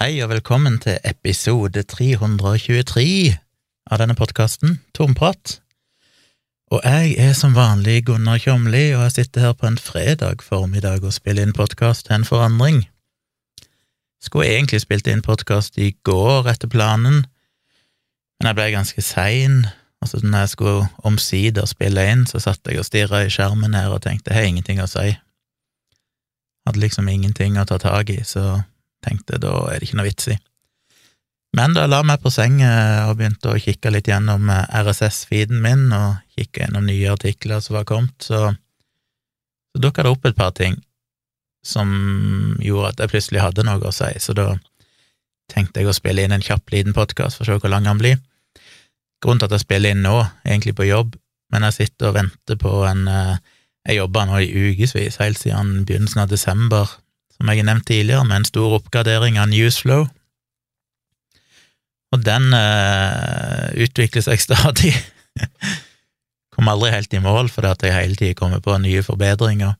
Hei 0.00 0.22
og 0.24 0.30
velkommen 0.30 0.78
til 0.80 0.94
episode 1.04 1.82
323 1.84 3.34
av 3.92 3.98
denne 4.00 4.14
podkasten, 4.16 4.78
Tomprat. 4.96 5.58
Og 6.72 6.80
jeg 6.88 7.18
er 7.20 7.34
som 7.36 7.52
vanlig 7.52 8.06
Gunnar 8.06 8.40
Kjomli, 8.40 8.94
og 8.94 9.02
jeg 9.02 9.12
sitter 9.12 9.44
her 9.44 9.52
på 9.52 9.68
en 9.68 9.76
fredag 9.76 10.40
formiddag 10.40 11.04
og 11.04 11.12
spiller 11.12 11.44
inn 11.44 11.52
podkast 11.52 12.06
til 12.06 12.16
en 12.16 12.24
forandring. 12.24 12.80
Skulle 14.24 14.48
egentlig 14.48 14.80
spilt 14.86 15.12
inn 15.12 15.20
podkast 15.20 15.76
i 15.76 15.90
går 16.08 16.48
etter 16.48 16.72
planen, 16.72 17.26
men 18.40 18.48
jeg 18.48 18.56
ble 18.56 18.70
ganske 18.72 19.04
sein, 19.04 19.66
og 20.00 20.08
så 20.08 20.24
når 20.24 20.46
jeg 20.46 20.54
skulle 20.56 20.88
omsider 21.12 21.68
spille 21.68 22.08
inn, 22.08 22.24
så 22.24 22.40
satt 22.40 22.64
jeg 22.64 22.80
og 22.80 22.88
stirra 22.88 23.26
i 23.26 23.28
skjermen 23.28 23.76
her 23.76 23.92
og 23.92 24.00
tenkte 24.08 24.32
har 24.32 24.48
ingenting 24.48 24.80
å 24.80 24.88
si. 24.88 25.10
Hadde 26.64 26.86
liksom 26.88 27.12
ingenting 27.12 27.60
å 27.60 27.68
ta 27.68 27.76
tak 27.76 28.16
i, 28.16 28.22
så 28.24 28.62
tenkte 29.04 29.40
da 29.42 29.52
er 29.70 29.80
det 29.80 29.88
ikke 29.88 30.00
noe 30.00 30.08
vits 30.10 30.30
i. 30.32 30.36
Men 31.56 31.74
da 31.74 31.88
la 31.90 32.02
meg 32.06 32.20
på 32.22 32.30
senga 32.30 32.70
og 33.08 33.16
begynte 33.18 33.50
å 33.50 33.58
kikke 33.58 33.90
litt 33.90 34.08
gjennom 34.10 34.50
eh, 34.52 34.76
RSS-feeden 34.84 35.58
min, 35.64 35.88
og 35.94 36.20
kikke 36.36 36.64
gjennom 36.64 36.86
nye 36.86 37.10
artikler 37.10 37.62
som 37.64 37.80
var 37.80 37.88
kommet, 37.88 38.14
så, 38.22 38.52
så 39.74 39.82
dukka 39.82 40.06
det 40.06 40.14
opp 40.14 40.30
et 40.30 40.38
par 40.38 40.54
ting 40.54 40.78
som 41.66 41.90
gjorde 42.62 42.94
at 42.94 43.02
jeg 43.02 43.12
plutselig 43.12 43.42
hadde 43.42 43.66
noe 43.66 43.82
å 43.84 43.92
si, 43.92 44.08
så 44.22 44.34
da 44.36 44.54
tenkte 45.50 45.82
jeg 45.82 45.90
å 45.90 45.96
spille 45.96 46.22
inn 46.24 46.32
en 46.32 46.44
kjapp, 46.44 46.70
liten 46.72 46.94
podkast 46.96 47.36
for 47.36 47.44
å 47.44 47.50
se 47.50 47.64
hvor 47.64 47.72
lang 47.72 47.88
han 47.90 48.00
blir. 48.00 48.20
Grunnen 49.20 49.42
til 49.42 49.50
at 49.50 49.58
jeg 49.58 49.66
spiller 49.66 49.92
inn 49.92 50.06
nå, 50.06 50.16
egentlig 50.46 50.76
på 50.78 50.88
jobb, 50.88 51.18
men 51.52 51.66
jeg 51.66 51.76
sitter 51.80 52.12
og 52.12 52.16
venter 52.20 52.60
på 52.60 52.82
en 52.88 53.08
eh, 53.10 53.56
Jeg 53.88 53.96
jobba 53.96 54.26
nå 54.28 54.38
i 54.44 54.48
ukevis, 54.52 55.16
helt 55.22 55.38
siden 55.40 55.86
begynnelsen 55.88 56.20
av 56.20 56.28
desember, 56.28 56.90
som 57.40 57.48
jeg 57.48 57.62
har 57.62 57.70
nevnt 57.70 57.86
tidligere, 57.88 58.26
med 58.28 58.42
en 58.42 58.44
stor 58.44 58.74
oppgradering 58.76 59.38
av 59.40 59.48
Newsflow. 59.48 60.02
Og 62.12 62.24
den 62.26 62.50
uh, 62.52 63.70
utvikler 63.80 64.26
seg 64.26 64.42
stadig. 64.44 64.92
Kom 66.52 66.68
aldri 66.68 66.90
helt 66.92 67.14
i 67.16 67.22
mål, 67.24 67.48
fordi 67.48 67.70
at 67.70 67.86
jeg 67.86 67.96
hele 67.96 68.18
tida 68.18 68.36
kommer 68.36 68.60
på 68.60 68.76
nye 68.82 69.00
forbedringer, 69.06 69.72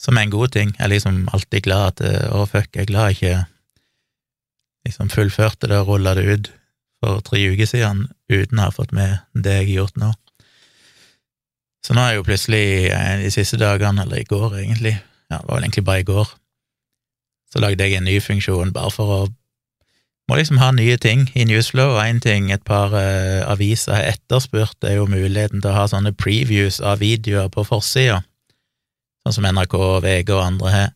som 0.00 0.16
er 0.16 0.24
en 0.24 0.32
god 0.32 0.54
ting. 0.56 0.72
Jeg 0.78 0.86
er 0.86 0.94
liksom 0.94 1.26
alltid 1.36 1.66
glad 1.66 1.92
at 1.92 2.00
eh, 2.04 2.32
Å, 2.32 2.46
fuck, 2.48 2.70
jeg 2.72 2.86
er 2.86 2.88
glad 2.88 3.10
jeg 3.10 3.18
ikke 3.18 3.36
liksom 4.88 5.10
fullførte 5.12 5.68
det 5.68 5.78
og 5.80 5.90
rulla 5.92 6.14
det 6.16 6.24
ut 6.28 6.50
for 7.00 7.20
tre 7.24 7.40
uker 7.52 7.68
siden 7.68 8.06
uten 8.32 8.60
å 8.60 8.66
ha 8.66 8.72
fått 8.72 8.92
med 8.96 9.20
det 9.32 9.58
jeg 9.58 9.68
har 9.68 9.76
gjort 9.82 10.00
nå. 10.00 10.10
Så 11.84 11.96
nå 11.96 12.00
er 12.00 12.14
jeg 12.14 12.20
jo 12.22 12.26
plutselig, 12.30 12.64
eh, 12.88 13.12
de 13.20 13.32
siste 13.32 13.60
dagene, 13.60 14.06
eller 14.06 14.22
i 14.22 14.28
går 14.28 14.60
egentlig, 14.62 14.94
ja, 15.28 15.36
det 15.36 15.44
var 15.44 15.58
vel 15.58 15.66
egentlig 15.66 15.86
bare 15.88 16.04
i 16.04 16.08
går, 16.08 16.32
så 17.54 17.62
lagde 17.62 17.86
jeg 17.86 18.00
en 18.00 18.08
ny 18.08 18.18
funksjon 18.18 18.74
bare 18.74 18.90
for 18.90 19.14
å 19.14 19.18
må 20.28 20.38
liksom 20.38 20.56
ha 20.56 20.70
nye 20.72 20.96
ting 20.96 21.26
i 21.36 21.44
Newsflow, 21.44 21.98
og 21.98 22.00
én 22.00 22.20
ting 22.24 22.48
et 22.52 22.64
par 22.64 22.94
uh, 22.96 23.44
aviser 23.44 23.92
har 23.92 24.14
etterspurt, 24.14 24.78
er 24.80 24.96
jo 24.96 25.08
muligheten 25.10 25.60
til 25.60 25.68
å 25.68 25.76
ha 25.76 25.84
sånne 25.90 26.14
previews 26.16 26.80
av 26.80 27.02
videoer 27.04 27.50
på 27.52 27.66
forsida, 27.68 28.22
sånn 29.24 29.36
som 29.36 29.48
NRK, 29.50 29.76
VG 30.04 30.32
og 30.32 30.44
andre 30.46 30.72
har. 30.72 30.94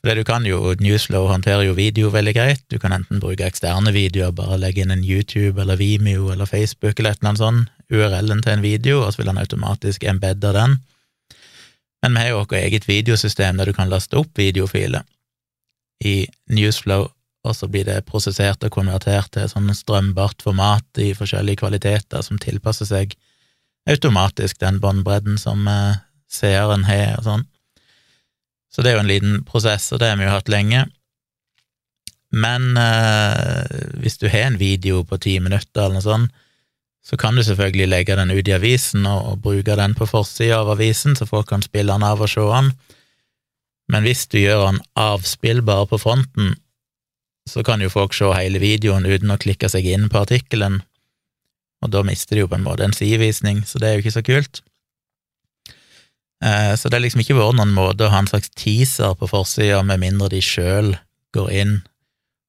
For 0.00 0.16
du 0.16 0.24
kan 0.24 0.48
jo, 0.48 0.72
Newsflow 0.80 1.28
håndterer 1.28 1.66
jo 1.66 1.76
video 1.76 2.08
veldig 2.08 2.32
greit, 2.32 2.64
du 2.72 2.78
kan 2.80 2.96
enten 2.96 3.20
bruke 3.20 3.44
eksterne 3.44 3.92
videoer, 3.92 4.32
bare 4.32 4.56
legge 4.62 4.86
inn 4.86 4.94
en 4.94 5.04
YouTube 5.04 5.60
eller 5.60 5.76
Vimeo 5.76 6.32
eller 6.32 6.48
Facebook 6.48 6.96
eller 6.96 7.12
et 7.12 7.20
eller 7.20 7.34
annet 7.34 7.44
sånt, 7.44 7.76
URL-en 7.92 8.40
til 8.40 8.56
en 8.56 8.64
video, 8.64 9.02
og 9.04 9.12
så 9.12 9.20
vil 9.20 9.34
han 9.34 9.42
automatisk 9.42 10.08
embedde 10.08 10.56
den. 10.56 10.80
Men 12.00 12.16
vi 12.16 12.24
har 12.24 12.32
jo 12.32 12.40
vårt 12.40 12.56
eget 12.56 12.88
videosystem 12.88 13.60
der 13.60 13.68
du 13.68 13.76
kan 13.76 13.92
laste 13.92 14.16
opp 14.16 14.32
videofiler 14.40 15.04
i 16.04 16.26
Newsflow, 16.52 17.08
og 17.44 17.56
så 17.56 17.68
blir 17.72 17.86
det 17.88 18.04
prosessert 18.08 18.64
og 18.64 18.72
konvertert 18.74 19.32
til 19.34 19.48
sånn 19.48 19.72
strømbart 19.76 20.42
format 20.44 21.00
i 21.00 21.12
forskjellige 21.16 21.62
kvaliteter 21.62 22.24
som 22.24 22.40
tilpasser 22.40 22.88
seg 22.88 23.16
automatisk 23.88 24.60
den 24.60 24.80
båndbredden 24.80 25.38
som 25.40 25.64
eh, 25.68 26.00
seeren 26.30 26.84
har, 26.88 27.16
og 27.18 27.26
sånn. 27.26 27.46
Så 28.70 28.84
det 28.84 28.92
er 28.92 28.98
jo 28.98 29.04
en 29.04 29.10
liten 29.10 29.40
prosess, 29.48 29.88
og 29.92 30.02
det 30.02 30.10
har 30.12 30.20
vi 30.20 30.28
jo 30.28 30.34
hatt 30.34 30.52
lenge. 30.52 30.84
Men 32.30 32.76
eh, 32.78 33.64
hvis 33.98 34.20
du 34.20 34.28
har 34.28 34.46
en 34.46 34.60
video 34.60 35.02
på 35.02 35.18
ti 35.18 35.38
minutter 35.42 35.86
eller 35.86 35.98
noe 35.98 36.06
sånt, 36.06 36.46
så 37.00 37.16
kan 37.16 37.34
du 37.34 37.42
selvfølgelig 37.42 37.88
legge 37.88 38.14
den 38.18 38.30
ut 38.30 38.46
i 38.46 38.54
avisen 38.54 39.06
og, 39.08 39.32
og 39.32 39.42
bruke 39.42 39.74
den 39.76 39.96
på 39.96 40.06
forsida 40.06 40.60
av 40.60 40.74
avisen, 40.76 41.16
så 41.16 41.26
folk 41.26 41.48
kan 41.50 41.64
spille 41.64 41.92
den 41.96 42.04
av 42.06 42.20
og 42.20 42.28
se 42.30 42.44
den. 42.44 42.70
Men 43.90 44.06
hvis 44.06 44.26
du 44.30 44.38
gjør 44.38 44.68
den 44.68 44.80
avspillbar 44.98 45.88
på 45.90 45.98
fronten, 45.98 46.54
så 47.48 47.64
kan 47.66 47.82
jo 47.82 47.90
folk 47.90 48.14
se 48.14 48.28
hele 48.36 48.60
videoen 48.62 49.08
uten 49.08 49.32
å 49.34 49.40
klikke 49.40 49.70
seg 49.72 49.88
inn 49.90 50.06
på 50.12 50.22
artikkelen, 50.22 50.80
og 51.80 51.92
da 51.94 52.02
mister 52.06 52.36
de 52.36 52.44
jo 52.44 52.50
på 52.50 52.58
en 52.58 52.66
måte 52.66 52.84
en 52.86 52.94
sidevisning, 52.94 53.64
så 53.66 53.80
det 53.80 53.88
er 53.88 53.96
jo 53.96 54.04
ikke 54.04 54.18
så 54.18 54.22
kult. 54.26 54.60
Eh, 56.44 56.74
så 56.76 56.88
det 56.88 56.98
er 56.98 57.04
liksom 57.06 57.24
ikke 57.24 57.38
vært 57.38 57.56
noen 57.58 57.72
måte 57.76 58.06
å 58.06 58.12
ha 58.12 58.20
en 58.20 58.28
slags 58.30 58.52
teaser 58.56 59.16
på 59.18 59.28
forsida, 59.32 59.80
med 59.86 60.02
mindre 60.04 60.30
de 60.32 60.42
sjøl 60.44 60.94
går 61.36 61.50
inn 61.62 61.74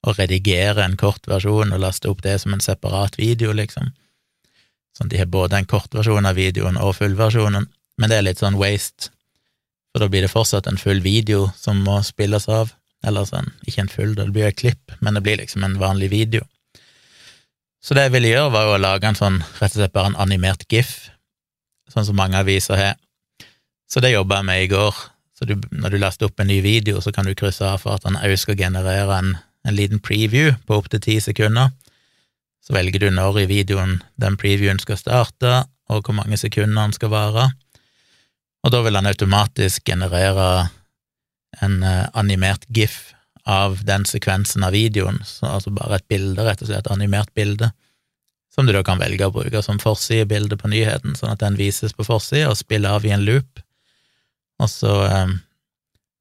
og 0.07 0.17
redigerer 0.17 0.81
en 0.83 0.97
kort 0.99 1.27
versjon 1.29 1.73
og 1.73 1.81
laster 1.81 2.11
opp 2.11 2.23
det 2.25 2.37
som 2.41 2.53
en 2.55 2.63
separat 2.63 3.17
video, 3.21 3.53
liksom. 3.55 3.91
Sånn 4.97 5.07
at 5.07 5.15
de 5.15 5.21
har 5.21 5.31
både 5.31 5.59
en 5.59 5.69
kort 5.69 5.93
versjon 5.95 6.27
av 6.27 6.37
videoen 6.39 6.79
og 6.81 6.97
fullversjonen, 6.99 7.67
men 7.97 8.11
det 8.11 8.17
er 8.17 8.27
litt 8.27 8.41
sånn 8.41 8.59
waste 8.59 9.13
for 9.91 10.03
da 10.03 10.07
blir 10.11 10.23
det 10.23 10.31
fortsatt 10.31 10.67
en 10.67 10.79
full 10.79 11.01
video 11.03 11.49
som 11.59 11.83
må 11.83 11.99
spilles 12.07 12.47
av. 12.49 12.71
Eller 13.05 13.25
sånn, 13.25 13.49
ikke 13.65 13.81
en 13.83 13.91
full, 13.91 14.11
det 14.15 14.27
blir 14.29 14.51
et 14.51 14.59
klipp, 14.59 14.93
men 15.01 15.17
det 15.17 15.23
blir 15.25 15.39
liksom 15.39 15.63
en 15.65 15.79
vanlig 15.81 16.11
video. 16.11 16.45
Så 17.81 17.97
det 17.97 18.05
jeg 18.05 18.13
ville 18.13 18.29
gjøre, 18.29 18.51
var 18.53 18.67
jo 18.67 18.75
å 18.75 18.81
lage 18.81 19.09
en 19.09 19.17
sånn, 19.17 19.39
rett 19.57 19.73
og 19.73 19.79
slett 19.79 19.95
bare 19.95 20.11
en 20.11 20.19
animert 20.21 20.67
gif, 20.69 21.09
sånn 21.89 22.05
som 22.05 22.19
mange 22.19 22.37
aviser 22.37 22.77
har. 22.77 22.99
Så 23.89 24.03
det 24.05 24.13
jobba 24.13 24.39
jeg 24.39 24.47
med 24.47 24.63
i 24.63 24.69
går. 24.71 24.99
Så 25.35 25.47
du, 25.49 25.55
når 25.73 25.95
du 25.95 25.97
laster 25.97 26.29
opp 26.29 26.39
en 26.39 26.51
ny 26.51 26.59
video, 26.61 27.01
så 27.01 27.11
kan 27.11 27.25
du 27.25 27.33
krysse 27.35 27.65
av 27.65 27.81
for 27.81 27.97
at 27.97 28.05
den 28.05 28.19
òg 28.21 28.37
skal 28.37 28.59
generere 28.59 29.17
en, 29.17 29.33
en 29.65 29.75
liten 29.75 29.99
preview 29.99 30.53
på 30.69 30.77
opptil 30.77 31.01
ti 31.01 31.17
sekunder. 31.19 31.73
Så 32.61 32.77
velger 32.77 33.01
du 33.01 33.09
når 33.09 33.41
i 33.41 33.49
videoen 33.49 33.97
den 34.21 34.37
previewen 34.37 34.79
skal 34.79 35.01
starte, 35.01 35.63
og 35.89 36.05
hvor 36.05 36.15
mange 36.21 36.37
sekunder 36.37 36.85
den 36.85 36.93
skal 36.95 37.11
vare 37.11 37.49
og 38.61 38.73
da 38.73 38.81
vil 38.85 38.97
han 38.97 39.09
automatisk 39.09 39.87
generere 39.89 40.69
en 41.61 41.81
uh, 41.83 42.07
animert 42.13 42.65
gif 42.69 43.13
av 43.49 43.79
den 43.85 44.05
sekvensen 44.05 44.63
av 44.63 44.75
videoen, 44.75 45.19
så, 45.25 45.57
altså 45.57 45.73
bare 45.73 45.97
et 45.97 46.07
bilde, 46.11 46.43
rett 46.45 46.61
og 46.61 46.69
slett, 46.69 46.85
et 46.85 46.93
animert 46.93 47.31
bilde, 47.37 47.71
som 48.53 48.67
du 48.67 48.73
da 48.75 48.83
kan 48.85 48.99
velge 49.01 49.25
å 49.25 49.33
bruke 49.33 49.63
som 49.65 49.79
forsidebilde 49.81 50.57
på 50.59 50.69
nyheten, 50.71 51.15
sånn 51.17 51.33
at 51.33 51.41
den 51.41 51.57
vises 51.57 51.95
på 51.95 52.05
forsida 52.05 52.51
og 52.51 52.59
spiller 52.59 52.99
av 52.99 53.07
i 53.07 53.13
en 53.15 53.23
loop, 53.25 53.63
og 54.61 54.69
så 54.69 54.97
eh, 55.07 55.31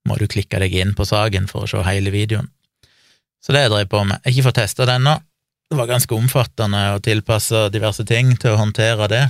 må 0.09 0.17
du 0.17 0.25
klikke 0.31 0.61
deg 0.63 0.73
inn 0.81 0.95
på 0.97 1.05
saken 1.05 1.45
for 1.51 1.67
å 1.67 1.69
se 1.69 1.83
hele 1.85 2.13
videoen. 2.13 2.49
Så 3.41 3.53
det 3.53 3.65
jeg 3.65 3.73
drev 3.73 3.89
på 3.89 4.01
med. 4.05 4.21
Jeg 4.21 4.31
har 4.31 4.33
ikke 4.33 4.47
fått 4.49 4.59
testa 4.61 4.87
den 4.87 5.01
ennå. 5.01 5.19
Det 5.71 5.77
var 5.77 5.89
ganske 5.89 6.15
omfattende 6.17 6.81
å 6.95 7.01
tilpasse 7.03 7.67
diverse 7.73 8.05
ting 8.07 8.33
til 8.41 8.55
å 8.55 8.59
håndtere 8.59 9.07
det, 9.11 9.21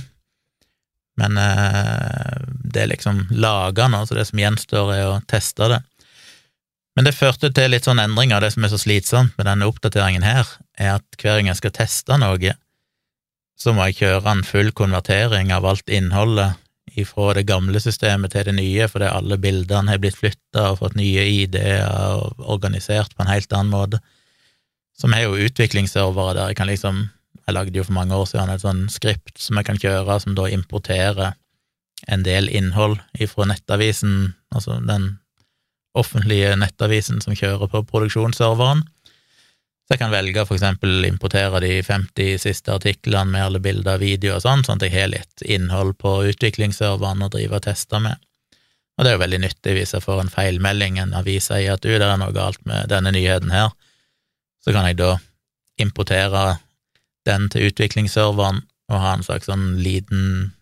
men 1.20 1.36
uh, 1.36 2.38
det 2.72 2.84
er 2.84 2.92
liksom 2.94 3.26
laga 3.36 3.88
nå, 3.92 4.04
så 4.06 4.16
det 4.16 4.26
som 4.30 4.40
gjenstår, 4.40 4.92
er 4.94 5.08
å 5.10 5.20
teste 5.28 5.68
det. 5.74 5.82
Men 6.96 7.08
det 7.08 7.16
førte 7.16 7.48
til 7.54 7.72
litt 7.72 7.86
sånn 7.88 8.02
endringer. 8.02 8.42
Det 8.42 8.52
som 8.54 8.64
er 8.66 8.72
så 8.72 8.80
slitsomt 8.80 9.36
med 9.38 9.48
denne 9.48 9.68
oppdateringen 9.68 10.24
her, 10.26 10.48
er 10.76 10.98
at 10.98 11.20
hver 11.20 11.38
gang 11.38 11.48
jeg 11.48 11.60
skal 11.60 11.76
teste 11.76 12.18
noe, 12.20 12.56
så 13.56 13.72
må 13.76 13.86
jeg 13.88 14.00
kjøre 14.02 14.32
en 14.32 14.44
full 14.44 14.72
konvertering 14.76 15.52
av 15.54 15.66
alt 15.68 15.92
innholdet 15.92 16.58
ifra 16.98 17.32
det 17.36 17.46
gamle 17.48 17.80
systemet 17.80 18.34
til 18.34 18.44
det 18.48 18.54
nye, 18.56 18.88
fordi 18.90 19.08
alle 19.08 19.38
bildene 19.40 19.94
har 19.94 20.00
blitt 20.02 20.18
flytta 20.18 20.72
og 20.72 20.80
fått 20.82 20.98
nye 20.98 21.24
ID-er 21.44 21.86
og 21.88 22.42
organisert 22.52 23.14
på 23.16 23.24
en 23.24 23.32
helt 23.32 23.52
annen 23.56 23.72
måte. 23.72 24.02
Så 24.98 25.08
vi 25.08 25.16
har 25.16 25.24
jo 25.24 25.48
utviklingsservere 25.48 26.36
der 26.36 26.52
jeg 26.52 26.58
kan 26.58 26.68
liksom 26.68 27.06
Jeg 27.46 27.56
lagde 27.56 27.78
jo 27.78 27.84
for 27.86 27.96
mange 27.96 28.16
år 28.16 28.28
siden 28.30 28.52
et 28.52 28.62
sånn 28.62 28.84
skript 28.92 29.40
som 29.42 29.58
jeg 29.58 29.66
kan 29.66 29.80
kjøre, 29.80 30.18
som 30.22 30.36
da 30.38 30.46
importerer 30.52 31.34
en 32.10 32.24
del 32.26 32.48
innhold 32.50 32.98
ifra 33.22 33.46
nettavisen, 33.50 34.34
altså 34.54 34.78
den 34.86 35.16
offentlige 35.98 36.54
nettavisen 36.56 37.20
som 37.22 37.36
kjører 37.36 37.70
på 37.70 37.82
produksjonsserveren. 37.90 38.82
Så 39.82 39.96
jeg 39.96 40.00
kan 40.00 40.14
velge 40.14 40.44
for 40.46 40.56
eksempel 40.56 41.04
importere 41.04 41.60
de 41.64 41.72
50 41.84 42.38
siste 42.40 42.72
artiklene 42.72 43.34
med 43.34 43.44
alle 43.44 43.60
bilder 43.62 44.00
videoer 44.00 44.38
og 44.38 44.44
sånn, 44.44 44.62
sånn 44.64 44.78
at 44.78 44.86
jeg 44.86 44.94
har 44.94 45.10
litt 45.12 45.42
innhold 45.44 45.96
på 46.00 46.20
utviklingsserveren 46.30 47.26
å 47.26 47.30
drive 47.32 47.58
og 47.58 47.66
teste 47.66 48.00
med. 48.02 48.22
Og 48.96 49.04
det 49.04 49.10
er 49.10 49.16
jo 49.16 49.24
veldig 49.24 49.40
nyttig 49.42 49.74
hvis 49.76 49.94
jeg 49.96 50.04
får 50.04 50.22
en 50.22 50.32
feilmelding, 50.32 50.98
en 51.00 51.14
avis 51.18 51.48
sier 51.50 51.74
at 51.74 51.82
du, 51.84 51.90
det 51.90 52.06
er 52.06 52.20
noe 52.20 52.34
galt 52.36 52.60
med 52.68 52.90
denne 52.92 53.12
nyheten 53.14 53.52
her, 53.52 53.72
så 54.62 54.74
kan 54.74 54.86
jeg 54.86 55.00
da 55.00 55.16
importere 55.82 56.44
den 57.28 57.48
til 57.52 57.68
utviklingsserveren 57.70 58.62
og 58.92 59.00
ha 59.00 59.14
en 59.16 59.24
slags 59.26 59.48
sånn 59.50 59.78
liten 59.82 60.52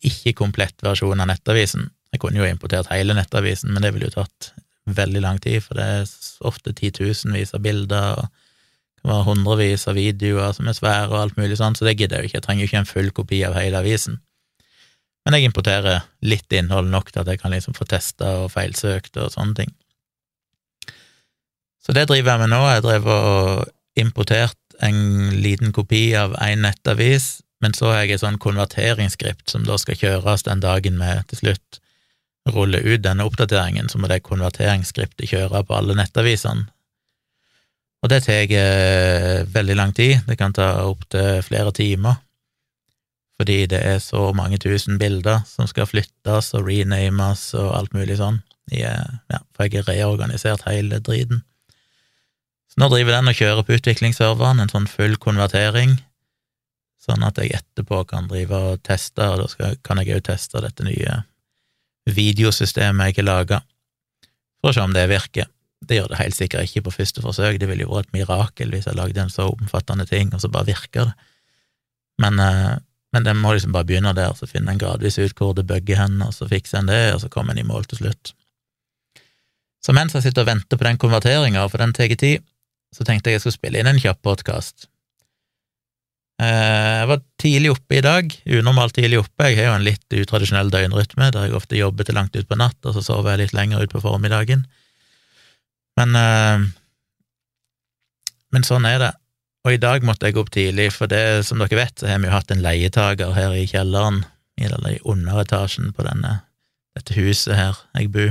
ikke-komplett 0.00 0.80
versjon 0.82 1.20
av 1.20 1.28
nettavisen. 1.28 1.90
Jeg 2.12 2.22
kunne 2.22 2.40
jo 2.40 2.48
importert 2.48 2.88
hele 2.88 3.16
nettavisen, 3.16 3.72
men 3.72 3.84
det 3.84 3.92
ville 3.92 4.08
jo 4.08 4.16
tatt 4.22 4.52
veldig 4.88 5.20
lang 5.20 5.40
tid, 5.44 5.60
for 5.60 5.76
det 5.76 5.84
er 5.84 6.12
ofte 6.48 6.72
titusenvis 6.72 7.52
av 7.56 7.60
bilder, 7.66 8.22
og 8.22 8.46
det 8.98 9.10
være 9.10 9.26
hundrevis 9.28 9.84
av 9.90 9.98
videoer 9.98 10.54
som 10.56 10.70
er 10.70 10.76
svære 10.78 11.10
og 11.12 11.18
alt 11.20 11.36
mulig 11.38 11.58
sånn, 11.60 11.76
så 11.76 11.84
det 11.86 11.98
gidder 11.98 12.18
jeg 12.18 12.24
jo 12.24 12.30
ikke, 12.30 12.38
jeg 12.38 12.46
trenger 12.46 12.62
jo 12.62 12.70
ikke 12.70 12.80
en 12.80 12.88
full 12.88 13.10
kopi 13.14 13.42
av 13.46 13.58
hele 13.60 13.82
avisen. 13.82 14.18
Men 15.26 15.36
jeg 15.36 15.50
importerer 15.50 16.06
litt 16.24 16.56
innhold 16.56 16.88
nok 16.88 17.12
til 17.12 17.20
at 17.20 17.28
jeg 17.28 17.42
kan 17.42 17.52
liksom 17.52 17.76
få 17.76 17.84
testa 17.88 18.30
og 18.46 18.52
feilsøkt 18.54 19.20
og 19.20 19.34
sånne 19.34 19.58
ting. 19.60 19.74
Så 21.84 21.92
det 21.96 22.06
driver 22.08 22.32
jeg 22.32 22.42
med 22.42 22.52
nå. 22.52 22.62
Jeg 22.72 22.84
drev 22.84 23.10
og 23.12 24.00
importert 24.00 24.56
en 24.84 25.30
liten 25.42 25.72
kopi 25.72 26.12
av 26.16 26.36
en 26.42 26.62
nettavis, 26.62 27.40
men 27.62 27.74
så 27.74 27.90
har 27.90 28.04
jeg 28.04 28.16
et 28.16 28.22
sånn 28.22 28.38
konverteringsskript 28.42 29.50
som 29.50 29.64
da 29.66 29.78
skal 29.80 29.98
kjøres 29.98 30.46
den 30.46 30.62
dagen 30.62 31.00
vi 31.00 31.14
til 31.30 31.42
slutt 31.42 31.80
ruller 32.48 32.84
ut 32.86 33.02
denne 33.04 33.26
oppdateringen, 33.28 33.90
så 33.90 33.98
må 34.00 34.08
det 34.08 34.22
konverteringsskriptet 34.26 35.28
kjøre 35.30 35.64
på 35.66 35.76
alle 35.76 35.96
nettavisene. 35.98 36.68
Og 37.98 38.12
det 38.12 38.22
tar 38.28 38.52
eh, 38.54 39.42
veldig 39.50 39.74
lang 39.74 39.92
tid, 39.92 40.22
det 40.28 40.38
kan 40.38 40.54
ta 40.54 40.70
opptil 40.86 41.42
flere 41.42 41.72
timer, 41.74 42.20
fordi 43.38 43.64
det 43.70 43.80
er 43.86 43.98
så 44.02 44.30
mange 44.34 44.58
tusen 44.62 44.98
bilder 44.98 45.42
som 45.46 45.66
skal 45.70 45.86
flyttes 45.90 46.52
og 46.58 46.70
renames 46.70 47.50
og 47.58 47.72
alt 47.74 47.94
mulig 47.94 48.18
sånn, 48.20 48.40
ja, 48.70 48.94
for 49.54 49.66
jeg 49.66 49.82
har 49.82 49.90
reorganisert 49.90 50.66
hele 50.68 51.02
driten. 51.02 51.42
Nå 52.78 52.86
driver 52.92 53.16
den 53.16 53.30
og 53.30 53.34
kjører 53.34 53.64
på 53.66 53.74
utviklingsserveren, 53.74 54.60
en 54.62 54.70
sånn 54.70 54.86
full 54.86 55.16
konvertering, 55.18 55.96
sånn 57.02 57.24
at 57.26 57.40
jeg 57.40 57.56
etterpå 57.56 58.04
kan 58.06 58.28
drive 58.30 58.54
og 58.54 58.82
teste, 58.86 59.24
og 59.24 59.40
da 59.40 59.46
skal, 59.50 59.78
kan 59.82 59.98
jeg 59.98 60.18
òg 60.18 60.26
teste 60.28 60.62
dette 60.62 60.86
nye 60.86 61.22
videosystemet 62.06 63.10
jeg 63.10 63.18
har 63.18 63.26
laga, 63.26 63.60
for 64.60 64.70
å 64.70 64.76
se 64.76 64.84
om 64.84 64.94
det 64.94 65.08
virker. 65.10 65.48
Det 65.82 65.98
gjør 65.98 66.12
det 66.12 66.20
helt 66.20 66.36
sikkert 66.36 66.68
ikke 66.68 66.84
på 66.86 66.94
første 67.00 67.22
forsøk, 67.24 67.58
det 67.58 67.66
ville 67.70 67.82
jo 67.86 67.96
vært 67.96 68.12
et 68.12 68.18
mirakel 68.20 68.70
hvis 68.74 68.86
jeg 68.86 68.98
lagde 68.98 69.24
en 69.24 69.32
så 69.32 69.48
omfattende 69.50 70.06
ting, 70.06 70.30
og 70.34 70.42
så 70.42 70.50
bare 70.52 70.70
virker 70.70 71.10
det. 71.10 71.32
Men, 72.22 72.38
eh, 72.42 72.76
men 73.14 73.26
det 73.26 73.34
må 73.38 73.54
liksom 73.54 73.74
bare 73.74 73.88
begynne 73.88 74.14
der, 74.14 74.34
så 74.38 74.46
finner 74.46 74.74
en 74.74 74.82
gradvis 74.82 75.18
ut 75.18 75.34
hvor 75.38 75.54
det 75.54 75.66
bugger 75.66 75.98
hen, 76.04 76.20
og 76.22 76.30
så 76.36 76.46
fikser 76.50 76.82
en 76.82 76.92
det, 76.92 77.02
og 77.14 77.24
så 77.24 77.30
kommer 77.32 77.54
en 77.56 77.62
i 77.62 77.66
mål 77.66 77.90
til 77.90 78.04
slutt. 78.04 78.34
Så 79.82 79.94
mens 79.94 80.14
jeg 80.14 80.26
sitter 80.26 80.44
og 80.44 80.50
venter 80.50 80.78
på 80.78 80.86
den 80.86 80.98
konverteringa, 81.00 81.66
for 81.70 81.82
den 81.82 81.94
tar 81.96 82.14
tid, 82.18 82.46
så 82.94 83.04
tenkte 83.04 83.30
jeg 83.30 83.38
jeg 83.38 83.44
skulle 83.44 83.58
spille 83.58 83.82
inn 83.82 83.90
en 83.90 84.00
kjapp 84.00 84.20
podkast. 84.24 84.88
Eh, 86.38 86.94
jeg 87.00 87.08
var 87.10 87.22
tidlig 87.42 87.72
oppe 87.74 87.98
i 87.98 88.02
dag, 88.04 88.34
unormalt 88.60 88.94
tidlig 88.94 89.18
oppe. 89.24 89.50
Jeg 89.50 89.58
har 89.58 89.72
jo 89.72 89.76
en 89.80 89.86
litt 89.86 90.18
utradisjonell 90.20 90.70
døgnrytme, 90.70 91.32
der 91.34 91.48
jeg 91.48 91.56
ofte 91.58 91.78
jobber 91.78 92.06
til 92.06 92.18
langt 92.18 92.36
utpå 92.38 92.58
natt, 92.58 92.78
og 92.86 92.94
så 92.94 93.02
sover 93.04 93.34
jeg 93.34 93.42
litt 93.42 93.56
lenger 93.58 93.82
utpå 93.84 94.02
formiddagen. 94.04 94.64
Men, 95.98 96.14
eh, 96.14 96.68
men 98.54 98.66
sånn 98.66 98.86
er 98.86 99.02
det. 99.02 99.12
Og 99.66 99.74
i 99.74 99.82
dag 99.82 100.04
måtte 100.06 100.28
jeg 100.28 100.36
gå 100.36 100.44
opp 100.44 100.54
tidlig, 100.54 100.92
for 100.94 101.10
det, 101.10 101.44
som 101.44 101.58
dere 101.58 101.82
vet, 101.82 101.98
så 101.98 102.06
har 102.06 102.22
vi 102.22 102.30
jo 102.30 102.36
hatt 102.36 102.52
en 102.54 102.62
leietager 102.62 103.34
her 103.34 103.56
i 103.58 103.66
kjelleren, 103.66 104.22
eller 104.58 104.94
i 104.94 105.00
underetasjen 105.04 105.90
på 105.94 106.06
denne, 106.06 106.42
dette 106.96 107.14
huset 107.18 107.58
her 107.58 107.76
jeg 107.98 108.12
bor. 108.14 108.30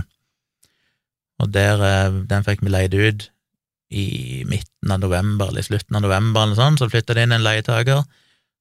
Og 1.44 1.51
der, 1.51 1.83
eh, 1.83 2.24
den 2.31 2.48
fikk 2.48 2.63
vi 2.63 2.71
leid 2.71 2.95
ut 2.95 3.30
i 3.89 4.44
midten 4.48 4.92
av 4.92 5.00
november, 5.00 5.48
eller 5.48 5.63
i 5.63 5.68
slutten 5.68 5.95
av 5.95 6.04
november, 6.04 6.44
eller 6.44 6.60
sånn, 6.60 6.80
så 6.80 6.89
flytta 6.92 7.16
det 7.16 7.28
inn 7.28 7.36
en 7.36 7.45
leietager, 7.45 8.04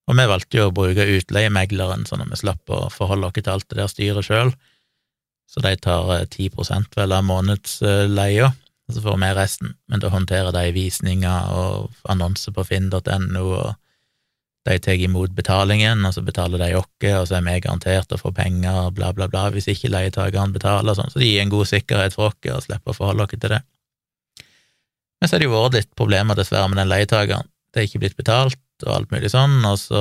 og 0.06 0.18
vi 0.18 0.26
valgte 0.30 0.60
jo 0.60 0.68
å 0.68 0.74
bruke 0.74 1.06
utleiemegleren, 1.16 2.06
sånn 2.06 2.22
at 2.22 2.30
vi 2.30 2.38
slapp 2.38 2.70
å 2.70 2.86
forholde 2.94 3.30
oss 3.30 3.38
til 3.40 3.50
alt 3.50 3.66
det 3.70 3.80
der 3.80 3.90
styret 3.90 4.28
sjøl. 4.28 4.52
Så 5.50 5.62
de 5.62 5.72
tar 5.78 6.12
10 6.30 6.46
eh, 6.62 6.86
vel 6.96 7.14
av 7.14 7.26
månedsleia, 7.26 8.52
og 8.86 8.94
så 8.94 9.02
får 9.02 9.18
vi 9.22 9.32
resten. 9.34 9.74
Men 9.90 10.02
da 10.02 10.10
håndterer 10.14 10.54
de 10.54 10.70
visninger 10.74 11.50
og 11.54 12.06
annonser 12.10 12.54
på 12.54 12.64
finn.no, 12.66 13.44
og 13.46 13.74
de 14.66 14.78
tar 14.82 15.02
imot 15.02 15.34
betalingen, 15.34 16.06
og 16.06 16.14
så 16.14 16.22
betaler 16.26 16.62
de 16.62 16.72
oss, 16.78 16.90
og 17.02 17.28
så 17.28 17.38
er 17.38 17.46
vi 17.46 17.60
garantert 17.66 18.14
å 18.14 18.18
få 18.20 18.32
penger, 18.34 18.90
bla, 18.94 19.12
bla, 19.14 19.30
bla, 19.30 19.48
hvis 19.54 19.70
ikke 19.74 19.90
leietakeren 19.90 20.54
betaler, 20.54 20.94
sånn. 20.94 21.10
Så 21.10 21.22
de 21.22 21.30
gir 21.30 21.42
en 21.42 21.54
god 21.54 21.70
sikkerhet 21.70 22.14
for 22.14 22.30
oss, 22.30 22.38
og 22.46 22.66
slipper 22.66 22.94
å 22.94 22.98
forholde 23.00 23.26
oss 23.26 23.34
til 23.34 23.54
det. 23.56 23.62
Men 25.20 25.28
så 25.28 25.36
har 25.36 25.42
det 25.42 25.48
jo 25.48 25.54
vært 25.54 25.76
litt 25.78 25.92
problemer, 25.98 26.36
dessverre, 26.38 26.68
med 26.70 26.80
den 26.80 26.90
leietakeren. 26.90 27.48
Det 27.72 27.82
er 27.82 27.88
ikke 27.88 28.02
blitt 28.04 28.18
betalt 28.18 28.60
og 28.84 28.92
alt 28.92 29.12
mulig 29.14 29.30
sånn, 29.32 29.62
og 29.64 29.78
så 29.80 30.00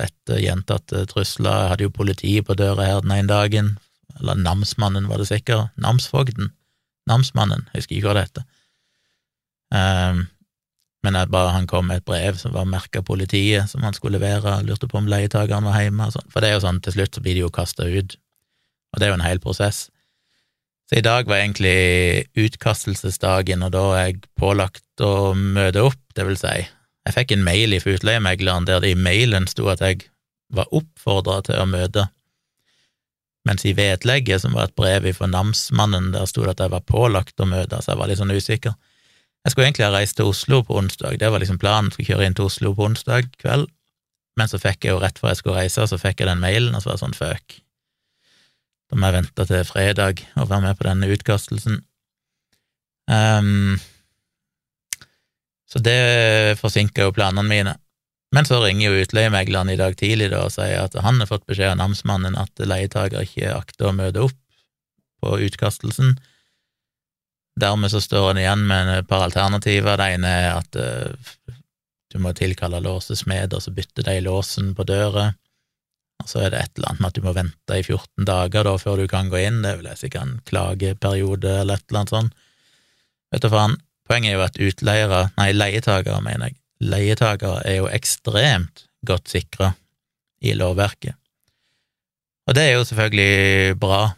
etter 0.00 0.40
gjentatte 0.40 1.04
trusler 1.10 1.68
hadde 1.72 1.84
jo 1.84 1.92
politiet 1.92 2.46
på 2.48 2.56
døra 2.56 2.86
her 2.86 3.02
den 3.04 3.12
ene 3.18 3.28
dagen, 3.28 3.74
eller 4.18 4.38
namsmannen 4.40 5.10
var 5.10 5.20
det 5.20 5.28
sikkert, 5.28 5.74
namsfogden, 5.80 6.54
namsmannen, 7.08 7.66
jeg 7.72 7.82
husker 7.82 7.98
ikke 7.98 8.08
hva 8.08 8.16
det 8.16 8.24
heter. 8.28 8.46
Um, 9.68 10.24
men 11.04 11.18
bare, 11.30 11.52
han 11.54 11.68
kom 11.70 11.86
med 11.88 12.00
et 12.00 12.08
brev 12.08 12.40
som 12.40 12.54
var 12.56 12.66
merka 12.68 13.04
politiet, 13.04 13.68
som 13.70 13.84
han 13.84 13.94
skulle 13.96 14.18
levere, 14.18 14.56
lurte 14.66 14.88
på 14.90 14.98
om 14.98 15.10
leietakeren 15.10 15.68
var 15.68 15.78
hjemme, 15.84 16.08
og 16.08 16.16
sånn. 16.16 16.32
for 16.32 16.42
det 16.42 16.50
er 16.50 16.56
jo 16.56 16.64
sånn, 16.64 16.80
til 16.84 16.96
slutt 16.96 17.14
så 17.18 17.22
blir 17.24 17.36
de 17.36 17.44
jo 17.44 17.52
kasta 17.54 17.86
ut, 17.86 18.16
og 18.92 18.98
det 18.98 19.06
er 19.06 19.12
jo 19.12 19.20
en 19.20 19.28
hel 19.28 19.40
prosess. 19.44 19.86
Så 20.88 20.98
i 20.98 21.04
dag 21.04 21.28
var 21.28 21.42
egentlig 21.42 22.28
utkastelsesdagen, 22.38 23.62
og 23.66 23.74
da 23.74 23.84
er 23.92 24.04
jeg 24.06 24.22
pålagt 24.40 25.02
å 25.04 25.34
møte 25.36 25.82
opp, 25.84 26.00
det 26.16 26.24
vil 26.24 26.38
si, 26.40 26.62
jeg 27.08 27.16
fikk 27.16 27.34
en 27.34 27.44
mail 27.44 27.76
fra 27.80 27.96
utleiemegleren 27.96 28.68
der 28.68 28.80
det 28.84 28.94
i 28.94 29.00
mailen 29.00 29.48
sto 29.48 29.68
at 29.68 29.82
jeg 29.84 30.06
var 30.52 30.72
oppfordra 30.72 31.42
til 31.44 31.60
å 31.60 31.68
møte, 31.68 32.06
mens 33.48 33.64
i 33.68 33.74
vedlegget, 33.76 34.42
som 34.42 34.56
var 34.56 34.68
et 34.68 34.76
brev 34.76 35.06
fra 35.16 35.28
namsmannen, 35.28 36.10
der 36.16 36.28
sto 36.28 36.44
det 36.44 36.56
at 36.56 36.64
jeg 36.64 36.72
var 36.72 36.84
pålagt 36.88 37.40
å 37.40 37.48
møte, 37.48 37.80
så 37.80 37.92
jeg 37.92 38.00
var 38.00 38.10
litt 38.10 38.20
sånn 38.20 38.32
usikker. 38.32 38.76
Jeg 39.44 39.52
skulle 39.52 39.68
egentlig 39.68 39.86
ha 39.86 39.94
reist 39.94 40.18
til 40.18 40.32
Oslo 40.32 40.62
på 40.64 40.76
onsdag, 40.80 41.20
det 41.20 41.30
var 41.32 41.44
liksom 41.44 41.60
planen, 41.60 41.92
skulle 41.92 42.14
kjøre 42.14 42.28
inn 42.28 42.36
til 42.36 42.48
Oslo 42.48 42.72
på 42.76 42.88
onsdag 42.88 43.28
kveld, 43.40 43.68
men 44.40 44.48
så 44.48 44.60
fikk 44.60 44.84
jeg 44.84 44.96
jo 44.96 45.04
rett 45.04 45.20
før 45.20 45.34
jeg 45.34 45.42
skulle 45.42 45.60
reise, 45.62 45.88
så 45.88 46.00
fikk 46.00 46.20
jeg 46.20 46.32
den 46.32 46.40
mailen, 46.42 46.72
og 46.72 46.80
så 46.80 46.90
var 46.90 46.98
det 46.98 47.04
sånn 47.04 47.16
fuck, 47.16 47.60
da 48.88 48.96
må 48.96 49.08
jeg 49.08 49.18
vente 49.18 49.46
til 49.50 49.66
fredag 49.68 50.22
og 50.36 50.48
være 50.48 50.64
med 50.64 50.78
på 50.78 50.86
denne 50.88 51.10
utkastelsen. 51.12 51.82
Um, 53.08 53.76
så 55.68 55.80
det 55.84 56.58
forsinker 56.60 57.08
jo 57.08 57.14
planene 57.16 57.44
mine. 57.44 57.76
Men 58.32 58.44
så 58.48 58.60
ringer 58.60 58.90
jo 58.90 59.04
utleiemegleren 59.04 59.70
i 59.72 59.78
dag 59.80 59.96
tidlig 59.96 60.30
da 60.32 60.42
og 60.44 60.52
sier 60.52 60.82
at 60.84 60.96
han 61.00 61.20
har 61.20 61.28
fått 61.30 61.46
beskjed 61.48 61.72
av 61.72 61.78
namsmannen 61.80 62.36
at 62.40 62.60
leietaker 62.60 63.24
ikke 63.24 63.54
akter 63.54 63.88
å 63.88 63.96
møte 63.96 64.26
opp 64.26 64.36
på 65.22 65.36
utkastelsen. 65.48 66.18
Dermed 67.58 67.92
så 67.92 68.00
står 68.04 68.30
han 68.30 68.40
igjen 68.40 68.66
med 68.68 68.92
et 68.94 69.08
par 69.08 69.24
alternativer. 69.26 69.96
Det 69.98 70.08
ene 70.14 70.32
er 70.44 70.50
at 70.52 70.78
uh, 70.78 71.56
du 72.12 72.20
må 72.22 72.32
tilkalle 72.36 72.80
låsesmed, 72.84 73.52
og 73.52 73.64
så 73.64 73.72
bytte 73.74 74.04
de 74.06 74.20
låsen 74.24 74.74
på 74.76 74.86
døra. 74.88 75.32
Og 76.22 76.30
så 76.30 76.42
er 76.42 76.52
det 76.52 76.60
et 76.60 76.78
eller 76.78 76.90
annet 76.90 77.02
med 77.02 77.10
at 77.10 77.18
du 77.18 77.24
må 77.24 77.34
vente 77.36 77.78
i 77.78 77.84
14 77.84 78.26
dager 78.26 78.66
da 78.66 78.74
før 78.80 79.02
du 79.02 79.06
kan 79.10 79.30
gå 79.30 79.40
inn, 79.42 79.60
det 79.62 79.72
er 79.72 79.82
vel 79.82 79.98
sikkert 79.98 80.26
en 80.26 80.38
klageperiode 80.48 81.52
eller 81.62 81.78
et 81.78 81.86
eller 81.88 82.02
annet 82.02 82.14
sånt. 82.14 82.38
Vet 83.32 83.44
du 83.44 83.50
faen, 83.52 83.76
poenget 84.08 84.32
er 84.32 84.38
jo 84.38 84.46
at 84.46 84.60
utleiere, 84.68 85.22
nei, 85.38 85.50
leietakere, 85.54 86.20
mener 86.24 86.50
jeg, 86.50 86.58
leietakere 86.80 87.62
er 87.68 87.80
jo 87.82 87.90
ekstremt 87.92 88.86
godt 89.06 89.30
sikra 89.30 89.72
i 90.42 90.54
lovverket. 90.56 91.16
Og 92.48 92.56
det 92.56 92.64
er 92.64 92.78
jo 92.78 92.86
selvfølgelig 92.88 93.76
bra, 93.80 94.14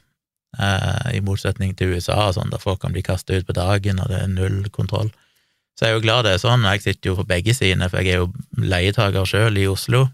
eh, 0.59 1.16
i 1.19 1.25
motsetning 1.26 1.75
til 1.76 1.97
USA 1.97 2.28
og 2.28 2.37
sånn, 2.37 2.52
der 2.52 2.62
folk 2.62 2.80
kan 2.85 2.95
bli 2.95 3.02
kasta 3.02 3.35
ut 3.35 3.49
på 3.49 3.57
dagen, 3.57 3.99
og 3.99 4.12
det 4.12 4.23
er 4.23 4.30
null 4.30 4.62
kontroll. 4.71 5.11
Så 5.75 5.87
jeg 5.87 5.95
er 5.95 5.99
jo 5.99 6.04
glad 6.04 6.26
det 6.26 6.37
er 6.37 6.42
sånn, 6.42 6.66
jeg 6.69 6.85
sitter 6.85 7.11
jo 7.11 7.19
på 7.19 7.26
begge 7.26 7.54
sidene, 7.57 7.88
for 7.90 8.04
jeg 8.04 8.14
er 8.14 8.23
jo 8.23 8.30
leietaker 8.61 9.26
sjøl 9.26 9.59
i 9.59 9.66
Oslo, 9.71 10.07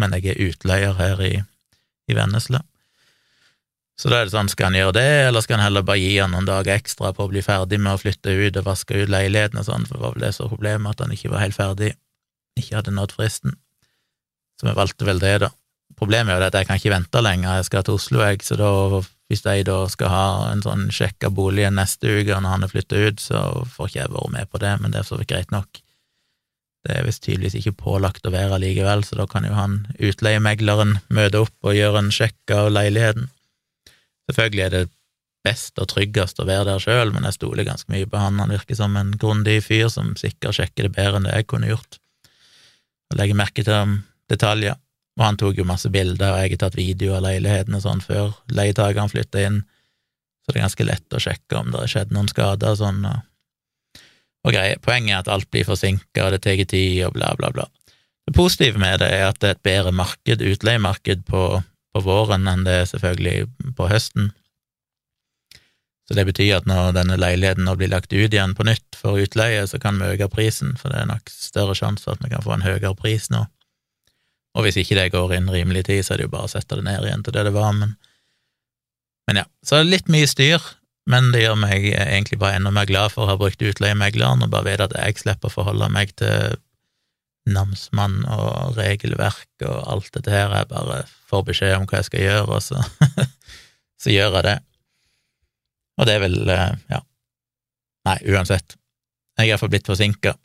men 0.00 0.16
jeg 0.16 0.32
er 0.32 0.42
utleier 0.48 0.96
her 0.98 1.22
i, 1.24 1.34
i 2.10 2.16
Vennesla. 2.16 2.62
Så 3.96 4.10
da 4.12 4.20
er 4.20 4.28
det 4.28 4.34
sånn, 4.34 4.50
skal 4.52 4.68
han 4.68 4.76
gjøre 4.76 4.96
det, 4.98 5.10
eller 5.30 5.44
skal 5.44 5.56
han 5.56 5.70
heller 5.70 5.84
bare 5.86 6.02
gi 6.02 6.18
han 6.18 6.34
noen 6.36 6.48
dager 6.48 6.76
ekstra 6.76 7.14
på 7.16 7.24
å 7.24 7.30
bli 7.32 7.40
ferdig 7.44 7.78
med 7.80 7.94
å 7.94 8.00
flytte 8.00 8.34
ut 8.36 8.58
og 8.60 8.66
vaske 8.66 8.98
ut 8.98 9.12
leiligheten 9.12 9.62
og 9.62 9.68
sånn, 9.70 9.86
for 9.88 9.96
det 9.96 10.04
var 10.04 10.16
vel 10.16 10.26
det 10.26 10.32
som 10.36 10.44
var 10.44 10.52
problemet, 10.52 10.90
at 10.92 11.04
han 11.06 11.14
ikke 11.16 11.32
var 11.32 11.44
helt 11.46 11.56
ferdig, 11.56 11.94
ikke 12.60 12.76
hadde 12.76 12.92
nådd 12.92 13.14
fristen. 13.16 13.56
Så 14.60 14.68
vi 14.68 14.76
valgte 14.76 15.08
vel 15.08 15.22
det, 15.22 15.38
da. 15.46 15.50
Problemet 15.96 16.34
er 16.34 16.42
jo 16.42 16.48
at 16.50 16.58
jeg 16.58 16.68
kan 16.68 16.80
ikke 16.80 16.92
vente 16.92 17.22
lenger, 17.24 17.56
jeg 17.56 17.68
skal 17.70 17.86
til 17.86 17.96
Oslo, 17.96 18.20
jeg, 18.20 18.44
så 18.44 18.60
da, 18.60 18.70
hvis 19.32 19.44
de 19.46 19.64
da 19.64 19.78
skal 19.88 20.12
ha 20.12 20.26
en 20.50 20.64
sånn 20.64 20.86
sjekk 20.92 21.30
av 21.30 21.36
boligen 21.38 21.80
neste 21.80 22.18
uke 22.20 22.36
når 22.36 22.52
han 22.52 22.66
har 22.66 22.72
flytta 22.74 23.00
ut, 23.08 23.22
så 23.22 23.42
får 23.72 23.88
ikke 23.88 24.02
jeg 24.02 24.14
være 24.18 24.32
med 24.36 24.52
på 24.52 24.60
det, 24.60 24.76
men 24.82 24.92
det 24.92 25.00
er 25.00 25.08
så 25.08 25.20
greit 25.24 25.56
nok. 25.56 25.80
Det 26.86 26.94
er 26.94 27.06
visst 27.06 27.24
tydeligvis 27.24 27.56
ikke 27.58 27.78
pålagt 27.80 28.26
å 28.28 28.30
være 28.30 28.60
likevel, 28.62 29.02
så 29.02 29.18
da 29.18 29.26
kan 29.30 29.46
jo 29.46 29.56
han 29.56 29.80
utleiemegleren 29.98 31.00
møte 31.10 31.42
opp 31.42 31.66
og 31.66 31.74
gjøre 31.74 32.04
en 32.04 32.12
sjekk 32.14 32.54
av 32.54 32.70
leiligheten. 32.70 33.26
Selvfølgelig 34.30 34.64
er 34.64 34.74
det 34.74 34.84
best 35.46 35.78
og 35.82 35.88
tryggest 35.90 36.40
å 36.42 36.46
være 36.46 36.66
der 36.70 36.82
sjøl, 36.82 37.12
men 37.14 37.26
jeg 37.26 37.38
stoler 37.38 37.66
ganske 37.66 37.90
mye 37.92 38.06
på 38.10 38.20
han. 38.20 38.38
Han 38.42 38.54
virker 38.54 38.78
som 38.78 38.96
en 38.98 39.12
grundig 39.18 39.60
fyr 39.66 39.90
som 39.92 40.14
sikkert 40.18 40.58
sjekker 40.58 40.86
det 40.86 40.94
bedre 40.96 41.20
enn 41.20 41.28
det 41.28 41.36
jeg 41.40 41.50
kunne 41.50 41.70
gjort, 41.70 41.98
og 43.10 43.20
legger 43.20 43.38
merke 43.42 43.66
til 43.66 43.98
detaljer. 44.30 44.78
Og 45.16 45.24
han 45.24 45.38
tok 45.40 45.58
jo 45.58 45.66
masse 45.66 45.88
bilder, 45.90 46.34
og 46.34 46.42
jeg 46.42 46.54
har 46.54 46.60
tatt 46.66 46.78
video 46.78 47.14
av 47.16 47.24
leilighetene 47.24 47.80
sånn 47.82 48.02
før 48.04 48.34
leietakeren 48.52 49.10
flytta 49.12 49.46
inn, 49.48 49.64
Så 50.46 50.52
det 50.52 50.60
er 50.60 50.62
ganske 50.62 50.84
lett 50.86 51.14
å 51.16 51.18
sjekke 51.18 51.56
om 51.58 51.72
det 51.72 51.80
har 51.80 51.88
skjedd 51.90 52.12
noen 52.14 52.28
skader 52.30 52.76
og 52.76 52.78
sånn. 52.78 53.00
Og 54.46 54.54
greier. 54.54 54.78
Poenget 54.82 55.12
er 55.12 55.24
at 55.24 55.32
alt 55.32 55.50
blir 55.50 55.66
forsinka, 55.66 56.30
det 56.30 56.44
tar 56.44 56.62
tid, 56.64 57.02
og 57.08 57.16
bla, 57.16 57.34
bla, 57.38 57.50
bla. 57.50 57.66
Det 58.26 58.34
positive 58.34 58.78
med 58.78 59.00
det 59.02 59.10
er 59.14 59.28
at 59.28 59.40
det 59.42 59.48
er 59.48 59.56
et 59.58 59.66
bedre 59.66 59.92
marked, 59.94 60.42
utleiemarked, 60.42 61.26
på, 61.26 61.42
på 61.94 62.02
våren 62.02 62.48
enn 62.50 62.66
det 62.66 62.80
er 62.80 62.90
selvfølgelig 62.90 63.74
på 63.78 63.90
høsten. 63.90 64.32
Så 66.06 66.14
det 66.14 66.26
betyr 66.28 66.60
at 66.60 66.68
når 66.70 66.92
denne 66.94 67.18
leiligheten 67.18 67.66
nå 67.66 67.74
blir 67.78 67.90
lagt 67.90 68.12
ut 68.14 68.30
igjen 68.30 68.54
på 68.54 68.66
nytt 68.66 68.98
for 68.98 69.18
utleie, 69.18 69.64
så 69.66 69.80
kan 69.82 69.98
vi 69.98 70.12
øke 70.14 70.30
prisen, 70.30 70.76
for 70.78 70.94
det 70.94 71.02
er 71.02 71.10
nok 71.10 71.30
større 71.30 71.74
sjanse 71.74 72.06
for 72.06 72.14
at 72.14 72.22
vi 72.22 72.30
kan 72.30 72.44
få 72.44 72.54
en 72.54 72.66
høyere 72.66 72.94
pris 72.98 73.26
nå. 73.34 73.42
Og 74.56 74.64
hvis 74.64 74.78
ikke 74.80 74.96
det 74.98 75.10
går 75.12 75.34
inn 75.36 75.50
rimelig 75.52 75.88
tid, 75.90 76.04
så 76.06 76.14
er 76.14 76.22
det 76.22 76.28
jo 76.28 76.34
bare 76.36 76.48
å 76.48 76.52
sette 76.54 76.78
det 76.78 76.86
ned 76.86 77.04
igjen 77.04 77.26
til 77.26 77.34
det 77.34 77.48
det 77.48 77.54
var, 77.56 77.72
men 77.74 77.96
Men 79.26 79.40
ja, 79.40 79.44
så 79.66 79.80
litt 79.82 80.06
mye 80.06 80.26
styr, 80.30 80.62
men 81.06 81.30
det 81.34 81.44
gjør 81.44 81.58
meg 81.60 81.84
egentlig 81.94 82.38
bare 82.42 82.58
enda 82.58 82.72
mer 82.74 82.88
glad 82.88 83.12
for 83.14 83.24
å 83.24 83.32
ha 83.32 83.40
brukt 83.40 83.62
utleiemegleren 83.62 84.42
og 84.42 84.50
bare 84.50 84.72
vite 84.72 84.88
at 84.88 84.96
jeg 84.98 85.20
slipper 85.22 85.50
å 85.50 85.54
forholde 85.54 85.90
meg 85.94 86.14
til 86.18 86.56
namsmann 87.46 88.24
og 88.26 88.74
regelverk 88.78 89.66
og 89.66 89.76
alt 89.92 90.10
dette 90.16 90.32
her. 90.34 90.50
Jeg 90.50 90.70
bare 90.72 91.04
får 91.30 91.44
beskjed 91.46 91.76
om 91.76 91.86
hva 91.86 92.00
jeg 92.00 92.08
skal 92.08 92.24
gjøre, 92.24 92.56
og 92.56 92.64
så, 92.64 92.82
så 94.02 94.14
gjør 94.14 94.40
jeg 94.40 94.46
det. 94.48 94.56
Og 95.96 96.08
det 96.08 96.16
er 96.16 96.24
vel 96.26 96.40
eh, 96.52 96.72
Ja. 96.92 97.04
Nei, 98.06 98.20
uansett. 98.30 98.76
Jeg 99.36 99.48
er 99.48 99.48
iallfall 99.50 99.70
blitt 99.72 99.88
forsinka, 99.88 100.36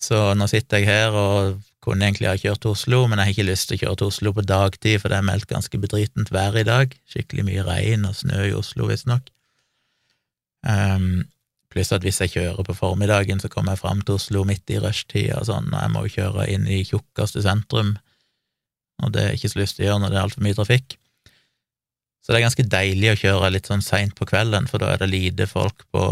så 0.00 0.30
nå 0.36 0.46
sitter 0.48 0.80
jeg 0.80 0.88
her 0.88 1.16
og 1.16 1.58
kunne 1.84 2.06
egentlig 2.06 2.30
ha 2.30 2.38
kjørt 2.40 2.62
til 2.64 2.72
Oslo, 2.72 3.02
men 3.04 3.20
jeg 3.20 3.26
har 3.26 3.34
ikke 3.34 3.46
lyst 3.50 3.68
til 3.68 3.76
å 3.76 3.80
kjøre 3.82 3.98
til 4.00 4.08
Oslo 4.08 4.32
på 4.32 4.44
dagtid, 4.48 4.96
for 5.02 5.12
det 5.12 5.18
er 5.18 5.26
meldt 5.28 5.50
ganske 5.50 5.80
bedritent 5.82 6.32
vær 6.32 6.56
i 6.56 6.64
dag. 6.64 6.96
Skikkelig 7.12 7.44
mye 7.44 7.66
regn 7.66 8.08
og 8.08 8.16
snø 8.16 8.46
i 8.48 8.54
Oslo, 8.56 8.88
visstnok. 8.88 9.28
Um, 10.64 11.24
pluss 11.74 11.92
at 11.92 12.04
hvis 12.06 12.20
jeg 12.22 12.32
kjører 12.36 12.66
på 12.66 12.76
formiddagen, 12.78 13.40
så 13.42 13.50
kommer 13.52 13.74
jeg 13.74 13.82
fram 13.82 14.02
til 14.02 14.16
Oslo 14.16 14.44
midt 14.48 14.70
i 14.70 14.80
rushtida 14.82 15.40
og 15.40 15.48
sånn, 15.48 15.72
og 15.72 15.80
jeg 15.80 15.92
må 15.92 16.04
jo 16.06 16.14
kjøre 16.16 16.48
inn 16.54 16.68
i 16.70 16.84
tjukkeste 16.86 17.42
sentrum, 17.44 17.96
og 19.02 19.14
det 19.14 19.24
er 19.24 19.36
ikke 19.36 19.50
så 19.50 19.60
lyst 19.60 19.78
til 19.78 19.86
å 19.86 19.88
gjøre 19.88 20.04
når 20.04 20.12
det 20.12 20.18
er 20.18 20.28
altfor 20.28 20.46
mye 20.46 20.58
trafikk. 20.58 20.96
Så 22.24 22.32
det 22.32 22.38
er 22.38 22.46
ganske 22.46 22.68
deilig 22.72 23.10
å 23.10 23.20
kjøre 23.20 23.50
litt 23.52 23.68
sånn 23.68 23.84
seint 23.84 24.14
på 24.16 24.26
kvelden, 24.30 24.68
for 24.70 24.80
da 24.80 24.94
er 24.94 25.02
det 25.02 25.10
lite 25.12 25.48
folk 25.50 25.82
på, 25.92 26.04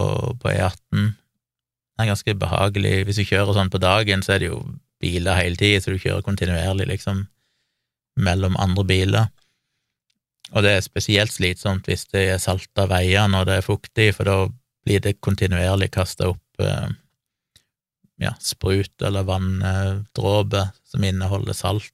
på 0.42 0.50
E18. 0.50 1.12
Det 1.12 2.04
er 2.04 2.10
ganske 2.10 2.34
behagelig. 2.42 2.96
Hvis 3.08 3.20
du 3.22 3.28
kjører 3.30 3.56
sånn 3.56 3.70
på 3.72 3.80
dagen, 3.80 4.24
så 4.24 4.34
er 4.34 4.42
det 4.42 4.50
jo 4.50 4.58
biler 5.00 5.38
hele 5.38 5.56
tida, 5.56 5.80
så 5.80 5.94
du 5.94 6.02
kjører 6.02 6.26
kontinuerlig, 6.26 6.90
liksom, 6.90 7.22
mellom 8.20 8.58
andre 8.60 8.84
biler. 8.90 9.30
Og 10.52 10.64
det 10.64 10.74
er 10.76 10.84
spesielt 10.84 11.32
slitsomt 11.32 11.88
hvis 11.88 12.04
det 12.12 12.26
er 12.34 12.42
salta 12.42 12.86
veier 12.90 13.28
når 13.30 13.48
det 13.48 13.58
er 13.58 13.66
fuktig, 13.66 14.10
for 14.16 14.28
da 14.28 14.36
blir 14.84 15.00
det 15.00 15.20
kontinuerlig 15.24 15.88
kasta 15.94 16.32
opp 16.32 16.62
eh, 16.62 16.90
ja, 18.22 18.34
sprut 18.40 19.02
eller 19.02 19.26
vanndråper 19.26 20.70
som 20.86 21.04
inneholder 21.06 21.56
salt, 21.56 21.92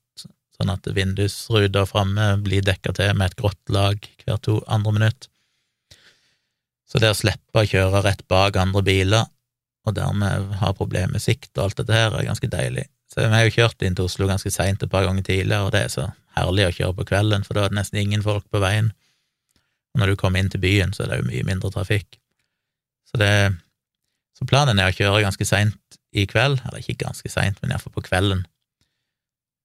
sånn 0.58 0.72
at 0.72 0.88
vindusruta 0.94 1.84
framme 1.86 2.32
blir 2.42 2.64
dekka 2.66 2.94
til 2.98 3.14
med 3.14 3.30
et 3.30 3.38
grått 3.38 3.72
lag 3.72 4.10
hvert 4.24 4.44
to 4.44 4.58
andre 4.66 4.94
minutt. 4.96 5.28
Så 6.88 7.00
det 7.02 7.12
å 7.12 7.16
slippe 7.16 7.62
å 7.62 7.68
kjøre 7.68 8.02
rett 8.04 8.24
bak 8.32 8.56
andre 8.58 8.82
biler, 8.82 9.28
og 9.86 9.94
dermed 9.96 10.54
ha 10.60 10.72
problemer 10.76 11.14
med 11.14 11.22
sikt 11.24 11.52
og 11.56 11.68
alt 11.68 11.80
dette 11.80 11.94
her, 11.94 12.16
er 12.16 12.26
ganske 12.26 12.50
deilig. 12.50 12.88
Så 13.08 13.22
vi 13.22 13.32
har 13.32 13.46
jo 13.46 13.54
kjørt 13.54 13.84
inn 13.84 13.96
til 13.96 14.08
Oslo 14.08 14.28
ganske 14.28 14.50
seint 14.52 14.82
et 14.82 14.92
par 14.92 15.06
ganger 15.06 15.24
tidligere, 15.24 15.68
og 15.68 15.72
det 15.72 15.84
er 15.86 15.92
så 15.92 16.08
herlig 16.38 16.68
å 16.68 16.74
kjøre 16.74 16.96
på 16.98 17.08
kvelden, 17.10 17.44
for 17.46 17.58
da 17.58 17.66
er 17.66 17.72
det 17.72 17.80
nesten 17.80 18.00
ingen 18.00 18.24
folk 18.24 18.46
på 18.52 18.62
veien. 18.62 18.92
Og 19.94 20.02
når 20.02 20.12
du 20.12 20.20
kommer 20.20 20.42
inn 20.42 20.50
til 20.52 20.62
byen, 20.62 20.94
så 20.94 21.04
er 21.04 21.12
det 21.12 21.20
jo 21.20 21.28
mye 21.28 21.46
mindre 21.48 21.70
trafikk. 21.74 22.18
Så, 23.08 23.20
det, 23.20 23.32
så 24.38 24.48
planen 24.48 24.80
er 24.80 24.90
å 24.90 24.96
kjøre 24.96 25.24
ganske 25.24 25.46
seint 25.48 25.98
i 26.16 26.26
kveld, 26.28 26.60
eller 26.64 26.80
ikke 26.82 27.04
ganske 27.04 27.32
seint, 27.32 27.60
men 27.60 27.72
iallfall 27.72 27.94
på 27.96 28.06
kvelden, 28.08 28.44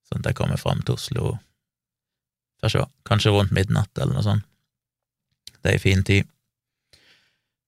sånn 0.10 0.24
at 0.24 0.32
jeg 0.32 0.40
kommer 0.40 0.62
fram 0.62 0.84
til 0.84 1.00
Oslo 1.00 1.38
Får 2.64 2.72
se, 2.72 2.82
kanskje 3.04 3.32
rundt 3.36 3.52
midnatt 3.52 3.92
eller 4.00 4.16
noe 4.16 4.24
sånt. 4.24 4.46
Det 5.60 5.68
er 5.68 5.74
ei 5.76 5.82
fin 5.84 6.04
tid. 6.08 6.30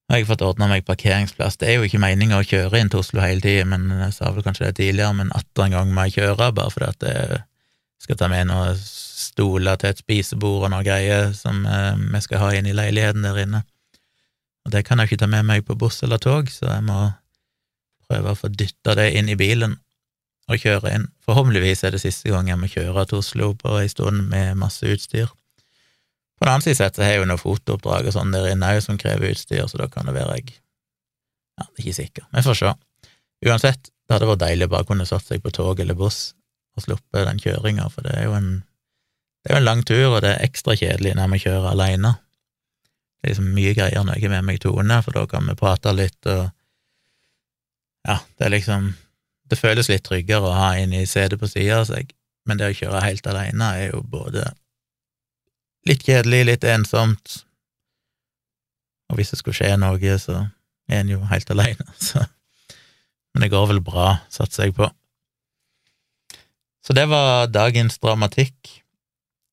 Jeg 0.07 0.21
har 0.21 0.29
fått 0.29 0.43
ordna 0.45 0.69
meg 0.71 0.85
parkeringsplass. 0.88 1.57
Det 1.59 1.67
er 1.67 1.79
jo 1.79 1.88
ikke 1.88 2.00
meninga 2.00 2.38
å 2.39 2.45
kjøre 2.45 2.79
inn 2.79 2.91
til 2.93 3.01
Oslo 3.01 3.19
hele 3.19 3.43
tida, 3.43 3.65
men 3.67 3.89
jeg 3.89 4.13
sa 4.15 4.29
vel 4.31 4.45
kanskje 4.45 4.69
det 4.69 4.77
tidligere, 4.77 5.17
men 5.17 5.33
atter 5.35 5.65
en 5.65 5.75
gang 5.75 5.91
må 5.91 6.05
jeg 6.05 6.21
kjøre, 6.21 6.51
bare 6.55 6.71
fordi 6.71 6.88
at 6.93 7.05
jeg 7.09 7.41
skal 8.05 8.19
ta 8.19 8.29
med 8.29 8.50
noen 8.50 8.77
stoler 8.77 9.79
til 9.79 9.91
et 9.91 10.01
spisebord 10.01 10.67
og 10.67 10.71
noe 10.74 10.85
greier 10.85 11.31
som 11.38 11.63
eh, 11.65 11.93
vi 11.97 12.21
skal 12.24 12.43
ha 12.43 12.51
inn 12.55 12.69
i 12.69 12.75
leiligheten 12.75 13.25
der 13.25 13.41
inne. 13.41 13.63
Og 14.65 14.74
det 14.74 14.85
kan 14.85 15.00
jeg 15.00 15.12
ikke 15.12 15.24
ta 15.24 15.29
med 15.29 15.45
meg 15.47 15.65
på 15.65 15.77
buss 15.77 16.01
eller 16.05 16.21
tog, 16.21 16.50
så 16.50 16.69
jeg 16.71 16.85
må 16.85 17.00
prøve 18.05 18.33
å 18.33 18.38
få 18.38 18.50
dytta 18.53 18.95
det 18.97 19.12
inn 19.17 19.29
i 19.29 19.38
bilen 19.38 19.77
og 20.50 20.62
kjøre 20.62 20.93
inn. 20.93 21.07
Forhåpentligvis 21.25 21.83
er 21.85 21.95
det 21.95 22.03
siste 22.03 22.29
gang 22.29 22.50
jeg 22.50 22.62
må 22.62 22.69
kjøre 22.69 23.07
til 23.09 23.21
Oslo 23.21 23.51
på 23.57 23.79
ei 23.79 23.89
stund 23.89 24.27
med 24.29 24.57
masse 24.62 24.85
utstyr. 24.85 25.31
På 26.35 26.45
den 26.45 26.51
annen 26.51 26.65
side 26.65 26.91
har 27.00 27.13
jeg 27.13 27.21
jo 27.21 27.27
noen 27.29 27.41
fotooppdrag 27.41 28.09
og 28.09 28.13
sånn 28.13 28.33
der 28.35 28.51
inne 28.51 28.74
òg 28.75 28.83
som 28.85 29.00
krever 29.01 29.31
utstyr, 29.31 29.65
så 29.71 29.79
da 29.81 29.89
kan 29.89 30.09
det 30.09 30.17
være 30.17 30.39
jeg 30.39 30.57
Ja, 31.55 31.69
ikke 31.79 31.93
sikker. 31.95 32.25
Vi 32.35 32.41
får 32.43 32.57
se. 32.59 32.71
Uansett, 33.47 33.88
det 33.88 34.12
hadde 34.17 34.27
vært 34.27 34.41
deilig 34.43 34.67
å 34.67 34.74
bare 34.74 34.88
kunne 34.89 35.05
satt 35.07 35.24
seg 35.24 35.41
på 35.41 35.53
tog 35.55 35.79
eller 35.79 35.95
buss 35.95 36.33
og 36.75 36.84
sluppet 36.84 37.27
den 37.27 37.39
kjøringa, 37.41 37.88
for 37.91 38.05
det 38.08 38.15
er 38.20 38.27
jo 38.29 38.38
en 38.38 38.50
det 39.46 39.51
er 39.51 39.60
jo 39.60 39.62
en 39.62 39.67
lang 39.67 39.82
tur, 39.86 40.08
og 40.10 40.22
det 40.25 40.29
er 40.32 40.46
ekstra 40.48 40.74
kjedelig 40.74 41.12
når 41.13 41.27
vi 41.36 41.39
kjører 41.44 41.67
alene. 41.70 42.15
Det 43.22 43.27
er 43.27 43.36
liksom 43.36 43.51
mye 43.53 43.74
greier 43.77 44.01
når 44.01 44.17
jeg 44.17 44.25
er 44.25 44.32
med 44.34 44.48
meg 44.48 44.62
Tone, 44.63 44.96
for 45.05 45.13
da 45.13 45.25
kan 45.29 45.46
vi 45.46 45.53
prate 45.60 45.94
litt, 45.94 46.17
og 46.25 46.48
ja, 48.05 48.20
det 48.38 48.48
er 48.48 48.55
liksom 48.58 48.94
Det 49.46 49.60
føles 49.60 49.86
litt 49.91 50.01
tryggere 50.01 50.48
å 50.50 50.55
ha 50.58 50.72
en 50.74 50.94
i 50.98 51.03
setet 51.05 51.38
på 51.38 51.46
sida 51.46 51.84
av 51.84 51.84
seg, 51.86 52.10
men 52.50 52.58
det 52.58 52.65
å 52.65 52.77
kjøre 52.79 53.03
helt 53.03 53.27
alene 53.29 53.67
er 53.77 53.91
jo 53.91 54.00
både 54.01 54.48
litt 55.86 56.01
kjedelig, 56.01 56.39
litt 56.50 56.65
ensomt. 56.65 57.36
Og 59.13 59.20
hvis 59.20 59.29
det 59.29 59.38
skulle 59.38 59.53
skje 59.60 59.75
noe, 59.77 60.15
så 60.17 60.39
er 60.89 61.03
en 61.03 61.13
jo 61.13 61.20
helt 61.29 61.53
aleine, 61.53 61.86
så 62.08 62.25
Men 63.36 63.46
det 63.46 63.51
går 63.51 63.67
vel 63.67 63.82
bra, 63.86 64.15
satser 64.34 64.65
jeg 64.65 64.77
på. 64.79 64.89
Så 66.86 66.94
det 66.94 67.08
var 67.10 67.48
dagens 67.50 67.98
dramatikk. 67.98 68.84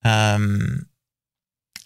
Um, 0.05 0.85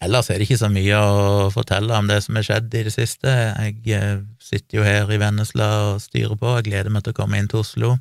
ellers 0.03 0.31
er 0.31 0.41
det 0.41 0.49
ikke 0.49 0.59
så 0.59 0.71
mye 0.73 0.99
å 0.99 1.47
fortelle 1.55 1.95
om 1.95 2.09
det 2.11 2.19
som 2.25 2.39
har 2.39 2.47
skjedd 2.49 2.75
i 2.75 2.83
det 2.89 2.95
siste. 2.95 3.31
Jeg 3.31 3.79
eh, 3.95 4.25
sitter 4.43 4.81
jo 4.81 4.87
her 4.87 5.13
i 5.13 5.21
Vennesla 5.23 5.69
og 5.93 6.03
styrer 6.03 6.35
på, 6.41 6.57
jeg 6.59 6.71
gleder 6.71 6.91
meg 6.93 7.07
til 7.07 7.15
å 7.15 7.19
komme 7.21 7.39
inn 7.39 7.51
til 7.53 7.63
Oslo. 7.63 7.95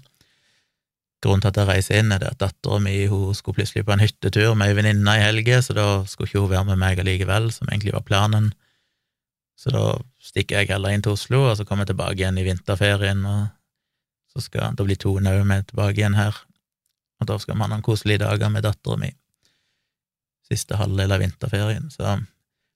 Grunnen 1.24 1.44
til 1.44 1.52
at 1.52 1.60
jeg 1.62 1.70
reiser 1.70 2.02
inn, 2.02 2.14
er 2.14 2.24
det 2.24 2.32
at 2.34 2.42
dattera 2.42 2.80
mi 2.82 2.96
skulle 3.38 3.60
plutselig 3.60 3.86
på 3.86 3.94
en 3.94 4.04
hyttetur 4.04 4.58
med 4.58 4.72
ei 4.72 4.78
venninne 4.78 5.16
i 5.18 5.24
helga, 5.24 5.62
så 5.62 5.78
da 5.78 5.88
skulle 6.10 6.32
ikke 6.32 6.44
hun 6.44 6.52
være 6.52 6.70
med 6.72 6.82
meg 6.82 7.02
allikevel, 7.02 7.52
som 7.54 7.70
egentlig 7.70 7.94
var 7.96 8.06
planen. 8.10 8.50
Så 9.58 9.72
da 9.74 9.86
stikker 10.22 10.60
jeg 10.60 10.74
heller 10.74 10.94
inn 10.94 11.06
til 11.06 11.14
Oslo, 11.16 11.46
og 11.52 11.56
så 11.58 11.66
kommer 11.66 11.86
jeg 11.86 11.94
tilbake 11.94 12.20
igjen 12.20 12.42
i 12.42 12.46
vinterferien, 12.46 13.24
og 13.30 13.48
så 14.34 14.44
skal 14.50 14.75
da 14.75 14.86
bli 14.86 14.98
Tone 15.00 15.38
òg 15.38 15.48
med 15.48 15.70
tilbake 15.70 16.02
igjen 16.02 16.18
her. 16.20 16.42
Og 17.22 17.29
da 17.29 17.38
skal 17.39 17.57
man 17.57 17.72
ha 17.72 17.77
noen 17.77 17.86
koselige 17.86 18.24
dager 18.25 18.51
med 18.51 18.65
dattera 18.65 19.00
mi. 19.00 19.12
Siste 20.45 20.77
halvdel 20.77 21.15
av 21.15 21.24
vinterferien, 21.24 21.89
så 21.89 22.17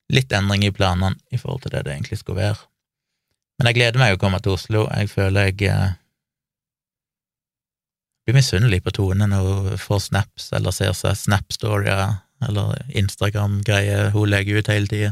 litt 0.10 0.32
endring 0.34 0.64
i 0.66 0.74
planene 0.74 1.20
i 1.30 1.38
forhold 1.38 1.66
til 1.66 1.76
det 1.76 1.84
det 1.86 1.94
egentlig 1.94 2.18
skulle 2.22 2.42
være. 2.42 2.64
Men 3.60 3.70
jeg 3.70 3.78
gleder 3.78 4.02
meg 4.02 4.16
å 4.16 4.22
komme 4.22 4.40
til 4.42 4.56
Oslo. 4.56 4.86
Jeg 4.88 5.12
føler 5.12 5.50
jeg 5.50 5.68
eh, 5.70 5.98
blir 8.26 8.40
misunnelig 8.40 8.82
på 8.86 8.94
Tone 8.96 9.28
når 9.28 9.48
hun 9.50 9.82
får 9.82 10.06
snaps 10.08 10.52
eller 10.56 10.74
ser 10.76 10.96
seg 10.98 11.18
Snap-storier 11.18 12.20
eller 12.48 12.78
Instagram-greier 12.96 14.14
hun 14.16 14.30
legger 14.32 14.62
ut 14.62 14.72
hele 14.72 14.88
tida, 14.88 15.12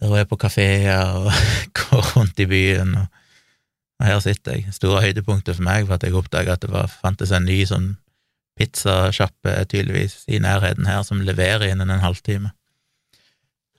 der 0.00 0.10
hun 0.10 0.18
er 0.18 0.26
på 0.28 0.38
kafeer 0.40 1.20
og 1.20 1.30
går 1.78 2.10
rundt 2.16 2.42
i 2.42 2.48
byen, 2.50 2.96
og, 2.98 3.22
og 4.00 4.06
her 4.06 4.18
sitter 4.20 4.58
jeg. 4.58 4.72
Store 4.76 5.00
høydepunktet 5.04 5.56
for 5.56 5.64
meg 5.64 5.86
var 5.88 5.98
at 5.98 6.04
jeg 6.04 6.16
oppdaga 6.16 6.56
at 6.56 6.64
det 6.64 6.72
var, 6.72 6.90
fantes 6.90 7.32
en 7.32 7.46
ny 7.48 7.62
sånn 7.68 7.94
pizzasjappe 8.56 9.52
tydeligvis 9.68 10.22
i 10.32 10.40
nærheten 10.40 10.88
her 10.88 11.02
som 11.04 11.22
leverer 11.24 11.68
innen 11.70 11.92
en 11.92 12.04
halvtime. 12.04 12.52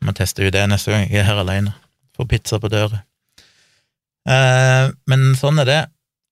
Må 0.05 0.13
teste 0.17 0.45
ut 0.45 0.53
det 0.53 0.65
neste 0.69 0.93
gang 0.93 1.05
jeg 1.07 1.21
er 1.21 1.29
her 1.29 1.41
alene. 1.41 1.73
Få 2.17 2.25
pizza 2.29 2.59
på 2.61 2.69
døra. 2.69 3.03
Eh, 4.27 4.93
men 5.09 5.27
sånn 5.37 5.61
er 5.63 5.69
det. 5.69 5.81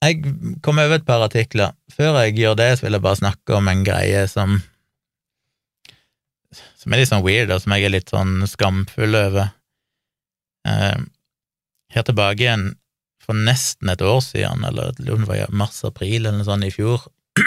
Jeg 0.06 0.36
kom 0.66 0.82
over 0.82 1.00
et 1.00 1.08
par 1.08 1.24
artikler. 1.26 1.74
Før 1.94 2.20
jeg 2.22 2.38
gjør 2.38 2.58
det, 2.60 2.72
så 2.78 2.86
vil 2.86 2.98
jeg 2.98 3.06
bare 3.06 3.22
snakke 3.22 3.58
om 3.58 3.70
en 3.72 3.86
greie 3.86 4.26
som 4.30 4.60
som 6.86 6.94
er 6.94 7.02
litt 7.02 7.10
sånn 7.10 7.26
weird, 7.26 7.50
og 7.50 7.64
som 7.64 7.74
jeg 7.74 7.88
er 7.88 7.94
litt 7.96 8.12
sånn 8.14 8.46
skamfull 8.46 9.18
over. 9.18 9.50
Eh, 10.70 11.00
her 11.96 12.06
tilbake 12.06 12.46
igjen 12.46 12.68
for 13.26 13.38
nesten 13.38 13.90
et 13.92 14.04
år 14.06 14.22
siden, 14.24 14.66
eller 14.68 15.50
mars-april 15.50 16.22
eller 16.22 16.38
noe 16.40 16.48
sånt 16.48 16.68
i 16.68 16.74
fjor, 16.74 17.08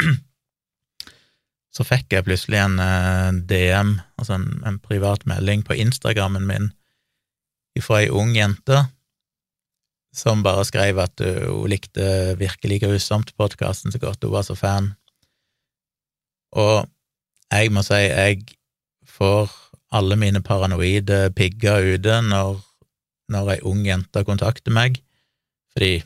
så 1.76 1.86
fikk 1.86 2.16
jeg 2.16 2.26
plutselig 2.26 2.58
en 2.60 2.80
eh, 2.82 3.38
DM, 3.48 3.96
altså 4.18 4.38
en, 4.38 4.50
en 4.66 4.80
privat 4.82 5.24
melding, 5.30 5.62
på 5.66 5.78
Instagrammen 5.78 6.46
min 6.48 6.72
fra 7.78 8.00
ei 8.02 8.08
ung 8.10 8.32
jente 8.34 8.80
som 10.14 10.42
bare 10.42 10.64
skrev 10.66 10.98
at 11.02 11.20
hun 11.20 11.68
likte 11.70 12.34
Virkelig 12.40 12.80
grusomt-podkasten 12.82 13.94
så 13.94 14.00
godt, 14.02 14.24
hun 14.24 14.34
var 14.34 14.46
så 14.46 14.56
fan. 14.58 14.92
Og 16.58 16.88
jeg 17.52 17.72
må 17.72 17.84
si 17.86 18.00
jeg 18.00 18.42
får 19.06 19.52
alle 19.94 20.18
mine 20.20 20.42
paranoide 20.44 21.28
pigger 21.36 21.94
ute 21.94 22.18
når, 22.24 22.58
når 23.32 23.52
ei 23.54 23.60
ung 23.68 23.84
jente 23.86 24.24
kontakter 24.26 24.74
meg, 24.74 25.00
fordi 25.78 26.02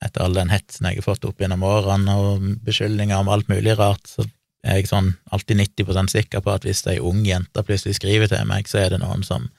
etter 0.00 0.24
all 0.24 0.36
den 0.36 0.48
hetsen 0.48 0.88
jeg 0.88 1.02
har 1.02 1.04
fått 1.04 1.26
opp 1.28 1.42
gjennom 1.42 1.64
årene 1.66 2.16
og 2.16 2.44
beskyldninger 2.64 3.20
om 3.20 3.28
alt 3.28 3.50
mulig 3.52 3.76
rart, 3.76 4.06
så 4.08 4.24
er 4.64 4.80
jeg 4.80 4.88
sånn 4.88 5.12
alltid 5.32 5.60
90% 5.60 6.12
sikker 6.12 6.44
på 6.44 6.54
at 6.54 6.64
hvis 6.64 6.86
ei 6.88 6.96
ung 7.04 7.20
jente 7.26 7.64
plutselig 7.64 7.98
skriver 7.98 8.30
til 8.32 8.48
meg, 8.48 8.68
så 8.68 8.80
er 8.80 8.94
det 8.94 9.02
noen 9.02 9.24
som 9.26 9.50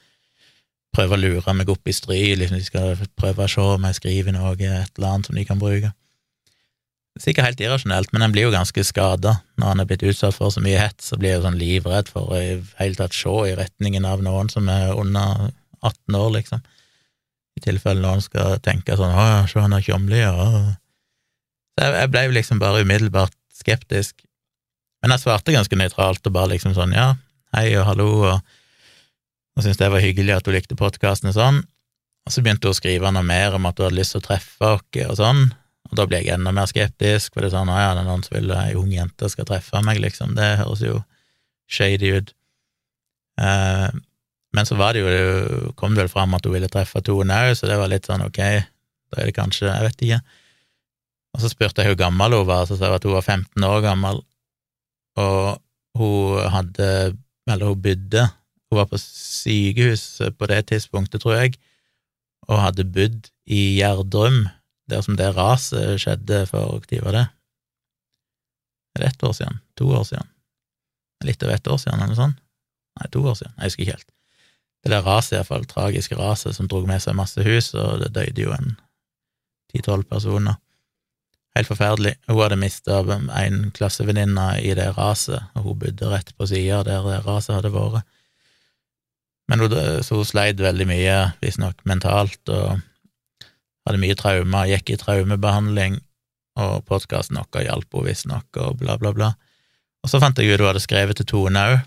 prøver 0.92 1.16
å 1.16 1.22
lure 1.22 1.54
meg 1.56 1.70
opp 1.72 1.88
i 1.88 1.94
stry, 1.94 2.20
liksom 2.36 2.58
de 2.58 2.66
skal 2.66 2.98
prøve 3.18 3.46
å 3.46 3.50
se 3.50 3.62
om 3.76 3.86
jeg 3.86 3.98
skriver 4.00 4.34
noe, 4.34 4.54
et 4.58 4.98
eller 4.98 5.08
annet 5.08 5.30
som 5.30 5.38
de 5.38 5.46
kan 5.46 5.62
bruke. 5.62 5.94
Sikkert 7.22 7.50
helt 7.50 7.62
irrasjonelt, 7.62 8.12
men 8.12 8.24
en 8.24 8.34
blir 8.34 8.48
jo 8.48 8.52
ganske 8.54 8.84
skada 8.88 9.38
når 9.60 9.72
en 9.72 9.82
er 9.82 9.88
blitt 9.88 10.04
utsatt 10.10 10.36
for 10.36 10.52
så 10.52 10.62
mye 10.64 10.80
hets, 10.80 11.10
så 11.12 11.18
blir 11.20 11.36
jeg 11.36 11.46
sånn 11.46 11.58
livredd 11.60 12.10
for 12.10 12.32
å 12.32 12.40
i 12.40 12.54
hele 12.80 12.98
tatt 12.98 13.14
se 13.16 13.34
i 13.46 13.56
retningen 13.58 14.06
av 14.08 14.24
noen 14.24 14.50
som 14.52 14.68
er 14.72 14.94
under 14.96 15.50
18 15.84 16.18
år, 16.18 16.30
liksom. 16.40 16.62
I 17.62 17.66
tilfelle 17.70 18.02
noen 18.02 18.22
skal 18.24 18.58
tenke 18.58 18.96
sånn 18.98 19.14
'Å, 19.14 19.46
se 19.46 19.62
han 19.62 19.72
er 19.76 19.84
tjomli', 19.86 20.18
ja. 20.18 20.34
Jeg, 21.78 21.94
jeg 21.94 22.10
ble 22.10 22.26
liksom 22.34 22.58
bare 22.58 22.82
umiddelbart 22.82 23.36
skeptisk. 23.54 24.24
Men 25.02 25.14
jeg 25.14 25.22
svarte 25.22 25.54
ganske 25.54 25.78
nøytralt 25.78 26.26
og 26.26 26.34
bare 26.34 26.52
liksom 26.56 26.74
sånn 26.74 26.92
'ja, 26.96 27.14
hei 27.54 27.76
og 27.78 27.86
hallo', 27.86 28.10
og, 28.26 28.42
og 29.56 29.62
syntes 29.62 29.78
det 29.78 29.90
var 29.94 30.02
hyggelig 30.02 30.36
at 30.36 30.46
hun 30.46 30.58
likte 30.58 30.78
podkasten 30.78 31.30
og 31.30 31.38
sånn. 31.38 31.62
Og 32.26 32.34
så 32.34 32.42
begynte 32.42 32.66
hun 32.66 32.74
å 32.74 32.80
skrive 32.80 33.10
noe 33.14 33.26
mer 33.26 33.54
om 33.54 33.66
at 33.66 33.78
hun 33.78 33.88
hadde 33.88 33.98
lyst 33.98 34.16
til 34.16 34.22
å 34.22 34.26
treffe 34.26 34.74
oss 34.74 34.82
og 35.06 35.16
sånn. 35.22 35.42
Og 35.90 35.98
da 35.98 36.06
ble 36.08 36.22
jeg 36.22 36.34
enda 36.34 36.52
mer 36.54 36.66
skeptisk, 36.70 37.34
for 37.34 37.42
det 37.42 37.50
er 37.50 37.58
sånn, 37.58 37.68
ja, 37.68 37.94
det 37.94 38.02
er 38.02 38.08
noen 38.08 38.22
som 38.26 38.36
vil 38.36 38.54
ei 38.56 38.74
ung 38.78 38.92
jente 38.94 39.28
skal 39.28 39.46
treffe 39.48 39.82
meg, 39.84 40.00
liksom, 40.00 40.34
det 40.38 40.56
høres 40.62 40.82
jo 40.82 41.02
shady 41.68 42.14
ut. 42.16 42.32
Eh, 43.40 43.90
men 44.52 44.68
så 44.68 44.76
var 44.76 44.94
det 44.94 45.02
jo, 45.02 45.72
kom 45.78 45.94
det 45.94 46.04
vel 46.04 46.12
fram 46.12 46.36
at 46.36 46.44
hun 46.46 46.54
ville 46.56 46.70
treffe 46.72 47.00
Tone 47.04 47.38
òg, 47.46 47.56
så 47.56 47.68
det 47.70 47.78
var 47.80 47.90
litt 47.92 48.08
sånn 48.08 48.24
ok, 48.26 48.40
da 49.12 49.20
er 49.20 49.28
det 49.28 49.36
kanskje, 49.36 49.68
jeg 49.70 49.88
vet 49.88 50.06
ikke. 50.06 50.20
Og 51.32 51.42
så 51.42 51.50
spurte 51.52 51.84
jeg 51.84 51.92
hvor 51.92 52.02
gammel 52.04 52.36
hun 52.36 52.48
var, 52.48 52.66
så 52.68 52.76
sa 52.76 52.90
hun 52.90 53.00
at 53.00 53.08
hun 53.08 53.16
var 53.16 53.26
15 53.26 53.68
år 53.68 53.82
gammel, 53.84 54.22
og 55.22 55.60
hun 55.98 56.52
hadde, 56.52 56.88
eller 57.48 57.72
hun 57.72 57.84
bodde, 57.84 58.26
hun 58.72 58.80
var 58.80 58.88
på 58.88 59.00
sykehus 59.00 60.06
på 60.38 60.48
det 60.52 60.62
tidspunktet, 60.70 61.24
tror 61.24 61.40
jeg, 61.40 61.56
og 62.48 62.60
hadde 62.60 62.88
bodd 62.88 63.30
i 63.46 63.62
Gjerdrum 63.78 64.44
der 64.90 65.04
som 65.04 65.16
det 65.16 65.30
raset 65.36 66.00
skjedde 66.02 66.44
for 66.50 66.82
Når 66.90 67.04
var 67.04 67.12
det? 67.16 67.26
Er 68.94 69.00
det 69.00 69.08
ett 69.08 69.22
år 69.22 69.32
siden? 69.32 69.60
To 69.76 69.88
år 69.88 70.04
siden? 70.04 70.28
Litt 71.24 71.42
over 71.42 71.54
ett 71.54 71.68
år 71.68 71.78
siden, 71.78 71.98
eller 71.98 72.12
noe 72.12 72.18
sånt? 72.18 72.40
Nei, 72.98 73.08
to 73.08 73.22
år 73.24 73.36
siden. 73.38 73.54
Jeg 73.56 73.70
husker 73.70 73.82
ikke 73.82 73.94
helt. 73.96 74.10
Det 74.82 74.90
der 74.90 75.04
raset, 75.06 75.36
iallfall, 75.36 75.64
tragiske 75.70 76.18
raset 76.18 76.56
som 76.56 76.68
drog 76.68 76.88
med 76.90 77.02
seg 77.02 77.14
masse 77.14 77.42
hus, 77.46 77.70
og 77.78 78.02
det 78.02 78.10
døde 78.16 78.42
jo 78.42 78.54
en 78.54 78.74
ti-tolv 79.70 80.04
personer. 80.10 80.58
Helt 81.56 81.68
forferdelig. 81.68 82.16
Hun 82.28 82.40
hadde 82.40 82.58
mista 82.58 83.02
en 83.38 83.68
klassevenninne 83.76 84.46
i 84.64 84.72
det 84.74 84.88
raset, 84.96 85.52
og 85.54 85.68
hun 85.68 85.78
bodde 85.84 86.08
rett 86.10 86.32
på 86.36 86.48
sida 86.48 86.80
der 86.88 87.04
det 87.06 87.20
raset 87.26 87.54
hadde 87.58 87.72
vært. 87.74 88.08
Men 89.50 89.60
hun, 89.60 89.74
så 90.02 90.16
hun 90.16 90.26
sleit 90.26 90.62
veldig 90.62 90.86
mye, 90.88 91.16
visstnok 91.42 91.84
mentalt, 91.88 92.40
og 92.48 92.80
hadde 93.86 94.00
mye 94.00 94.16
traumer, 94.18 94.70
gikk 94.70 94.94
i 94.94 94.98
traumebehandling, 95.00 96.00
og 96.62 96.82
podkasten 96.88 97.38
vår 97.38 97.66
hjalp 97.66 97.98
henne 97.98 98.08
visstnok, 98.08 98.48
og 98.64 98.80
bla, 98.80 98.96
bla, 99.00 99.12
bla. 99.12 99.32
Og 100.02 100.10
så 100.10 100.18
fant 100.22 100.38
jeg 100.38 100.50
ut 100.50 100.62
hun 100.62 100.72
hadde 100.72 100.82
skrevet 100.84 101.20
til 101.20 101.28
Tone 101.28 101.66
òg, 101.68 101.82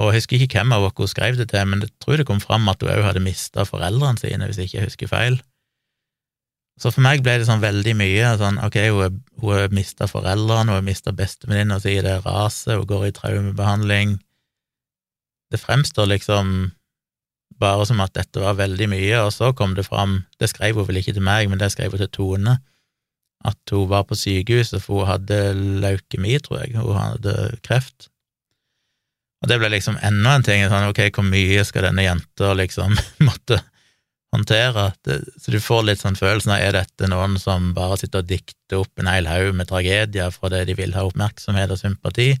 og 0.00 0.10
jeg 0.10 0.18
husker 0.18 0.42
ikke 0.42 0.58
hvem 0.58 0.74
av 0.74 0.84
oss 0.88 0.96
hun 0.98 1.10
skrev 1.10 1.36
det 1.38 1.48
til, 1.52 1.66
men 1.70 1.84
jeg 1.84 1.92
tror 2.02 2.18
det 2.18 2.26
kom 2.26 2.40
fram 2.42 2.66
at 2.70 2.82
hun 2.82 2.90
òg 2.90 3.04
hadde 3.06 3.22
mista 3.22 3.66
foreldrene 3.68 4.18
sine, 4.18 4.48
hvis 4.48 4.58
jeg 4.58 4.70
ikke 4.70 4.86
husker 4.88 5.10
feil. 5.10 5.38
Så 6.80 6.90
for 6.90 7.04
meg 7.06 7.22
ble 7.22 7.36
det 7.38 7.46
sånn 7.46 7.62
veldig 7.62 7.92
mye 7.94 8.32
sånn 8.40 8.58
ok, 8.66 8.78
hun 8.90 9.20
har 9.46 9.74
mista 9.74 10.08
foreldrene, 10.10 10.72
hun 10.72 10.80
har 10.80 10.86
mista 10.86 11.14
bestevenninna 11.14 11.78
si 11.82 11.94
i 12.00 12.02
det 12.02 12.16
raset, 12.24 12.74
hun 12.74 12.88
går 12.90 13.06
i 13.08 13.14
traumebehandling. 13.14 14.16
Det 15.54 15.60
fremstår 15.62 16.10
liksom 16.10 16.72
bare 17.62 17.86
som 17.86 18.02
at 18.02 18.16
dette 18.18 18.42
var 18.42 18.58
veldig 18.58 18.88
mye, 18.90 19.20
og 19.22 19.30
så 19.30 19.52
kom 19.54 19.76
det 19.78 19.86
fram, 19.86 20.24
det 20.42 20.50
skrev 20.50 20.80
hun 20.80 20.88
vel 20.88 20.98
ikke 20.98 21.14
til 21.14 21.22
meg, 21.22 21.46
men 21.50 21.60
det 21.62 21.70
skrev 21.70 21.94
hun 21.94 22.02
til 22.02 22.10
Tone, 22.10 22.56
at 23.46 23.70
hun 23.70 23.86
var 23.92 24.08
på 24.08 24.18
sykehuset 24.18 24.82
for 24.82 25.04
hun 25.04 25.12
hadde 25.12 25.38
leukemi, 25.84 26.34
tror 26.42 26.64
jeg, 26.64 26.74
hun 26.80 26.98
hadde 26.98 27.36
kreft. 27.62 28.08
Og 29.42 29.50
det 29.50 29.58
ble 29.60 29.68
liksom 29.74 29.98
enda 30.00 30.38
en 30.38 30.44
ting, 30.46 30.64
sånn 30.70 30.88
ok, 30.88 31.06
hvor 31.12 31.26
mye 31.26 31.64
skal 31.66 31.88
denne 31.88 32.06
jenta 32.06 32.54
liksom 32.56 32.94
måtte 33.28 33.60
håndtere? 34.34 34.90
Det, 35.04 35.20
så 35.40 35.52
du 35.52 35.60
får 35.60 35.84
litt 35.88 36.04
sånn 36.04 36.18
følelsen 36.18 36.54
av 36.54 36.62
er 36.64 36.78
dette 36.78 37.10
noen 37.10 37.36
som 37.42 37.72
bare 37.76 38.00
sitter 38.00 38.24
og 38.24 38.30
dikter 38.30 38.80
opp 38.80 39.02
en 39.02 39.10
hel 39.10 39.28
haug 39.28 39.52
med 39.58 39.68
tragedier 39.68 40.32
fra 40.34 40.52
det 40.54 40.64
de 40.70 40.78
vil 40.78 40.96
ha 40.96 41.04
oppmerksomhet 41.08 41.74
og 41.74 41.80
sympati? 41.82 42.32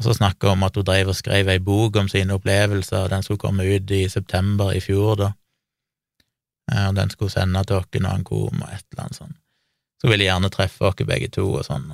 og 0.00 0.04
så 0.04 0.14
snakker 0.16 0.48
hun 0.48 0.56
om 0.56 0.62
at 0.64 0.78
hun 0.80 0.86
drev 0.88 1.10
og 1.12 1.16
skrev 1.18 1.48
ei 1.52 1.58
bok 1.60 1.98
om 2.00 2.06
sine 2.08 2.32
opplevelser, 2.38 3.02
og 3.04 3.10
den 3.12 3.22
skulle 3.22 3.42
komme 3.42 3.66
ut 3.68 3.90
i 3.92 4.06
september 4.08 4.72
i 4.72 4.80
fjor, 4.80 5.18
da. 5.20 5.26
Eh, 6.72 6.86
og 6.88 6.94
den 6.96 7.12
skulle 7.12 7.34
sende 7.34 7.60
til 7.68 7.76
oss 7.76 7.98
når 7.98 8.14
han 8.14 8.24
kom, 8.24 8.62
og 8.62 8.70
et 8.72 8.86
eller 8.94 9.04
annet 9.04 9.18
sånt. 9.18 9.36
Så 10.00 10.08
ville 10.08 10.24
jeg 10.24 10.32
gjerne 10.32 10.50
treffe 10.54 10.88
oss 10.88 11.04
begge 11.04 11.28
to 11.28 11.44
og 11.50 11.66
sånn. 11.68 11.90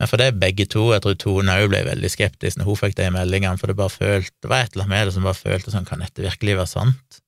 Men 0.00 0.10
for 0.10 0.18
det 0.20 0.32
begge 0.42 0.66
to, 0.66 0.88
jeg 0.90 1.04
tror 1.04 1.18
Tone 1.22 1.54
òg 1.62 1.68
ble 1.70 1.84
veldig 1.86 2.10
skeptisk 2.10 2.58
når 2.58 2.66
hun 2.66 2.80
fikk 2.80 2.96
de 2.98 3.10
meldingene, 3.14 3.60
for 3.60 3.70
det 3.70 3.78
bare 3.78 3.94
følte, 3.94 4.34
det 4.42 4.50
var 4.50 4.64
et 4.64 4.74
eller 4.74 4.88
annet 4.88 4.94
med 4.94 5.06
det 5.06 5.14
som 5.16 5.26
bare 5.28 5.38
følte 5.38 5.74
sånn, 5.74 5.86
kan 5.88 6.02
dette 6.02 6.24
virkelig 6.24 6.56
være 6.58 6.72
sant? 6.72 7.20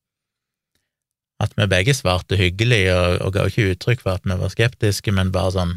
At 1.42 1.52
vi 1.54 1.68
begge 1.70 1.94
svarte 1.94 2.38
hyggelig 2.40 2.82
og, 2.94 3.18
og 3.26 3.34
ga 3.36 3.44
ikke 3.46 3.68
uttrykk 3.74 4.02
for 4.02 4.16
at 4.16 4.26
vi 4.26 4.38
var 4.40 4.52
skeptiske, 4.52 5.14
men 5.14 5.34
bare 5.34 5.54
sånn 5.54 5.76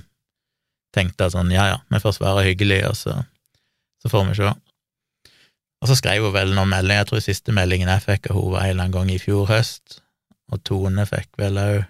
tenkte 0.95 1.29
sånn, 1.29 1.51
ja 1.53 1.67
ja, 1.69 1.77
vi 1.93 2.01
får 2.01 2.15
svare 2.17 2.47
hyggelig, 2.47 2.81
og 2.89 2.97
så 2.97 3.19
så 3.99 4.09
får 4.09 4.29
vi 4.29 4.35
se. 4.39 4.51
Og 5.79 5.89
så 5.89 5.95
skrev 5.99 6.23
hun 6.23 6.35
vel 6.35 6.53
noen 6.55 6.71
meldinger, 6.71 7.03
jeg 7.03 7.09
tror 7.09 7.23
siste 7.23 7.55
meldingen 7.55 7.91
jeg 7.91 8.05
fikk 8.05 8.29
av 8.29 8.37
henne 8.39 8.53
var 8.53 8.65
en 8.65 8.69
eller 8.73 8.83
annen 8.85 8.95
gang 8.95 9.11
i 9.13 9.21
fjor 9.21 9.47
høst, 9.51 9.99
og 10.51 10.63
Tone 10.67 11.05
fikk 11.07 11.29
vel 11.39 11.59
òg 11.59 11.81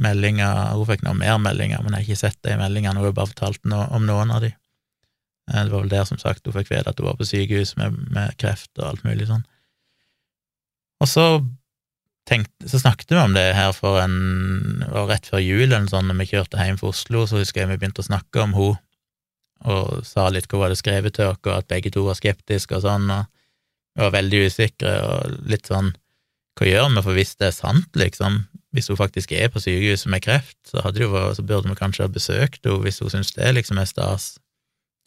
meldinger, 0.00 0.72
hun 0.76 0.88
fikk 0.88 1.02
noen 1.06 1.20
mer 1.22 1.40
meldinger, 1.42 1.82
men 1.82 1.94
jeg 1.94 2.02
har 2.02 2.06
ikke 2.06 2.22
sett 2.22 2.38
de 2.44 2.56
meldingene, 2.60 2.98
hun 3.00 3.08
har 3.08 3.16
bare 3.16 3.32
fortalt 3.32 3.62
noe 3.68 3.88
om 3.96 4.06
noen 4.08 4.32
av 4.34 4.44
de. 4.44 4.52
Eh, 5.52 5.60
det 5.62 5.72
var 5.72 5.84
vel 5.84 5.92
der, 5.92 6.06
som 6.08 6.20
sagt, 6.20 6.46
hun 6.46 6.56
fikk 6.56 6.72
vite 6.72 6.90
at 6.90 6.98
hun 7.00 7.08
var 7.08 7.18
på 7.18 7.28
sykehus 7.28 7.76
med, 7.80 7.98
med, 8.12 8.34
kreft 8.40 8.72
og 8.80 8.90
alt 8.90 9.06
mulig 9.06 9.28
sånn. 9.30 9.44
Og 11.04 11.10
så 11.10 11.26
tenkte, 12.26 12.68
så 12.68 12.80
snakket 12.82 13.12
vi 13.12 13.20
om 13.20 13.36
det 13.36 13.46
her 13.54 13.72
for 13.76 14.00
en, 14.02 14.82
rett 15.08 15.28
før 15.30 15.44
jul, 15.44 15.68
eller 15.68 15.86
sånn, 15.90 16.08
når 16.10 16.20
vi 16.22 16.30
kjørte 16.32 16.60
hjem 16.60 16.80
fra 16.80 16.90
Oslo, 16.90 17.24
så 17.28 17.40
husker 17.40 17.62
jeg 17.62 17.72
vi 17.72 17.78
begynte 17.80 18.02
å 18.04 18.08
snakke 18.08 18.42
om 18.42 18.56
hun 18.56 18.74
og 19.66 20.02
sa 20.04 20.26
litt 20.28 20.50
hva 20.50 20.58
hun 20.58 20.66
hadde 20.66 20.78
skrevet 20.78 21.14
til 21.16 21.30
oss, 21.30 21.40
og 21.46 21.54
at 21.54 21.68
begge 21.70 21.90
to 21.94 22.02
var 22.04 22.18
skeptiske 22.18 22.76
og 22.76 22.84
sånn, 22.84 23.06
og 23.08 23.24
vi 23.96 24.04
var 24.04 24.12
veldig 24.18 24.42
usikre 24.50 24.92
og 25.06 25.38
litt 25.48 25.70
sånn 25.70 25.94
Hva 26.56 26.68
gjør 26.68 26.86
vi, 26.88 27.00
for 27.04 27.16
hvis 27.16 27.34
det 27.40 27.50
er 27.50 27.56
sant, 27.56 27.88
liksom, 28.00 28.38
hvis 28.76 28.90
hun 28.92 28.98
faktisk 29.00 29.32
er 29.32 29.48
på 29.48 29.62
sykehuset 29.62 30.10
med 30.12 30.20
kreft, 30.20 30.58
så, 30.68 30.82
jo, 30.92 31.08
så 31.32 31.42
burde 31.42 31.70
vi 31.70 31.78
kanskje 31.78 32.04
ha 32.04 32.12
besøkt 32.12 32.66
henne 32.66 32.84
hvis 32.84 33.00
hun 33.00 33.14
syns 33.14 33.32
det 33.32 33.54
liksom 33.56 33.80
er 33.80 33.88
stas, 33.88 34.34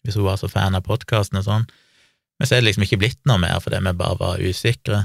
hvis 0.02 0.18
hun 0.18 0.26
var 0.26 0.40
så 0.42 0.50
fan 0.50 0.78
av 0.78 0.88
podkasten 0.88 1.38
og 1.38 1.46
sånn. 1.46 1.68
Men 2.40 2.48
så 2.48 2.56
er 2.56 2.64
det 2.64 2.70
liksom 2.70 2.88
ikke 2.88 3.02
blitt 3.04 3.20
noe 3.30 3.38
mer 3.44 3.60
fordi 3.62 3.82
vi 3.86 3.94
bare 4.00 4.18
var 4.18 4.42
usikre. 4.42 5.04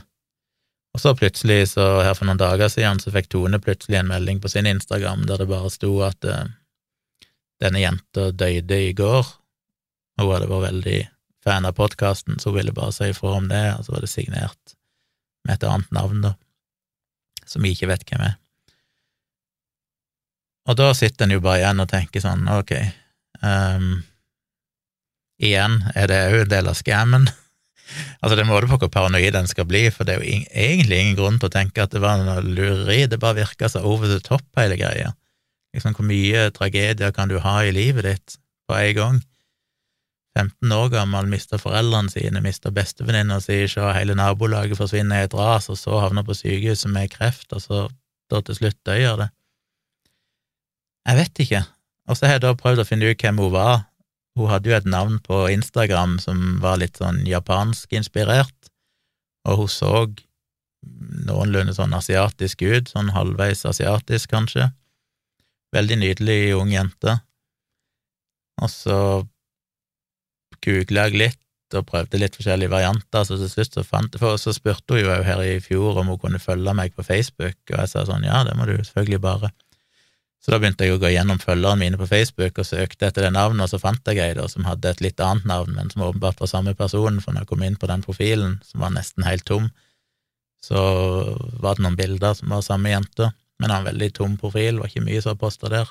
Og 0.94 1.02
så 1.02 1.12
plutselig, 1.18 1.74
så 1.74 1.84
her 2.06 2.14
for 2.14 2.28
noen 2.28 2.40
dager 2.40 2.70
siden, 2.72 3.02
så 3.02 3.12
fikk 3.12 3.28
Tone 3.34 3.58
plutselig 3.60 3.98
en 3.98 4.08
melding 4.08 4.38
på 4.40 4.48
sin 4.48 4.68
Instagram 4.70 5.26
der 5.28 5.42
det 5.42 5.50
bare 5.50 5.72
sto 5.74 5.90
at 6.06 6.24
uh, 6.24 6.46
denne 7.60 7.82
jenta 7.82 8.30
døde 8.30 8.78
i 8.86 8.94
går, 8.96 9.26
og 10.14 10.24
hun 10.24 10.32
hadde 10.36 10.48
vært 10.52 10.68
veldig 10.68 11.00
fan 11.44 11.66
av 11.68 11.76
podkasten, 11.76 12.38
så 12.38 12.52
hun 12.52 12.60
ville 12.60 12.76
bare 12.76 12.94
si 12.94 13.10
ifra 13.10 13.34
om 13.40 13.50
det, 13.50 13.66
og 13.74 13.84
så 13.84 13.96
var 13.96 14.06
det 14.06 14.12
signert 14.14 14.78
med 15.44 15.58
et 15.58 15.68
annet 15.68 15.92
navn, 15.92 16.22
da, 16.24 16.32
som 17.44 17.66
jeg 17.66 17.76
ikke 17.76 17.90
vet 17.90 18.06
hvem 18.08 18.24
er. 18.30 18.38
Og 20.64 20.76
da 20.80 20.90
sitter 20.96 21.26
en 21.26 21.34
jo 21.36 21.42
bare 21.44 21.60
igjen 21.60 21.82
og 21.82 21.90
tenker 21.90 22.22
sånn, 22.24 22.46
ok, 22.48 22.72
um, 23.44 23.88
igjen, 25.42 25.80
er 25.92 26.08
det 26.08 26.20
òg 26.30 26.44
en 26.44 26.52
del 26.54 26.70
av 26.70 26.78
scammen? 26.78 27.26
altså, 28.20 28.32
det 28.32 28.40
er 28.40 28.46
en 28.46 28.52
måte 28.52 28.70
på 28.70 28.78
hvor 28.80 28.92
paranoid 28.94 29.36
en 29.36 29.50
skal 29.50 29.68
bli, 29.68 29.84
for 29.92 30.08
det 30.08 30.16
er 30.16 30.22
jo 30.22 30.38
egentlig 30.48 31.02
ingen 31.02 31.18
grunn 31.18 31.36
til 31.40 31.50
å 31.50 31.56
tenke 31.58 31.84
at 31.84 31.92
det 31.92 32.00
var 32.04 32.22
noe 32.22 32.40
lureri, 32.46 33.04
det 33.10 33.20
bare 33.20 33.42
virka 33.42 33.68
så 33.68 33.84
over 33.84 34.08
the 34.08 34.22
top, 34.24 34.46
hele 34.56 34.80
greia. 34.80 35.12
Liksom, 35.76 35.96
hvor 35.98 36.08
mye 36.08 36.48
tragedier 36.54 37.12
kan 37.12 37.28
du 37.28 37.36
ha 37.42 37.58
i 37.66 37.74
livet 37.74 38.08
ditt 38.08 38.36
på 38.68 38.78
en 38.78 38.96
gang? 38.96 39.22
15 40.34 40.72
år 40.74 40.88
gammel, 40.90 41.28
mista 41.30 41.60
foreldrene 41.60 42.10
sine, 42.10 42.40
mista 42.42 42.72
bestevenninna 42.74 43.36
si, 43.42 43.60
se 43.70 43.92
hele 43.94 44.16
nabolaget 44.18 44.80
forsvinne 44.80 45.20
i 45.20 45.28
et 45.28 45.36
ras, 45.36 45.68
og 45.70 45.78
så 45.78 46.00
havna 46.02 46.24
på 46.26 46.34
sykehuset 46.34 46.90
med 46.90 47.12
kreft, 47.12 47.52
og 47.54 47.62
så 47.62 47.84
da 48.32 48.40
til 48.42 48.58
slutt 48.58 48.80
dør 48.88 49.20
det. 49.20 49.28
Jeg 51.04 51.20
vet 51.20 51.42
ikke. 51.44 51.64
Og 52.08 52.16
så 52.16 52.26
har 52.26 52.38
jeg 52.38 52.44
da 52.44 52.54
prøvd 52.58 52.82
å 52.82 52.86
finne 52.88 53.10
ut 53.10 53.20
hvem 53.20 53.40
hun 53.40 53.52
var. 53.54 53.84
Hun 54.38 54.50
hadde 54.50 54.70
jo 54.70 54.76
et 54.76 54.88
navn 54.88 55.20
på 55.24 55.44
Instagram 55.52 56.18
som 56.22 56.58
var 56.62 56.80
litt 56.82 56.98
sånn 56.98 57.22
japansk 57.28 57.92
inspirert, 57.94 58.70
og 59.46 59.60
hun 59.62 59.70
så 59.70 59.92
noenlunde 61.28 61.74
sånn 61.76 61.94
asiatisk 61.96 62.64
ut, 62.64 62.90
sånn 62.90 63.12
halvveis 63.14 63.62
asiatisk, 63.68 64.32
kanskje. 64.32 64.72
Veldig 65.74 66.00
nydelig 66.00 66.40
ung 66.58 66.72
jente. 66.74 67.18
Og 68.62 68.70
så 68.70 68.98
googla 70.64 71.08
jeg 71.08 71.20
litt 71.20 71.40
og 71.74 71.86
prøvde 71.88 72.20
litt 72.20 72.36
forskjellige 72.38 72.70
varianter, 72.70 73.24
så 73.26 73.38
til 73.38 73.50
slutt 73.50 73.78
så 73.78 73.82
fant 73.86 74.18
for, 74.20 74.38
så 74.38 74.52
spurte 74.54 74.94
hun 74.94 75.02
jo 75.02 75.14
her 75.26 75.42
i 75.42 75.56
fjor 75.62 75.98
om 76.00 76.12
hun 76.12 76.20
kunne 76.22 76.42
følge 76.42 76.74
meg 76.76 76.94
på 76.94 77.06
Facebook, 77.06 77.58
og 77.72 77.78
jeg 77.80 77.90
sa 77.90 78.04
sånn 78.06 78.26
ja, 78.26 78.42
det 78.46 78.54
må 78.58 78.66
du 78.68 78.76
selvfølgelig 78.76 79.22
bare. 79.24 79.50
Så 80.44 80.52
da 80.52 80.58
begynte 80.60 80.84
jeg 80.84 80.92
å 80.92 81.00
gå 81.00 81.08
gjennom 81.08 81.38
følgerne 81.40 81.80
mine 81.80 81.96
på 81.96 82.04
Facebook 82.04 82.58
og 82.60 82.66
søkte 82.68 83.08
etter 83.08 83.24
det 83.24 83.30
navnet, 83.32 83.64
og 83.64 83.70
så 83.72 83.78
fant 83.80 84.10
jeg 84.10 84.20
ei 84.20 84.48
som 84.52 84.66
hadde 84.68 84.90
et 84.92 85.00
litt 85.00 85.22
annet 85.24 85.46
navn, 85.48 85.72
men 85.72 85.88
som 85.88 86.04
åpenbart 86.04 86.42
var 86.42 86.50
samme 86.50 86.74
person, 86.76 87.16
for 87.24 87.32
når 87.32 87.46
jeg 87.46 87.50
kom 87.54 87.64
inn 87.64 87.78
på 87.80 87.88
den 87.88 88.04
profilen, 88.04 88.58
som 88.68 88.84
var 88.84 88.92
nesten 88.92 89.24
helt 89.24 89.46
tom, 89.48 89.70
så 90.60 90.82
var 91.64 91.78
det 91.78 91.86
noen 91.86 91.96
bilder 91.96 92.36
som 92.36 92.52
var 92.52 92.60
samme 92.66 92.92
jente, 92.92 93.30
men 93.62 93.72
han 93.72 93.88
veldig 93.88 94.10
tom 94.18 94.36
profil, 94.36 94.82
var 94.82 94.92
ikke 94.92 95.06
mye 95.06 95.22
som 95.24 95.32
var 95.32 95.40
posta 95.46 95.72
der, 95.72 95.88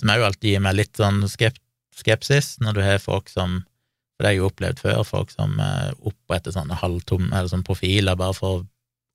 som 0.00 0.14
òg 0.14 0.24
alltid 0.30 0.54
gir 0.54 0.64
meg 0.64 0.78
litt 0.78 0.96
sånn 0.96 1.20
skepsis 1.28 2.54
når 2.64 2.78
du 2.78 2.82
har 2.86 3.04
folk 3.04 3.28
som 3.28 3.60
For 4.12 4.24
det 4.24 4.28
har 4.28 4.34
jeg 4.34 4.40
jo 4.42 4.48
opplevd 4.48 4.80
før, 4.80 4.98
folk 5.08 5.30
som 5.32 5.54
eh, 5.60 5.92
oppretter 6.04 6.52
sånne 6.52 6.76
halvtomme 6.78 7.32
eller 7.32 7.48
sånne 7.48 7.64
profiler 7.66 8.16
bare 8.20 8.36
for 8.36 8.58
å 8.58 8.64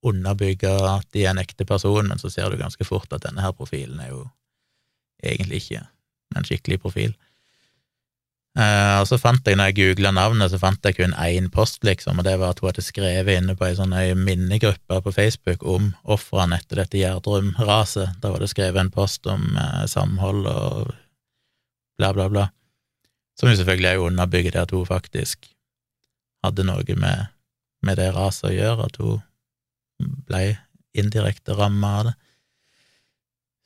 underbygge 0.06 0.70
at 0.70 1.06
de 1.14 1.24
er 1.24 1.32
en 1.32 1.42
ekte 1.42 1.66
person, 1.66 2.06
men 2.08 2.20
så 2.20 2.30
ser 2.30 2.50
du 2.50 2.60
ganske 2.60 2.84
fort 2.86 3.12
at 3.12 3.24
denne 3.24 3.42
her 3.42 3.54
profilen 3.56 3.98
er 4.02 4.12
jo 4.12 4.26
egentlig 5.24 5.64
ikke 5.64 5.82
en 6.36 6.46
skikkelig 6.46 6.78
profil. 6.82 7.16
Uh, 8.58 8.98
og 9.02 9.06
så 9.06 9.18
fant 9.20 9.46
jeg, 9.46 9.54
når 9.58 9.70
jeg 9.70 9.76
googla 9.76 10.10
navnet, 10.14 10.50
så 10.50 10.58
fant 10.58 10.82
jeg 10.82 10.96
kun 10.96 11.12
én 11.22 11.46
post, 11.54 11.84
liksom, 11.86 12.18
og 12.18 12.26
det 12.26 12.38
var 12.40 12.54
at 12.54 12.62
hun 12.62 12.70
hadde 12.72 12.82
skrevet 12.82 13.38
inne 13.38 13.54
på 13.58 13.68
ei 13.68 13.76
sånn 13.78 13.94
minnegruppe 14.18 14.98
på 15.04 15.12
Facebook 15.14 15.62
om 15.62 15.92
ofrene 16.02 16.58
etter 16.58 16.82
dette 16.82 16.98
Gjerdrum-raset. 16.98 18.16
Da 18.22 18.32
var 18.32 18.42
det 18.42 18.50
skrevet 18.50 18.80
en 18.82 18.90
post 18.94 19.28
om 19.30 19.52
uh, 19.54 19.84
samhold 19.86 20.48
og 20.50 20.90
bla, 22.00 22.10
bla, 22.16 22.26
bla. 22.32 22.48
Som 23.38 23.52
jo 23.52 23.60
selvfølgelig 23.60 23.92
er 23.92 24.02
underbygger 24.08 24.56
det 24.56 24.64
at 24.64 24.74
hun 24.74 24.88
faktisk 24.88 25.46
hadde 26.42 26.66
noe 26.66 26.98
med, 26.98 27.30
med 27.86 28.00
det 28.00 28.10
raset 28.16 28.50
å 28.50 28.54
gjøre, 28.56 28.90
at 28.90 28.98
hun 29.02 29.22
ble 29.98 30.42
indirekte 30.98 31.56
ramma 31.58 31.92
av 31.98 32.08
det. 32.08 32.16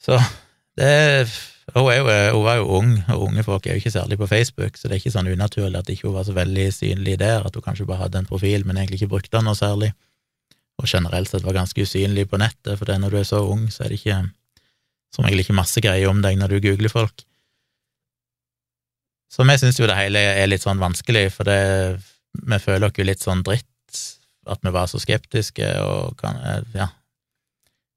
Så 0.02 0.18
det 0.78 0.92
hun, 1.72 1.86
jo, 1.94 2.04
hun, 2.34 2.44
var 2.44 2.56
jo 2.58 2.64
ung, 2.74 2.94
og 3.14 3.28
unge 3.28 3.44
folk 3.46 3.66
er 3.66 3.76
jo 3.76 3.82
ikke 3.82 3.94
særlig 3.94 4.18
på 4.18 4.26
Facebook, 4.26 4.76
så 4.76 4.88
det 4.88 4.96
er 4.96 5.00
ikke 5.00 5.12
sånn 5.14 5.30
unaturlig 5.30 5.78
at 5.78 5.90
ikke 5.92 6.08
hun 6.08 6.16
var 6.16 6.26
så 6.26 6.34
veldig 6.36 6.64
synlig 6.74 7.14
der, 7.20 7.46
at 7.46 7.54
hun 7.54 7.64
kanskje 7.64 7.86
bare 7.88 8.02
hadde 8.02 8.18
en 8.18 8.28
profil, 8.28 8.66
men 8.66 8.80
egentlig 8.80 8.98
ikke 8.98 9.12
brukte 9.14 9.36
den 9.36 9.46
noe 9.46 9.56
særlig, 9.56 9.92
og 10.82 10.88
generelt 10.90 11.30
sett 11.30 11.46
var 11.46 11.54
ganske 11.54 11.86
usynlig 11.86 12.26
på 12.28 12.40
nettet, 12.42 12.74
for 12.74 12.88
det 12.88 12.98
når 12.98 13.14
du 13.14 13.18
er 13.20 13.28
så 13.28 13.44
ung, 13.46 13.68
så 13.70 13.84
er 13.84 13.92
det 13.92 14.00
ikke 14.00 14.18
som 15.12 15.26
egentlig 15.28 15.46
ikke 15.46 15.60
masse 15.60 15.84
greier 15.84 16.10
om 16.10 16.22
deg 16.24 16.38
når 16.40 16.56
du 16.56 16.64
googler 16.66 16.92
folk. 16.92 17.24
Så 19.32 19.46
vi 19.48 19.56
syns 19.60 19.78
jo 19.80 19.88
det 19.88 19.96
hele 19.96 20.20
er 20.34 20.48
litt 20.50 20.64
sånn 20.64 20.82
vanskelig, 20.82 21.28
for 21.32 21.48
det, 21.48 21.60
vi 22.36 22.58
føler 22.60 22.88
oss 22.88 22.98
jo 22.98 23.06
litt 23.06 23.22
sånn 23.22 23.44
dritt 23.46 23.68
at 24.50 24.64
vi 24.64 24.72
var 24.74 24.90
så 24.90 24.98
skeptiske, 25.02 25.68
og 25.84 26.18
kan, 26.18 26.40
ja 26.74 26.88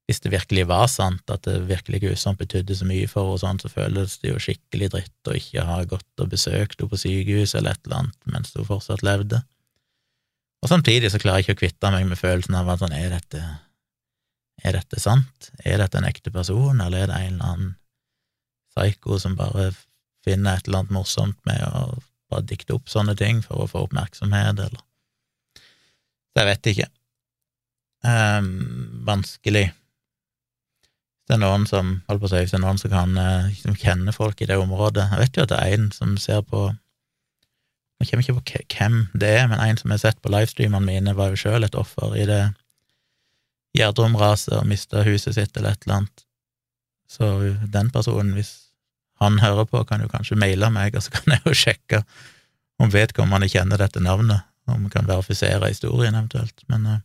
Hvis 0.06 0.20
det 0.22 0.30
virkelig 0.30 0.68
var 0.70 0.86
sant, 0.86 1.24
at 1.30 1.42
det 1.42 1.66
virkelig 1.66 2.00
grusomt 2.04 2.38
betydde 2.38 2.76
så 2.78 2.86
mye 2.86 3.08
for 3.10 3.26
henne, 3.26 3.40
sånn, 3.42 3.58
så 3.58 3.68
føles 3.72 4.18
det 4.22 4.30
jo 4.30 4.38
skikkelig 4.38 4.92
dritt 4.92 5.30
å 5.30 5.34
ikke 5.34 5.64
ha 5.66 5.80
gått 5.82 6.22
og 6.22 6.30
besøkt 6.30 6.78
henne 6.78 6.92
på 6.92 7.00
sykehus 7.02 7.56
eller 7.58 7.74
et 7.74 7.88
eller 7.88 8.04
annet 8.04 8.30
mens 8.30 8.54
hun 8.54 8.68
fortsatt 8.68 9.02
levde. 9.02 9.42
Og 10.62 10.70
samtidig 10.70 11.10
så 11.10 11.18
klarer 11.18 11.42
jeg 11.42 11.48
ikke 11.48 11.56
å 11.56 11.62
kvitte 11.64 11.90
meg 11.90 12.06
med 12.06 12.20
følelsen 12.20 12.54
av 12.54 12.70
at 12.70 12.84
sånn, 12.84 12.94
er 12.94 13.10
dette 13.18 13.42
er 14.64 14.76
dette 14.76 15.00
sant? 15.00 15.50
Er 15.64 15.80
dette 15.82 15.98
en 16.00 16.08
ekte 16.08 16.32
person, 16.32 16.80
eller 16.80 17.04
er 17.04 17.10
det 17.10 17.18
en 17.18 17.34
eller 17.34 17.50
annen 17.50 17.74
psyko 18.76 19.18
som 19.20 19.36
bare 19.36 19.70
finner 20.26 20.56
et 20.56 20.68
eller 20.68 20.84
annet 20.84 20.96
morsomt 20.96 21.38
med 21.48 21.62
å 21.66 21.98
bare 22.32 22.46
dikte 22.48 22.74
opp 22.76 22.90
sånne 22.90 23.14
ting 23.18 23.42
for 23.44 23.62
å 23.62 23.70
få 23.70 23.84
oppmerksomhet, 23.86 24.58
eller 24.58 24.82
Så 26.36 26.42
jeg 26.42 26.48
vet 26.50 26.68
ikke. 26.68 26.86
Um, 28.04 28.48
vanskelig. 29.08 29.70
Det 31.24 31.32
er 31.32 31.40
noen 31.40 31.64
som 31.64 31.94
holdt 32.10 32.20
på 32.20 32.28
å 32.28 32.32
si, 32.34 32.42
det 32.44 32.58
er 32.58 32.60
noen 32.60 32.76
som 32.76 32.92
kan 32.92 33.16
eh, 33.18 33.48
som 33.56 33.72
kjenner 33.74 34.14
folk 34.14 34.38
i 34.44 34.46
det 34.46 34.60
området 34.60 35.08
Jeg 35.08 35.18
vet 35.18 35.38
jo 35.38 35.42
at 35.42 35.50
det 35.50 35.56
er 35.58 35.72
en 35.74 35.88
som 35.90 36.12
ser 36.22 36.44
på 36.46 36.60
Jeg 37.98 38.10
kommer 38.12 38.22
ikke 38.22 38.36
på 38.36 38.60
hvem 38.76 39.00
det 39.16 39.32
er, 39.40 39.48
men 39.50 39.58
en 39.64 39.80
som 39.80 39.90
har 39.90 39.98
sett 40.04 40.20
på 40.22 40.30
livestreamene 40.30 40.86
mine, 40.86 41.16
var 41.16 41.32
jo 41.32 41.40
sjøl 41.40 41.66
et 41.66 41.74
offer 41.74 42.14
i 42.20 42.28
det 42.28 42.42
Gjerdrum-raset 43.80 44.54
og 44.60 44.68
mista 44.68 45.02
huset 45.08 45.34
sitt 45.34 45.56
eller 45.56 45.74
et 45.74 45.82
eller 45.88 46.02
annet. 46.02 46.22
Så 47.10 47.32
den 47.72 47.90
personen, 47.90 48.36
hvis 48.36 48.52
han 49.20 49.40
hører 49.40 49.66
på, 49.68 49.82
kan 49.88 50.04
jo 50.04 50.12
kanskje 50.12 50.38
maile 50.38 50.70
meg, 50.72 50.94
og 50.96 51.04
så 51.04 51.16
kan 51.16 51.34
jeg 51.34 51.42
jo 51.48 51.56
sjekke 51.56 52.04
om 52.80 52.92
vedkommende 52.92 53.48
kjenner 53.50 53.80
dette 53.80 54.04
navnet, 54.04 54.44
om 54.72 54.86
vi 54.86 54.90
kan 54.92 55.06
verifisere 55.08 55.70
historien 55.70 56.14
eventuelt. 56.14 56.64
Men, 56.68 56.86
eh, 56.86 57.04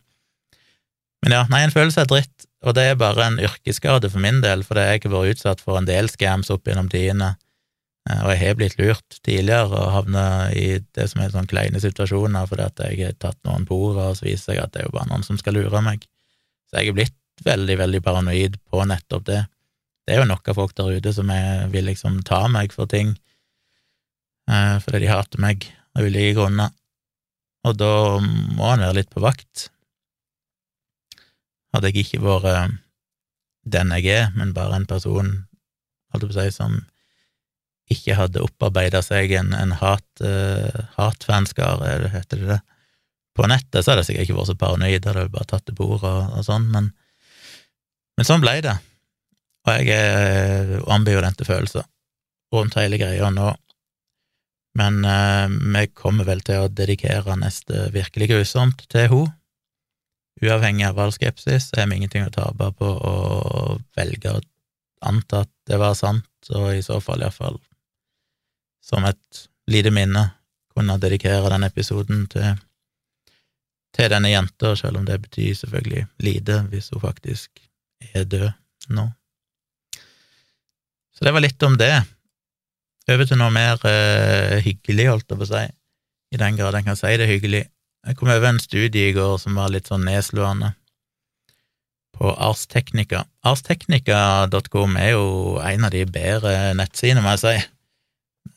men 1.22 1.36
ja, 1.36 1.44
nei, 1.50 1.62
en 1.64 1.74
følelse 1.74 2.02
er 2.02 2.10
dritt, 2.10 2.48
og 2.66 2.74
det 2.78 2.88
er 2.88 2.98
bare 2.98 3.26
en 3.26 3.40
yrkesskade 3.42 4.10
for 4.10 4.22
min 4.22 4.40
del, 4.42 4.64
for 4.66 4.78
jeg 4.78 5.02
har 5.04 5.14
vært 5.14 5.36
utsatt 5.36 5.62
for 5.62 5.78
en 5.78 5.88
del 5.88 6.10
scams 6.10 6.50
opp 6.54 6.66
gjennom 6.66 6.90
tidene, 6.90 7.34
eh, 8.08 8.20
og 8.24 8.32
jeg 8.34 8.42
har 8.42 8.58
blitt 8.58 8.78
lurt 8.80 9.18
tidligere 9.22 9.70
og 9.70 9.94
havna 9.96 10.26
i 10.58 10.80
det 10.94 11.08
som 11.10 11.22
er 11.22 11.34
sånne 11.34 11.50
kleine 11.50 11.82
situasjoner 11.82 12.50
fordi 12.50 12.66
at 12.66 12.84
jeg 12.88 13.06
har 13.06 13.18
tatt 13.22 13.38
noen 13.48 13.66
på 13.68 13.78
ordet, 13.88 14.10
og 14.10 14.18
så 14.18 14.28
viser 14.28 14.56
jeg 14.56 14.64
at 14.64 14.74
det 14.74 14.82
er 14.82 14.90
jo 14.90 14.96
bare 14.98 15.10
noen 15.10 15.26
som 15.26 15.38
skal 15.40 15.58
lure 15.58 15.82
meg. 15.84 16.06
Så 16.70 16.80
jeg 16.80 16.92
er 16.92 16.98
blitt 16.98 17.18
veldig, 17.42 17.78
veldig 17.80 18.02
paranoid 18.04 18.58
på 18.70 18.84
nettopp 18.86 19.26
det. 19.26 19.42
Det 20.06 20.14
er 20.14 20.22
jo 20.22 20.30
nok 20.30 20.48
av 20.50 20.58
folk 20.58 20.74
der 20.78 20.98
ute 20.98 21.12
som 21.14 21.30
er, 21.30 21.68
vil 21.70 21.86
liksom 21.86 22.20
ta 22.26 22.44
meg 22.50 22.74
for 22.74 22.90
ting, 22.90 23.14
eh, 24.50 24.76
fordi 24.82 25.04
de 25.04 25.10
hater 25.10 25.42
meg 25.42 25.68
av 25.96 26.06
ulike 26.08 26.34
grunner, 26.38 26.72
og 27.62 27.76
da 27.78 27.92
må 28.22 28.72
han 28.72 28.82
være 28.82 28.98
litt 29.00 29.12
på 29.12 29.22
vakt. 29.22 29.68
Hadde 31.72 31.90
jeg 31.92 32.04
ikke 32.04 32.22
vært 32.24 32.48
eh, 32.50 32.74
den 33.72 33.94
jeg 33.96 34.08
er, 34.10 34.32
men 34.36 34.54
bare 34.56 34.80
en 34.80 34.88
person, 34.90 35.30
holdt 36.12 36.26
på 36.26 36.34
å 36.34 36.38
si, 36.40 36.48
som 36.54 36.80
ikke 37.92 38.16
hadde 38.18 38.42
opparbeida 38.42 39.02
seg 39.04 39.34
en, 39.36 39.52
en 39.56 39.74
hat, 39.76 40.06
uh, 40.24 40.86
hatfanskare, 40.96 42.10
heter 42.12 42.40
det 42.40 42.48
det, 42.54 42.60
på 43.36 43.46
nettet, 43.48 43.80
så 43.80 43.92
hadde 43.92 44.02
jeg 44.02 44.10
sikkert 44.10 44.26
ikke 44.26 44.38
vært 44.38 44.50
så 44.50 44.56
paranoid, 44.60 45.06
hadde 45.08 45.24
jeg 45.24 45.32
bare 45.32 45.48
tatt 45.48 45.66
det 45.68 45.76
på 45.76 45.88
ordet 45.94 46.08
og, 46.08 46.34
og 46.38 46.46
sånn, 46.46 46.66
men, 46.72 46.90
men 48.18 48.28
sånn 48.28 48.42
ble 48.44 48.58
det. 48.64 48.76
Og 49.62 49.78
jeg 49.78 49.94
er 49.94 50.74
eh, 50.76 50.86
ambivalente 50.92 51.46
følelser 51.46 51.86
rundt 52.52 52.76
hele 52.76 52.98
greia 53.00 53.30
nå. 53.32 53.52
Men 54.78 55.04
eh, 55.04 55.48
vi 55.48 55.86
kommer 55.94 56.28
vel 56.28 56.40
til 56.44 56.64
å 56.64 56.72
dedikere 56.72 57.36
neste 57.40 57.88
virkelig 57.94 58.30
grusomt 58.32 58.86
til 58.88 59.08
henne. 59.12 59.36
Uavhengig 60.42 60.88
av 60.88 60.98
all 60.98 61.12
skepsis 61.14 61.68
har 61.76 61.86
vi 61.86 62.00
ingenting 62.00 62.24
å 62.26 62.32
tape 62.34 62.72
på 62.74 62.88
å 62.88 63.16
velge 63.94 64.32
å 64.32 64.40
anta 65.06 65.44
at 65.44 65.50
det 65.68 65.78
var 65.78 65.94
sant, 65.94 66.26
og 66.50 66.72
i 66.74 66.82
så 66.82 66.98
fall 67.04 67.22
iallfall 67.22 67.60
som 68.82 69.06
et 69.06 69.42
lite 69.70 69.92
minne 69.94 70.24
kunne 70.74 70.98
dedikere 70.98 71.52
den 71.52 71.68
episoden 71.68 72.24
til, 72.32 72.56
til 73.94 74.10
denne 74.10 74.32
jenta, 74.32 74.74
selv 74.78 74.98
om 74.98 75.06
det 75.06 75.20
betyr 75.28 75.54
selvfølgelig 75.60 76.06
lite 76.26 76.58
hvis 76.72 76.90
hun 76.94 77.04
faktisk 77.04 77.62
er 78.12 78.26
død 78.26 78.50
nå. 78.96 79.06
Så 81.12 81.28
det 81.28 81.34
var 81.36 81.44
litt 81.44 81.62
om 81.62 81.76
det. 81.78 81.92
Over 83.10 83.26
til 83.26 83.40
noe 83.40 83.50
mer 83.50 83.80
uh, 83.82 84.58
hyggelig, 84.62 85.08
holdt 85.10 85.32
jeg 85.32 85.40
på 85.40 85.46
å 85.46 85.50
si, 85.50 85.62
i 86.32 86.38
den 86.40 86.58
grad 86.58 86.76
en 86.78 86.86
kan 86.86 86.98
si 86.98 87.10
det 87.18 87.26
hyggelig. 87.30 87.64
Jeg 88.06 88.18
kom 88.18 88.30
over 88.30 88.48
en 88.48 88.62
studie 88.62 89.10
i 89.10 89.16
går 89.16 89.36
som 89.42 89.58
var 89.58 89.72
litt 89.74 89.90
sånn 89.90 90.06
nedslående, 90.06 90.72
på 92.12 92.30
Ars 92.44 92.66
Technica. 92.70 93.24
Arstechnica.com 93.48 94.96
er 95.00 95.14
jo 95.14 95.58
en 95.64 95.86
av 95.88 95.94
de 95.94 96.04
bedre 96.06 96.72
nettsidene, 96.78 97.22
må 97.24 97.34
jeg 97.34 97.42
si. 97.42 97.54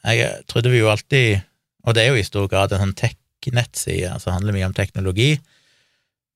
Jeg 0.05 0.45
trodde 0.49 0.73
vi 0.73 0.81
jo 0.81 0.89
alltid, 0.91 1.45
og 1.85 1.95
det 1.97 2.03
er 2.03 2.11
jo 2.11 2.21
i 2.21 2.27
stor 2.27 2.49
grad 2.51 2.73
en 2.75 2.83
sånn 2.83 2.97
tech-nettside, 2.99 4.11
altså 4.13 4.35
handler 4.35 4.57
mye 4.57 4.69
om 4.69 4.75
teknologi, 4.77 5.31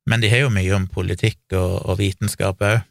men 0.10 0.24
de 0.24 0.32
har 0.32 0.46
jo 0.46 0.54
mye 0.54 0.74
om 0.78 0.88
politikk 0.90 1.54
og, 1.54 1.76
og 1.86 2.00
vitenskap 2.02 2.64
òg. 2.66 2.82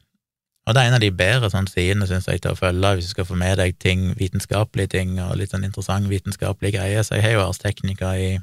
Og 0.68 0.74
det 0.76 0.82
er 0.82 0.90
en 0.90 0.98
av 0.98 1.00
de 1.00 1.08
bedre 1.16 1.48
sånn 1.48 1.66
sidene, 1.70 2.04
syns 2.04 2.26
jeg, 2.28 2.42
til 2.44 2.52
å 2.52 2.58
følge 2.58 2.90
hvis 2.98 3.06
du 3.08 3.14
skal 3.14 3.24
få 3.24 3.38
med 3.40 3.56
deg 3.56 3.78
ting, 3.80 4.10
vitenskapelige 4.18 4.92
ting 4.98 5.14
og 5.24 5.38
litt 5.40 5.54
sånn 5.54 5.64
interessant 5.64 6.10
vitenskapelig 6.10 6.74
greie. 6.74 7.04
Så 7.04 7.16
jeg 7.16 7.24
har 7.24 7.38
jo 7.38 7.44
Ars 7.46 7.62
Technica 7.62 8.10
i 8.20 8.34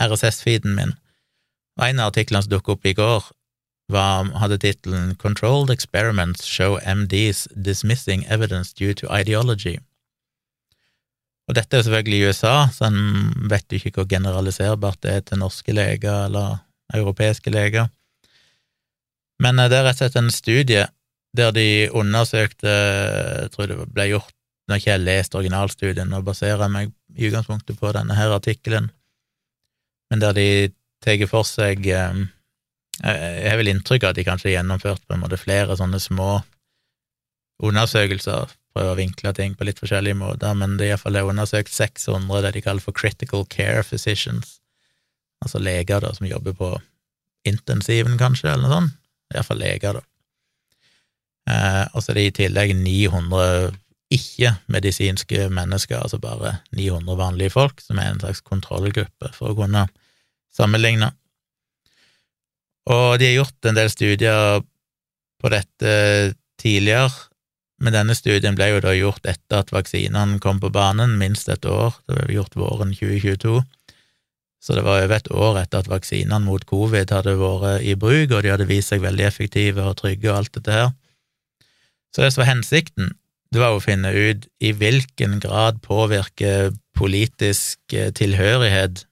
RSS-feeden 0.00 0.72
min. 0.78 0.94
Og 1.76 1.84
en 1.90 2.00
av 2.00 2.14
artiklene 2.14 2.40
som 2.46 2.54
dukket 2.54 2.72
opp 2.78 2.88
i 2.88 2.94
går, 2.96 3.28
var, 3.92 4.30
hadde 4.40 4.58
tittelen 4.64 5.12
Controlled 5.20 5.70
experiments 5.70 6.48
show 6.48 6.80
MDs 6.80 7.44
dismissing 7.52 8.24
evidence 8.32 8.72
due 8.72 8.96
to 8.96 9.06
ideology. 9.12 9.76
Og 11.46 11.54
dette 11.54 11.76
er 11.76 11.84
selvfølgelig 11.84 12.18
i 12.18 12.30
USA, 12.32 12.56
så 12.72 12.88
en 12.88 13.34
vet 13.52 13.68
jo 13.70 13.78
ikke 13.78 14.00
hvor 14.00 14.08
generaliserbart 14.10 15.04
det 15.04 15.12
er 15.12 15.22
til 15.28 15.44
norske 15.44 15.76
leger 15.76 16.24
eller 16.26 16.64
europeiske 16.96 17.52
leger. 17.52 17.92
Men 19.38 19.60
eh, 19.60 19.68
det 19.68 19.78
er 19.78 19.90
rett 19.90 20.00
og 20.00 20.06
slett 20.06 20.18
en 20.18 20.32
studie 20.32 20.86
der 21.36 21.52
de 21.52 21.90
undersøkte 21.92 22.70
Jeg 22.70 23.50
tror 23.54 23.66
det 23.70 23.76
ble 23.92 24.06
gjort 24.12 24.32
Nå 24.66 24.74
har 24.74 24.80
ikke 24.80 24.90
jeg 24.90 25.04
lest 25.06 25.36
originalstudien, 25.38 26.14
og 26.16 26.24
baserer 26.26 26.70
meg 26.72 26.90
i 27.14 27.28
utgangspunktet 27.28 27.78
på 27.78 27.92
denne 27.94 28.16
her 28.18 28.32
artikkelen, 28.34 28.88
men 30.10 30.22
der 30.22 30.34
de 30.34 30.46
tar 31.04 31.22
for 31.30 31.46
seg 31.46 31.86
eh, 31.86 32.18
Jeg 32.98 33.46
har 33.46 33.60
vel 33.60 33.70
inntrykk 33.70 34.08
av 34.08 34.10
at 34.10 34.18
de 34.18 34.24
kanskje 34.26 34.50
har 34.50 34.56
gjennomført 34.56 35.04
på 35.06 35.14
en 35.14 35.22
måte 35.22 35.38
flere 35.38 35.76
sånne 35.78 36.00
små 36.02 36.40
undersøkelser, 37.62 38.50
prøver 38.74 38.92
å 38.92 38.98
vinkle 38.98 39.32
ting 39.36 39.54
på 39.56 39.64
litt 39.68 39.78
forskjellige 39.80 40.18
måter, 40.18 40.58
men 40.58 40.76
de 40.80 40.90
iallfall 40.90 41.16
har 41.16 41.30
undersøkt 41.30 41.72
600 41.72 42.42
det 42.44 42.56
de 42.58 42.64
kaller 42.66 42.84
for 42.84 42.96
critical 42.96 43.46
care 43.48 43.86
physicians, 43.86 44.58
altså 45.44 45.62
leger 45.62 46.02
da, 46.04 46.12
som 46.16 46.28
jobber 46.28 46.56
på 46.58 46.74
intensiven, 47.46 48.18
kanskje, 48.20 48.50
eller 48.50 48.66
noe 48.66 48.74
sånt, 48.74 49.00
iallfall 49.32 49.62
leger, 49.62 50.00
da. 50.00 50.04
Eh, 51.46 51.84
og 51.94 52.02
så 52.02 52.12
er 52.12 52.18
det 52.18 52.26
i 52.26 52.36
tillegg 52.42 52.74
900 52.78 53.74
ikke-medisinske 54.16 55.48
mennesker, 55.50 55.98
altså 55.98 56.18
bare 56.22 56.58
900 56.76 57.18
vanlige 57.18 57.54
folk, 57.54 57.80
som 57.82 57.98
er 57.98 58.12
en 58.12 58.20
slags 58.22 58.42
kontrollgruppe 58.46 59.32
for 59.34 59.50
å 59.50 59.58
kunne 59.58 59.86
sammenligne. 60.54 61.10
Og 62.86 63.18
de 63.18 63.30
har 63.30 63.40
gjort 63.40 63.66
en 63.66 63.78
del 63.78 63.90
studier 63.90 64.62
på 65.42 65.50
dette 65.50 65.94
tidligere, 66.62 67.10
men 67.82 67.92
denne 67.92 68.14
studien 68.16 68.56
ble 68.56 68.70
jo 68.70 68.84
da 68.84 68.94
gjort 68.96 69.26
etter 69.28 69.60
at 69.60 69.72
vaksinene 69.74 70.38
kom 70.40 70.62
på 70.62 70.70
banen, 70.72 71.18
minst 71.20 71.50
et 71.52 71.66
år, 71.68 71.98
det 72.06 72.16
ble 72.16 72.38
gjort 72.38 72.56
våren 72.56 72.94
2022. 72.94 73.58
Så 74.62 74.74
det 74.74 74.86
var 74.86 75.02
over 75.02 75.18
et 75.18 75.28
år 75.30 75.58
etter 75.60 75.82
at 75.82 75.90
vaksinene 75.90 76.40
mot 76.46 76.62
covid 76.66 77.12
hadde 77.12 77.36
vært 77.38 77.84
i 77.84 77.98
bruk, 77.98 78.32
og 78.32 78.40
de 78.42 78.54
hadde 78.54 78.70
vist 78.70 78.94
seg 78.94 79.04
veldig 79.04 79.26
effektive 79.28 79.84
og 79.84 79.98
trygge 80.00 80.30
og 80.30 80.38
alt 80.38 80.54
dette 80.56 80.78
her. 80.78 80.94
Så 82.16 82.24
det 82.24 82.32
som 82.32 82.40
var 82.40 82.54
hensikten, 82.54 83.10
det 83.52 83.60
var 83.60 83.76
å 83.76 83.82
finne 83.84 84.08
ut 84.08 84.46
i 84.64 84.70
hvilken 84.72 85.36
grad 85.44 85.82
påvirker 85.84 86.70
politisk 86.96 87.92
eh, 87.92 88.08
tilhørighet 88.16 89.04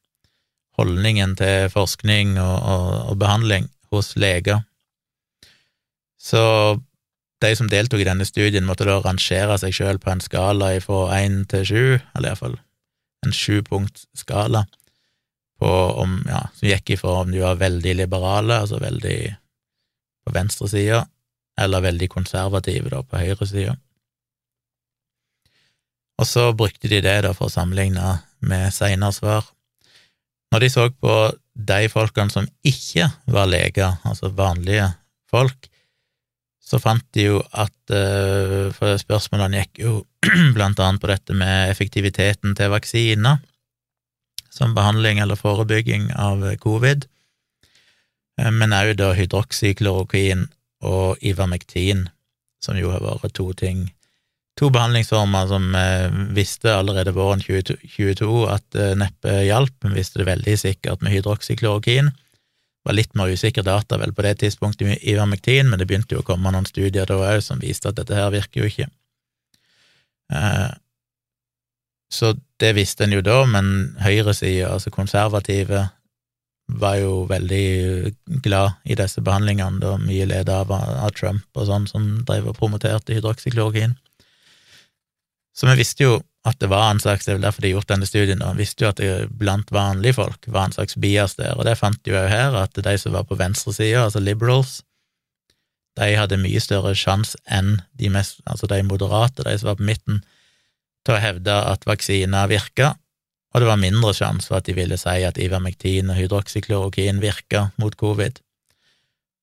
holdningen 0.81 1.37
til 1.37 1.69
forskning 1.69 2.38
og, 2.40 2.57
og, 2.64 2.88
og 3.12 3.19
behandling 3.21 3.69
hos 3.93 4.14
leger. 4.17 4.64
Så 6.17 6.40
de 7.45 7.53
som 7.59 7.69
deltok 7.69 8.01
i 8.01 8.09
denne 8.09 8.25
studien, 8.25 8.64
måtte 8.64 8.88
da 8.88 8.97
rangere 9.05 9.59
seg 9.61 9.77
sjøl 9.77 10.01
på 10.01 10.14
en 10.14 10.25
skala 10.25 10.73
fra 10.81 11.05
én 11.21 11.43
til 11.51 11.69
sju, 11.69 11.85
eller 12.17 12.33
iallfall 12.33 12.57
en 13.25 13.37
sjupunktsskala, 13.37 14.64
ja, 15.64 16.40
som 16.57 16.69
gikk 16.69 16.97
ifra 16.97 17.21
om 17.23 17.31
du 17.33 17.43
var 17.45 17.61
veldig 17.61 17.95
liberale, 18.01 18.62
altså 18.64 18.81
veldig 18.81 19.19
på 20.25 20.33
venstre 20.33 20.69
side, 20.73 21.05
eller 21.61 21.85
veldig 21.85 22.09
konservative, 22.11 22.90
da, 22.90 23.03
på 23.03 23.21
høyresida. 23.21 23.77
Og 26.19 26.29
så 26.31 26.49
brukte 26.55 26.90
de 26.90 27.01
det 27.03 27.17
da 27.27 27.33
for 27.35 27.49
å 27.49 27.55
sammenligne 27.55 28.19
med 28.47 28.75
seinere 28.75 29.14
svar. 29.14 29.47
Når 30.55 30.62
de 30.62 30.71
så 30.71 30.88
på 30.90 31.14
de 31.55 31.88
folkene 31.90 32.31
som 32.31 32.47
ikke 32.67 33.09
var 33.31 33.49
leger, 33.51 33.97
altså 34.07 34.31
vanlige 34.35 34.93
folk, 35.31 35.71
så 36.64 36.79
fant 36.81 37.05
de 37.12 37.27
jo 37.27 37.40
at 37.53 37.75
uh, 37.93 38.71
For 38.73 38.97
spørsmålene 38.97 39.61
gikk 39.61 39.83
jo 39.83 39.97
blant 40.57 40.81
annet 40.81 41.03
på 41.03 41.11
dette 41.11 41.37
med 41.37 41.71
effektiviteten 41.71 42.55
til 42.57 42.73
vaksiner 42.73 43.43
som 44.55 44.75
behandling 44.75 45.19
eller 45.19 45.37
forebygging 45.37 46.12
av 46.14 46.45
covid, 46.62 47.09
eh, 48.38 48.51
men 48.55 48.75
òg 48.77 48.93
da 49.01 49.11
hydroksyklorokin 49.19 50.47
og 50.85 51.20
Ivermectin, 51.25 52.09
som 52.62 52.79
jo 52.79 52.92
har 52.94 53.05
vært 53.05 53.37
to 53.37 53.51
ting 53.59 53.88
To 54.55 54.68
behandlingsformer 54.70 55.49
som 55.51 55.73
eh, 55.75 56.12
visste 56.35 56.70
allerede 56.77 57.14
våren 57.14 57.40
2022 57.42 58.44
at 58.47 58.77
eh, 58.79 58.92
neppe 58.99 59.40
hjalp. 59.49 59.75
Vi 59.83 59.97
visste 59.97 60.20
det 60.20 60.29
veldig 60.29 60.55
sikkert 60.61 61.03
med 61.03 61.11
hydroksyklorokin. 61.11 62.12
Det 62.14 62.87
var 62.87 62.94
litt 62.94 63.16
mer 63.18 63.33
usikker 63.35 63.66
data 63.66 63.99
vel 63.99 64.12
på 64.14 64.23
det 64.23 64.37
tidspunktet 64.44 64.87
i 64.92 65.11
Ivermectin, 65.11 65.66
men 65.70 65.81
det 65.81 65.88
begynte 65.90 66.14
jo 66.14 66.23
å 66.23 66.29
komme 66.29 66.53
noen 66.55 66.68
studier 66.70 67.09
da 67.09 67.18
òg 67.33 67.42
som 67.42 67.62
viste 67.62 67.90
at 67.90 67.99
dette 67.99 68.14
her 68.14 68.31
virker 68.31 68.62
jo 68.62 68.70
ikke. 68.70 68.87
Eh, 70.31 70.70
så 72.14 72.35
det 72.62 72.77
visste 72.79 73.09
en 73.09 73.16
jo 73.16 73.25
da, 73.27 73.40
men 73.51 73.97
høyresida, 74.05 74.70
altså 74.70 74.94
konservative, 74.94 75.88
var 76.66 76.96
jo 76.96 77.24
veldig 77.29 78.14
glad 78.44 78.79
i 78.88 78.96
disse 78.96 79.20
behandlingene, 79.24 79.81
da 79.83 79.96
mye 80.00 80.27
ledet 80.29 80.53
av, 80.53 80.72
av, 80.72 81.11
Trump 81.16 81.44
og 81.59 81.68
sånn, 81.68 81.88
som 81.90 82.07
drev 82.27 82.48
og 82.50 82.59
promoterte 82.59 83.16
hydroksyklorokin. 83.16 83.96
Så 85.55 85.68
vi 85.68 85.77
visste 85.79 86.07
jo 86.07 86.14
at 86.44 86.59
det 86.61 86.68
var 86.72 86.90
en 86.90 87.00
slags, 87.00 87.24
det 87.24 87.33
er 87.33 87.38
vel 87.38 87.46
derfor 87.46 87.64
de 87.64 87.70
har 87.70 87.79
gjort 87.79 87.92
denne 87.92 88.09
studien, 88.09 88.42
og 88.44 88.57
vi 88.57 88.64
visste 88.64 88.85
jo 88.85 88.90
at 88.90 89.00
det 89.00 89.29
blant 89.40 89.70
vanlige 89.72 90.18
folk 90.18 90.48
var 90.53 90.68
en 90.68 90.74
slags 90.77 90.96
bias 91.00 91.37
der, 91.38 91.55
og 91.57 91.64
det 91.68 91.79
fant 91.81 92.00
de 92.05 92.12
jo 92.12 92.24
her, 92.29 92.57
at 92.59 92.77
de 92.77 92.96
som 93.00 93.14
var 93.16 93.24
på 93.29 93.38
venstresida, 93.40 94.07
altså 94.07 94.20
liberals, 94.20 94.83
de 95.94 96.11
hadde 96.18 96.40
mye 96.42 96.61
større 96.61 96.92
sjanse 96.98 97.38
enn 97.46 97.79
de 97.94 98.11
mest, 98.12 98.40
altså 98.50 98.68
de 98.68 98.81
moderate, 98.85 99.46
de 99.46 99.55
som 99.61 99.70
var 99.70 99.79
på 99.79 99.87
midten, 99.88 100.24
til 101.05 101.16
å 101.16 101.22
hevde 101.22 101.55
at 101.70 101.87
vaksiner 101.87 102.50
virka, 102.50 102.94
og 103.55 103.62
det 103.62 103.69
var 103.69 103.79
mindre 103.79 104.11
sjanse 104.17 104.51
for 104.51 104.59
at 104.59 104.67
de 104.67 104.75
ville 104.75 104.99
si 104.99 105.23
at 105.23 105.38
ivermektin 105.38 106.11
og 106.11 106.19
hydroksyklorokin 106.19 107.21
virka 107.23 107.69
mot 107.79 107.95
covid. 107.97 108.40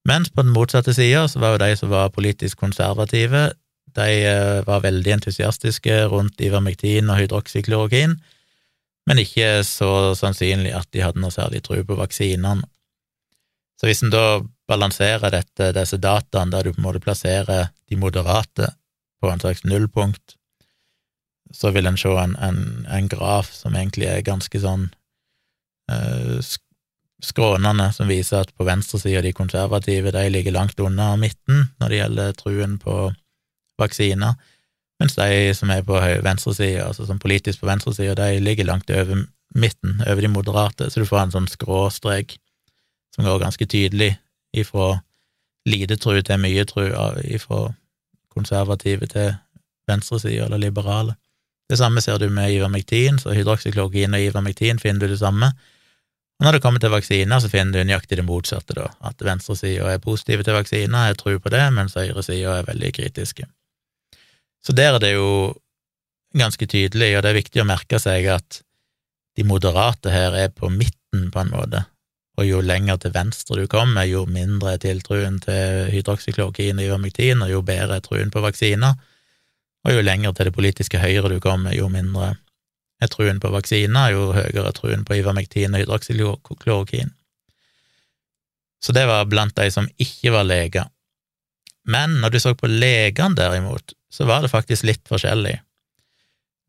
Mens 0.07 0.31
på 0.33 0.43
den 0.43 0.51
motsatte 0.51 0.93
sida 0.97 1.27
var 1.39 1.55
jo 1.55 1.61
de 1.61 1.75
som 1.79 1.91
var 1.93 2.11
politisk 2.11 2.59
konservative, 2.59 3.51
de 3.95 4.09
eh, 4.25 4.59
var 4.67 4.83
veldig 4.83 5.15
entusiastiske 5.17 6.05
rundt 6.11 6.41
ivermektin 6.43 7.09
og 7.11 7.21
hydroksyklorokin, 7.21 8.17
men 9.07 9.21
ikke 9.21 9.63
så 9.67 10.13
sannsynlig 10.17 10.73
at 10.75 10.89
de 10.93 11.03
hadde 11.03 11.21
noe 11.21 11.33
særlig 11.33 11.63
tro 11.65 11.79
på 11.83 11.97
vaksinene. 11.99 12.67
Så 13.79 13.87
hvis 13.89 14.03
en 14.05 14.13
da 14.13 14.41
balanserer 14.69 15.33
dette, 15.33 15.71
disse 15.73 15.97
dataene, 15.97 16.51
der 16.53 16.67
du 16.67 16.75
på 16.75 16.81
en 16.83 16.85
måte 16.85 17.01
plasserer 17.03 17.71
de 17.89 17.97
moderate 17.97 18.69
på 19.21 19.31
en 19.31 19.41
slags 19.41 19.63
nullpunkt, 19.65 20.35
så 21.53 21.71
vil 21.75 21.87
en 21.87 21.97
se 21.99 22.11
en, 22.17 22.35
en, 22.39 22.85
en, 22.89 23.07
graf 23.11 23.51
som 23.53 23.75
egentlig 23.75 24.07
er 24.09 24.25
ganske 24.25 24.59
sånn 24.61 24.89
eh, 25.91 26.39
skrånende, 27.21 27.91
som 27.93 28.09
viser 28.09 28.45
at 28.45 28.53
på 28.57 28.65
venstresida 28.65 29.21
de 29.21 29.33
konservative 29.37 30.13
de 30.15 30.23
ligger 30.29 30.55
langt 30.55 30.79
unna 30.79 31.13
midten 31.21 31.67
når 31.79 31.89
det 31.89 31.99
gjelder 31.99 32.39
truen 32.39 32.79
på 32.81 32.95
vaksiner, 33.81 34.39
mens 35.01 35.17
de 35.17 35.53
som 35.57 35.71
er 35.73 35.85
på 35.85 35.97
venstresida, 35.97 36.87
altså 36.87 37.07
som 37.09 37.19
politisk 37.21 37.61
på 37.61 37.69
venstresida, 37.69 38.15
de 38.17 38.41
ligger 38.41 38.67
langt 38.69 38.89
over 38.93 39.25
midten, 39.55 40.01
over 40.07 40.21
de 40.21 40.29
moderate, 40.31 40.89
så 40.89 41.01
du 41.01 41.09
får 41.09 41.25
en 41.25 41.33
sånn 41.35 41.49
skråstrek 41.49 42.37
som 43.15 43.25
går 43.25 43.41
ganske 43.41 43.65
tydelig 43.67 44.13
ifra 44.55 44.99
lite 45.67 45.97
tru 46.01 46.21
til 46.21 46.39
mye 46.41 46.65
tru, 46.69 46.85
ifra 47.27 47.71
konservative 48.31 49.09
til 49.11 49.33
venstresida 49.89 50.45
eller 50.45 50.61
liberale. 50.61 51.17
Det 51.71 51.77
samme 51.79 52.01
ser 52.03 52.17
du 52.19 52.27
med 52.27 52.51
ivermektin, 52.51 53.15
så 53.21 53.31
hydroksyklorokin 53.31 54.17
og 54.17 54.25
ivermektin 54.25 54.79
finner 54.81 55.07
du 55.07 55.13
det 55.13 55.21
samme. 55.21 55.53
Og 56.41 56.43
når 56.43 56.57
det 56.57 56.61
kommer 56.65 56.81
til 56.83 56.91
vaksiner, 56.91 57.39
så 57.39 57.47
finner 57.47 57.77
du 57.77 57.87
nøyaktig 57.87 58.17
det 58.19 58.25
motsatte, 58.27 58.75
da, 58.75 58.89
at 59.07 59.23
venstresida 59.23 59.87
er 59.87 60.01
positive 60.03 60.43
til 60.43 60.57
vaksiner, 60.57 61.11
jeg 61.11 61.19
tror 61.21 61.37
på 61.39 61.51
det, 61.53 61.61
mens 61.71 61.95
høyresida 61.95 62.57
er 62.57 62.67
veldig 62.67 62.89
kritiske. 62.97 63.47
Så 64.65 64.75
der 64.75 64.97
er 64.97 64.99
det 64.99 65.13
jo 65.13 65.29
ganske 66.35 66.67
tydelig, 66.67 67.13
og 67.15 67.23
det 67.23 67.31
er 67.31 67.39
viktig 67.39 67.63
å 67.63 67.69
merke 67.69 68.01
seg 68.03 68.27
at 68.33 68.59
de 69.39 69.47
moderate 69.47 70.11
her 70.11 70.35
er 70.35 70.51
på 70.51 70.67
midten, 70.73 71.29
på 71.31 71.39
en 71.39 71.53
måte, 71.53 71.85
og 72.35 72.49
jo 72.49 72.59
lenger 72.65 72.99
til 72.99 73.15
venstre 73.15 73.61
du 73.61 73.71
kommer, 73.71 74.09
jo 74.09 74.25
mindre 74.27 74.75
er 74.75 74.83
tiltruen 74.83 75.39
til 75.45 75.87
hydroksyklorokin 75.93 76.83
og 76.83 76.89
ivermektin, 76.89 77.47
og 77.47 77.55
jo 77.55 77.63
bedre 77.63 78.01
er 78.01 78.03
truen 78.03 78.33
på 78.33 78.43
vaksiner 78.43 78.99
og 79.85 79.95
jo 79.95 80.03
lenger 80.05 80.33
til 80.37 80.49
det 80.49 80.55
politiske 80.55 81.01
høyre 81.01 81.31
du 81.31 81.39
kommer, 81.43 81.73
jo 81.75 81.89
mindre 81.89 82.35
er 83.01 83.09
truen 83.09 83.39
på 83.41 83.49
vaksiner, 83.49 84.11
jo 84.13 84.29
høyere 84.35 84.69
er 84.69 84.77
truen 84.77 85.05
på 85.07 85.17
ivermektin 85.17 85.73
og 85.73 85.81
hydroksyklorokin. 85.81 87.15
Så 88.81 88.93
det 88.97 89.07
var 89.09 89.29
blant 89.29 89.55
de 89.57 89.67
som 89.73 89.89
ikke 90.01 90.33
var 90.33 90.45
leger. 90.45 90.89
Men 91.89 92.19
når 92.21 92.33
du 92.33 92.39
så 92.41 92.53
på 92.57 92.69
legene, 92.69 93.37
derimot, 93.37 93.93
så 94.11 94.25
var 94.29 94.43
det 94.43 94.53
faktisk 94.53 94.85
litt 94.85 95.03
forskjellig. 95.09 95.57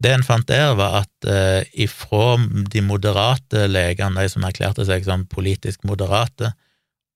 Det 0.03 0.11
en 0.11 0.25
fant 0.27 0.49
der, 0.49 0.73
var 0.75 1.03
at 1.03 1.29
eh, 1.29 1.69
ifra 1.85 2.37
de 2.73 2.83
moderate 2.85 3.67
legene, 3.71 4.25
de 4.25 4.33
som 4.33 4.45
erklærte 4.49 4.87
seg 4.89 5.05
som 5.07 5.27
politisk 5.31 5.85
moderate, 5.89 6.55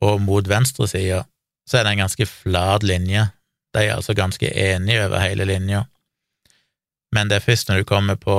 og 0.04 0.20
mot 0.22 0.48
venstresida, 0.48 1.24
så 1.66 1.78
er 1.78 1.86
det 1.86 1.94
en 1.94 2.04
ganske 2.04 2.28
flat 2.28 2.84
linje. 2.86 3.24
De 3.76 3.84
er 3.84 3.94
altså 3.94 4.16
ganske 4.16 4.48
enige 4.50 5.04
over 5.04 5.20
hele 5.20 5.44
linja. 5.48 5.84
Men 7.14 7.28
det 7.28 7.38
er 7.38 7.46
først 7.46 7.68
når 7.68 7.82
du 7.82 7.88
kommer 7.88 8.16
på, 8.20 8.36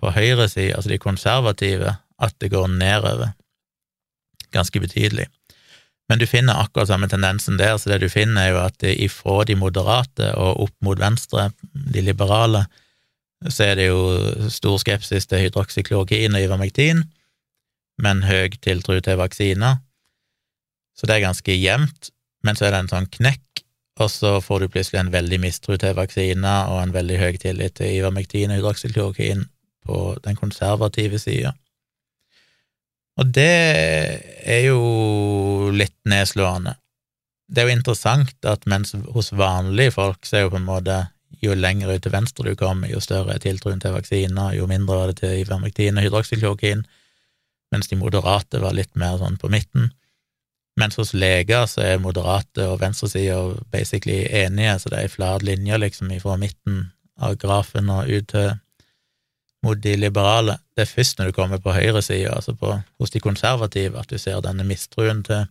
på 0.00 0.12
høyresida, 0.14 0.76
altså 0.76 0.90
de 0.90 0.98
konservative, 0.98 1.94
at 2.20 2.34
det 2.42 2.50
går 2.52 2.66
nedover. 2.74 3.32
Ganske 4.50 4.82
betydelig. 4.82 5.28
Men 6.10 6.18
du 6.18 6.26
finner 6.26 6.58
akkurat 6.58 6.90
samme 6.90 7.06
tendensen 7.08 7.58
der, 7.58 7.76
så 7.78 7.92
det 7.92 8.00
du 8.02 8.08
finner, 8.10 8.42
er 8.42 8.50
jo 8.50 8.62
at 8.64 8.82
ifra 8.82 9.44
de 9.46 9.54
moderate 9.54 10.32
og 10.34 10.64
opp 10.66 10.74
mot 10.82 10.98
venstre, 10.98 11.52
de 11.94 12.02
liberale, 12.02 12.64
så 13.48 13.70
er 13.70 13.78
det 13.78 13.86
jo 13.88 14.48
stor 14.52 14.80
skepsis 14.82 15.30
til 15.30 15.46
hydroksyklorokin 15.46 16.34
og 16.34 16.42
ivermektin, 16.44 17.04
men 18.02 18.24
høy 18.26 18.50
tiltro 18.58 18.98
til 19.00 19.20
vaksiner. 19.20 19.78
Så 20.98 21.06
det 21.06 21.16
er 21.16 21.28
ganske 21.28 21.54
jevnt, 21.56 22.10
men 22.44 22.58
så 22.58 22.66
er 22.66 22.74
det 22.74 22.82
en 22.82 22.92
sånn 22.92 23.08
knekk, 23.14 23.46
og 24.00 24.10
så 24.10 24.36
får 24.42 24.60
du 24.60 24.72
plutselig 24.72 25.00
en 25.00 25.12
veldig 25.12 25.38
mistro 25.42 25.76
til 25.80 25.96
vaksiner 25.96 26.70
og 26.72 26.82
en 26.82 26.94
veldig 26.94 27.18
høy 27.20 27.40
tillit 27.42 27.76
til 27.78 27.98
ivermektin 27.98 28.52
og 28.52 28.60
hydroksyklorokin 28.60 29.44
på 29.86 30.00
den 30.24 30.38
konservative 30.38 31.20
sida. 31.20 31.52
Og 33.20 33.32
det 33.36 33.52
er 34.48 34.62
jo 34.64 35.70
litt 35.74 35.96
nedslående. 36.08 36.76
Det 37.50 37.62
er 37.62 37.68
jo 37.68 37.76
interessant 37.76 38.46
at 38.46 38.66
mens 38.70 38.94
hos 39.14 39.32
vanlige 39.36 39.96
folk 39.96 40.24
så 40.24 40.38
er 40.38 40.46
jo 40.46 40.54
på 40.54 40.60
en 40.60 40.68
måte 40.68 41.00
jo 41.44 41.54
lenger 41.56 41.92
ut 41.92 42.04
til 42.04 42.14
venstre 42.14 42.50
du 42.50 42.56
kommer, 42.58 42.90
jo 42.90 43.00
større 43.02 43.34
er 43.34 43.42
tiltroen 43.42 43.80
til 43.82 43.94
vaksiner, 43.94 44.54
jo 44.56 44.68
mindre 44.70 44.96
var 44.96 45.10
det 45.10 45.20
til 45.22 45.40
ivermektin 45.42 45.98
og 45.98 46.06
hydroksyklorokin, 46.06 46.84
mens 47.72 47.88
de 47.90 47.98
moderate 47.98 48.60
var 48.62 48.76
litt 48.76 48.92
mer 48.98 49.18
sånn 49.20 49.38
på 49.40 49.50
midten. 49.52 49.90
Mens 50.80 50.96
hos 50.96 51.12
leger 51.12 51.66
så 51.68 51.82
er 51.84 52.02
moderate 52.02 52.64
og 52.70 52.80
venstresida 52.80 53.36
basically 53.72 54.24
enige, 54.24 54.78
så 54.80 54.90
det 54.90 54.98
er 54.98 55.08
ei 55.08 55.12
flat 55.12 55.44
linje 55.44 55.78
liksom 55.78 56.12
fra 56.22 56.38
midten 56.40 56.86
av 57.20 57.36
grafen 57.40 57.92
og 57.92 58.08
ut 58.08 58.28
til 58.32 58.52
mot 59.60 59.76
de 59.76 59.92
liberale. 60.00 60.56
Det 60.72 60.86
er 60.86 60.94
først 60.94 61.18
når 61.18 61.28
du 61.28 61.36
kommer 61.36 61.60
på 61.60 61.74
høyresida, 61.76 62.32
altså 62.32 62.54
på, 62.56 62.78
hos 62.98 63.12
de 63.12 63.20
konservative, 63.20 63.98
at 64.00 64.08
du 64.08 64.16
ser 64.18 64.40
denne 64.40 64.64
mistruen 64.64 65.20
til 65.26 65.44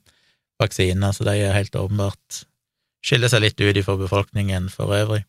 vaksiner, 0.60 1.14
så 1.14 1.28
de 1.28 1.36
er 1.38 1.54
helt 1.54 1.78
åpenbart 1.78 2.44
skiller 3.06 3.32
seg 3.32 3.44
litt 3.46 3.62
ut 3.62 3.78
ifra 3.80 3.96
befolkningen 4.00 4.68
for 4.74 4.92
øvrig. 4.96 5.24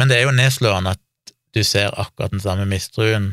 Men 0.00 0.10
det 0.10 0.18
er 0.18 0.26
jo 0.26 0.36
nedslående 0.36 0.96
at 0.96 1.32
du 1.54 1.62
ser 1.64 1.92
akkurat 2.00 2.32
den 2.32 2.42
samme 2.42 2.66
mistruen 2.68 3.32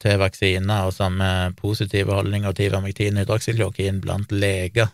til 0.00 0.16
vaksiner 0.20 0.86
og 0.88 0.94
samme 0.96 1.52
positive 1.58 2.12
holdninger 2.16 2.56
til 2.56 2.70
ivermektin 2.70 3.18
og 3.18 3.26
hydroksyklorokin 3.26 4.00
blant 4.04 4.32
leger 4.32 4.88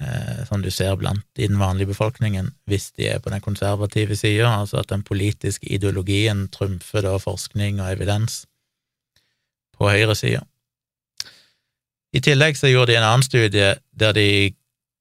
Eh, 0.00 0.44
som 0.48 0.62
du 0.62 0.70
ser 0.72 0.96
blant 0.96 1.38
i 1.38 1.46
den 1.46 1.58
vanlige 1.60 1.90
befolkningen, 1.92 2.48
hvis 2.66 2.90
de 2.96 3.10
er 3.12 3.18
på 3.20 3.30
den 3.30 3.42
konservative 3.44 4.16
sida, 4.16 4.48
altså 4.48 4.80
at 4.80 4.88
den 4.88 5.02
politiske 5.04 5.68
ideologien 5.68 6.46
trumfer 6.48 7.04
da 7.04 7.18
forskning 7.20 7.80
og 7.80 7.92
evidens 7.92 8.46
på 9.76 9.90
høyresida. 9.92 10.40
I 12.12 12.20
tillegg 12.24 12.56
så 12.56 12.72
gjorde 12.72 12.92
de 12.92 12.98
en 12.98 13.06
annen 13.08 13.26
studie 13.26 13.74
der 13.92 14.16
de 14.16 14.54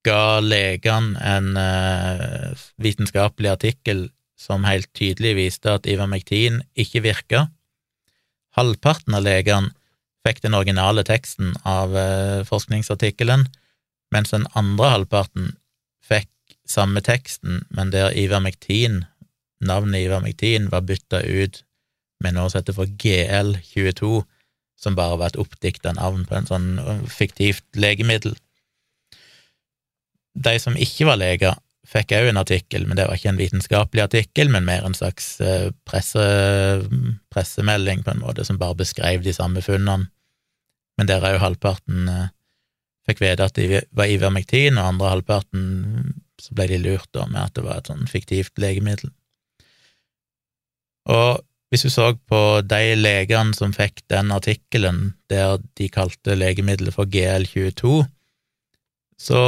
ga 0.05 0.39
legene 0.43 1.19
en 1.23 1.57
uh, 1.59 2.51
vitenskapelig 2.81 3.51
artikkel 3.51 4.05
som 4.39 4.65
helt 4.65 4.89
tydelig 4.97 5.35
viste 5.37 5.71
at 5.71 5.87
ivermektin 5.87 6.61
ikke 6.75 7.03
virka. 7.05 7.45
Halvparten 8.57 9.15
av 9.15 9.23
legene 9.25 9.71
fikk 10.25 10.43
den 10.43 10.55
originale 10.57 11.03
teksten 11.07 11.55
av 11.67 11.95
uh, 11.95 12.43
forskningsartikkelen, 12.45 13.47
mens 14.13 14.33
den 14.33 14.45
andre 14.59 14.91
halvparten 14.95 15.55
fikk 16.05 16.29
samme 16.67 17.01
teksten, 17.05 17.63
men 17.73 17.93
der 17.93 18.13
Ivermektin, 18.17 19.05
navnet 19.63 20.05
Ivermektin, 20.05 20.69
var 20.71 20.85
bytta 20.85 21.23
ut 21.23 21.63
med 22.21 22.35
noe 22.35 22.51
som 22.51 22.61
heter 22.61 22.77
for 22.77 22.91
GL22, 23.01 24.21
som 24.81 24.97
bare 24.97 25.17
var 25.17 25.31
et 25.31 25.41
oppdikta 25.41 25.93
navn 25.97 26.23
på 26.29 26.37
en 26.37 26.47
sånn 26.49 26.69
øh, 26.81 27.01
fiktivt 27.09 27.65
legemiddel. 27.77 28.35
De 30.33 30.53
som 30.61 30.77
ikke 30.79 31.07
var 31.09 31.19
leger, 31.21 31.57
fikk 31.91 32.13
òg 32.15 32.29
en 32.31 32.39
artikkel, 32.39 32.85
men 32.87 32.97
det 32.97 33.07
var 33.07 33.19
ikke 33.19 33.31
en 33.33 33.39
vitenskapelig 33.39 34.05
artikkel, 34.05 34.51
men 34.53 34.67
mer 34.67 34.85
en 34.87 34.95
slags 34.95 35.33
øh, 35.43 35.71
presse, 35.87 36.23
pressemelding, 37.33 38.05
på 38.05 38.13
en 38.13 38.23
måte, 38.23 38.45
som 38.47 38.59
bare 38.61 38.79
beskrev 38.79 39.25
de 39.25 39.33
samme 39.35 39.63
funnene. 39.65 40.07
Men 40.99 41.09
der 41.09 41.23
er 41.25 41.35
jo 41.35 41.43
halvparten 41.43 42.07
øh, 42.11 42.27
fikk 43.09 43.23
vite 43.23 43.47
at 43.47 43.57
de 43.57 43.81
var 43.97 44.11
ivermektin, 44.11 44.79
og 44.79 44.93
andre 44.93 45.15
halvparten 45.15 45.63
så 46.41 46.55
ble 46.57 46.67
de 46.71 46.81
lurt 46.81 47.09
da 47.13 47.27
med 47.29 47.43
at 47.43 47.55
det 47.57 47.65
var 47.65 47.81
et 47.81 47.91
sånn 47.91 48.07
fiktivt 48.09 48.57
legemiddel. 48.61 49.11
Og 51.11 51.41
hvis 51.71 51.85
du 51.87 51.91
så 51.91 52.11
på 52.27 52.41
de 52.67 52.95
legene 52.97 53.55
som 53.55 53.73
fikk 53.73 54.03
den 54.11 54.31
artikkelen 54.35 55.13
der 55.31 55.61
de 55.79 55.87
kalte 55.91 56.35
legemiddelet 56.35 56.95
for 56.95 57.09
GL22, 57.09 58.01
så 59.21 59.41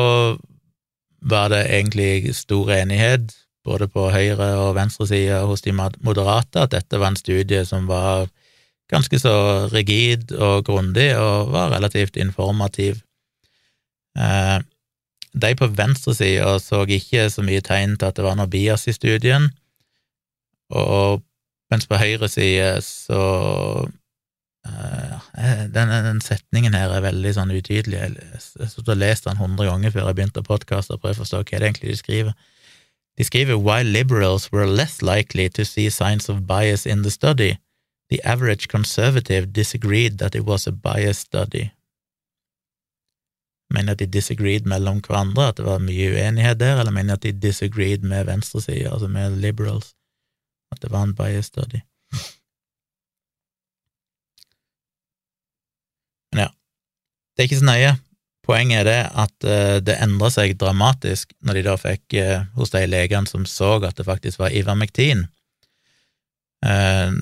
var 1.23 1.49
det 1.53 1.63
egentlig 1.71 2.35
stor 2.35 2.71
enighet, 2.71 3.31
både 3.63 3.87
på 3.87 4.09
høyre- 4.11 4.57
og 4.59 4.75
venstresida 4.75 5.43
hos 5.47 5.63
de 5.63 5.71
moderate, 5.73 6.65
at 6.65 6.73
dette 6.75 6.99
var 6.99 7.13
en 7.13 7.19
studie 7.19 7.63
som 7.65 7.87
var 7.87 8.27
ganske 8.91 9.19
så 9.19 9.33
rigid 9.71 10.33
og 10.35 10.65
grundig, 10.67 11.13
og 11.17 11.51
var 11.51 11.71
relativt 11.71 12.19
informativ. 12.19 12.99
Eh, 14.19 14.59
de 15.33 15.55
på 15.55 15.67
venstresida 15.67 16.59
så 16.59 16.83
ikke 16.85 17.29
så 17.29 17.41
mye 17.41 17.63
tegn 17.65 17.97
til 17.97 18.11
at 18.11 18.17
det 18.19 18.25
var 18.25 18.37
noe 18.37 18.51
bias 18.51 18.87
i 18.87 18.93
studien, 18.93 19.49
og 20.69 21.23
mens 21.71 21.87
på 21.89 21.97
høyre 21.97 22.29
side 22.29 22.81
så 22.85 23.21
uh, 24.67 25.19
den, 25.73 25.91
den, 26.07 26.21
setningen 26.23 26.75
her 26.77 26.93
er 26.93 27.05
veldig 27.05 27.33
sånn 27.35 27.53
utydelig. 27.53 27.99
Jeg 27.99 28.87
har 28.87 28.99
lest 28.99 29.27
den 29.27 29.41
hundre 29.41 29.67
ganger 29.69 29.93
før 29.93 30.09
jeg 30.09 30.19
begynte 30.19 30.43
å 30.43 30.47
podkaste 30.47 30.95
og 30.95 31.03
prøve 31.03 31.19
å 31.19 31.23
forstå 31.23 31.43
hva 31.43 31.59
det 31.59 31.69
egentlig 31.69 31.93
de 31.93 31.99
skriver. 31.99 32.33
De 33.17 33.27
skriver 33.27 33.59
«While 33.61 33.91
liberals 33.93 34.49
were 34.51 34.65
less 34.65 35.01
likely 35.05 35.49
to 35.49 35.65
see 35.65 35.89
signs 35.89 36.29
of 36.29 36.47
bias 36.49 36.87
in 36.87 37.03
the 37.03 37.11
study, 37.13 37.59
the 38.09 38.19
average 38.25 38.67
conservative 38.67 39.53
disagreed 39.53 40.17
that 40.17 40.35
it 40.35 40.45
was 40.45 40.67
a 40.67 40.71
bias 40.71 41.19
study» 41.27 41.69
mener 43.73 43.91
at 43.93 43.99
de 43.99 44.07
disagreed 44.07 44.67
mellom 44.69 45.01
hverandre, 45.01 45.47
at 45.49 45.57
det 45.57 45.65
var 45.65 45.81
mye 45.81 46.11
uenighet 46.13 46.59
der, 46.61 46.79
eller 46.79 46.93
mener 46.93 47.17
at 47.17 47.23
de 47.25 47.31
disagreed 47.31 48.05
med 48.05 48.27
venstresida, 48.29 48.91
altså 48.93 49.07
med 49.07 49.37
liberals, 49.41 49.95
at 50.71 50.81
det 50.81 50.91
var 50.91 51.07
en 51.07 51.15
bias 51.17 51.49
study. 51.49 51.81
Men 56.33 56.45
ja, 56.45 56.49
det 57.33 57.43
er 57.43 57.49
ikke 57.49 57.61
så 57.61 57.69
nøye. 57.69 57.93
Poenget 58.43 58.81
er 58.81 58.89
det 58.89 59.01
at 59.23 59.47
uh, 59.47 59.77
det 59.83 59.99
endra 60.03 60.29
seg 60.33 60.57
dramatisk 60.59 61.31
når 61.45 61.59
de 61.59 61.67
da 61.69 61.77
fikk 61.79 62.17
uh, 62.19 62.47
hos 62.57 62.73
de 62.73 62.83
legene 62.89 63.29
som 63.29 63.45
så 63.47 63.77
at 63.81 63.95
det 63.97 64.07
faktisk 64.07 64.41
var 64.41 64.55
ivermektin. 64.55 65.27
Uh, 66.63 67.15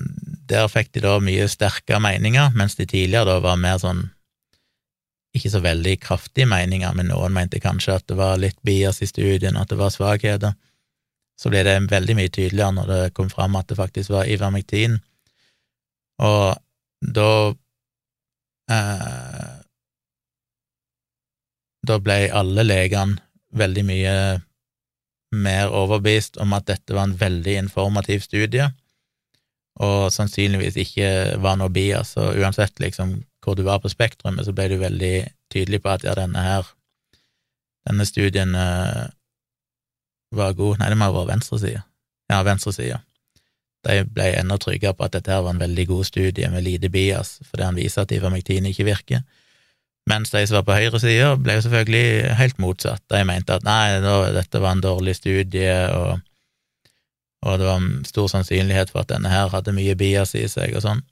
der 0.50 0.66
fikk 0.70 0.92
de 0.96 1.04
da 1.04 1.18
mye 1.22 1.46
sterkere 1.50 2.02
meninger, 2.02 2.50
mens 2.58 2.74
de 2.78 2.86
tidligere 2.86 3.30
da 3.30 3.38
var 3.44 3.60
mer 3.60 3.78
sånn 3.82 4.08
ikke 5.32 5.48
så 5.48 5.62
veldig 5.64 5.94
kraftige 6.02 6.48
meninger, 6.48 6.92
men 6.92 7.08
noen 7.08 7.32
mente 7.32 7.60
kanskje 7.62 7.96
at 7.96 8.04
det 8.10 8.18
var 8.18 8.40
litt 8.40 8.58
bias 8.66 9.00
i 9.00 9.08
studien, 9.08 9.56
at 9.56 9.70
det 9.72 9.78
var 9.80 9.94
svakheter. 9.94 10.52
Så 11.40 11.48
ble 11.48 11.62
det 11.64 11.78
veldig 11.88 12.16
mye 12.18 12.28
tydeligere 12.28 12.74
når 12.76 12.90
det 12.90 13.14
kom 13.16 13.30
fram 13.32 13.56
at 13.56 13.70
det 13.70 13.78
faktisk 13.78 14.12
var 14.12 14.28
ivermektin, 14.28 14.98
og 16.22 16.60
da 17.02 17.30
eh, 18.70 19.61
Da 21.86 21.98
ble 21.98 22.28
alle 22.30 22.64
legene 22.66 23.18
veldig 23.52 23.84
mye 23.84 24.14
mer 25.32 25.72
overbevist 25.72 26.36
om 26.40 26.52
at 26.56 26.68
dette 26.68 26.94
var 26.94 27.08
en 27.08 27.16
veldig 27.18 27.56
informativ 27.64 28.22
studie, 28.24 28.68
og 29.80 30.12
sannsynligvis 30.12 30.76
ikke 30.82 31.10
var 31.40 31.56
noe 31.56 31.72
bias, 31.72 32.14
og 32.20 32.36
uansett 32.36 32.80
liksom 32.82 33.22
hvor 33.42 33.56
du 33.58 33.64
var 33.66 33.80
på 33.82 33.90
spektrumet, 33.90 34.44
så 34.46 34.54
ble 34.54 34.68
du 34.70 34.76
veldig 34.78 35.14
tydelig 35.52 35.80
på 35.82 35.90
at 35.94 36.04
ja, 36.06 36.14
denne 36.14 36.44
her, 36.44 36.68
denne 37.88 38.06
studien 38.06 38.54
uh, 38.54 39.08
var 40.36 40.52
god. 40.58 40.78
Nei, 40.78 40.92
det 40.92 40.98
må 41.00 41.08
ha 41.08 41.16
vært 41.16 41.32
venstresida. 41.32 41.82
Ja, 42.30 42.42
venstresida. 42.46 43.00
De 43.82 43.96
ble 44.06 44.28
enda 44.38 44.60
tryggere 44.62 44.94
på 44.94 45.08
at 45.08 45.16
dette 45.16 45.32
her 45.32 45.42
var 45.42 45.56
en 45.56 45.64
veldig 45.64 45.88
god 45.90 46.06
studie 46.06 46.50
med 46.52 46.62
lite 46.62 46.92
bias, 46.92 47.40
fordi 47.48 47.66
han 47.66 47.80
viser 47.80 48.04
at 48.04 48.14
ivermektin 48.14 48.68
ikke 48.70 48.86
virker. 48.86 49.24
Mens 50.10 50.32
de 50.34 50.42
som 50.46 50.58
var 50.58 50.66
på 50.66 50.76
høyresida, 50.76 51.34
ble 51.38 51.56
jo 51.56 51.64
selvfølgelig 51.66 52.34
helt 52.40 52.58
motsatt. 52.62 53.02
De 53.12 53.22
mente 53.26 53.54
at 53.54 53.66
nei, 53.66 54.00
dette 54.34 54.62
var 54.62 54.74
en 54.74 54.82
dårlig 54.82 55.14
studie, 55.20 55.76
og, 55.94 56.18
og, 57.44 57.52
det 57.60 57.68
var 57.68 57.86
stor 58.08 58.32
sannsynlighet 58.32 58.90
for 58.90 59.04
at 59.04 59.12
denne 59.14 59.30
her 59.30 59.52
hadde 59.54 59.74
mye 59.76 59.94
bias 59.98 60.34
i 60.38 60.48
seg, 60.50 60.74
og 60.74 60.82
sånn. 60.86 61.04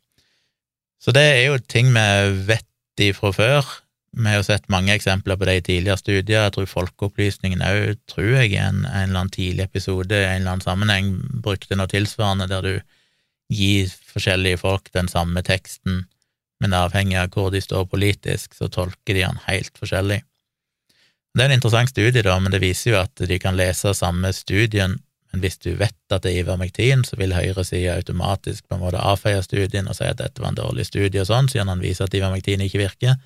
Så 1.00 1.14
det 1.16 1.22
er 1.22 1.44
jo 1.46 1.62
ting 1.62 1.94
vi 1.94 2.34
vet 2.50 2.66
ifra 3.00 3.30
før. 3.32 3.70
Vi 4.10 4.26
har 4.26 4.40
jo 4.40 4.46
sett 4.48 4.66
mange 4.72 4.92
eksempler 4.92 5.38
på 5.38 5.46
det 5.46 5.54
i 5.56 5.66
tidligere 5.68 6.00
studier. 6.00 6.42
Jeg 6.42 6.56
tror 6.56 6.66
Folkeopplysningen 6.68 7.62
òg, 7.62 7.94
tror 8.10 8.32
jeg, 8.40 8.56
i 8.56 8.58
en, 8.58 8.82
en, 8.82 9.06
eller 9.06 9.22
annen 9.22 9.32
tidlig 9.32 9.68
episode 9.68 10.18
i 10.18 10.26
en 10.26 10.42
eller 10.42 10.56
annen 10.56 10.66
sammenheng 10.66 11.12
brukte 11.44 11.78
noe 11.78 11.88
tilsvarende 11.88 12.50
der 12.50 12.66
du 12.66 12.74
gir 13.54 13.86
forskjellige 14.10 14.60
folk 14.62 14.90
den 14.94 15.08
samme 15.10 15.42
teksten 15.46 16.04
men 16.60 16.76
avhengig 16.76 17.18
av 17.18 17.30
hvor 17.34 17.50
de 17.52 17.62
står 17.64 17.86
politisk, 17.90 18.54
så 18.54 18.68
tolker 18.68 19.16
de 19.16 19.24
han 19.24 19.40
helt 19.46 19.72
forskjellig. 19.80 20.20
Det 21.34 21.44
er 21.44 21.52
en 21.52 21.56
interessant 21.60 21.90
studie, 21.92 22.24
da, 22.26 22.34
men 22.42 22.52
det 22.52 22.62
viser 22.62 22.92
jo 22.92 22.98
at 23.00 23.22
de 23.30 23.38
kan 23.38 23.56
lese 23.56 23.94
samme 23.94 24.32
studien, 24.34 24.98
men 25.30 25.44
hvis 25.44 25.60
du 25.62 25.70
vet 25.78 25.94
at 26.10 26.24
det 26.24 26.32
er 26.32 26.42
ivermektin, 26.42 27.04
så 27.06 27.16
vil 27.20 27.36
høyresida 27.36 27.94
automatisk 28.00 28.66
på 28.66 28.76
en 28.76 28.82
måte 28.82 28.98
avfeie 28.98 29.42
studien 29.46 29.86
og 29.86 29.94
si 29.94 30.08
at 30.08 30.18
dette 30.18 30.42
var 30.42 30.50
en 30.50 30.58
dårlig 30.58 30.88
studie 30.88 31.22
og 31.22 31.28
sånn, 31.28 31.48
siden 31.52 31.70
han 31.70 31.82
viser 31.82 32.08
at 32.08 32.16
ivermektin 32.18 32.64
ikke 32.66 32.82
virker, 32.82 33.20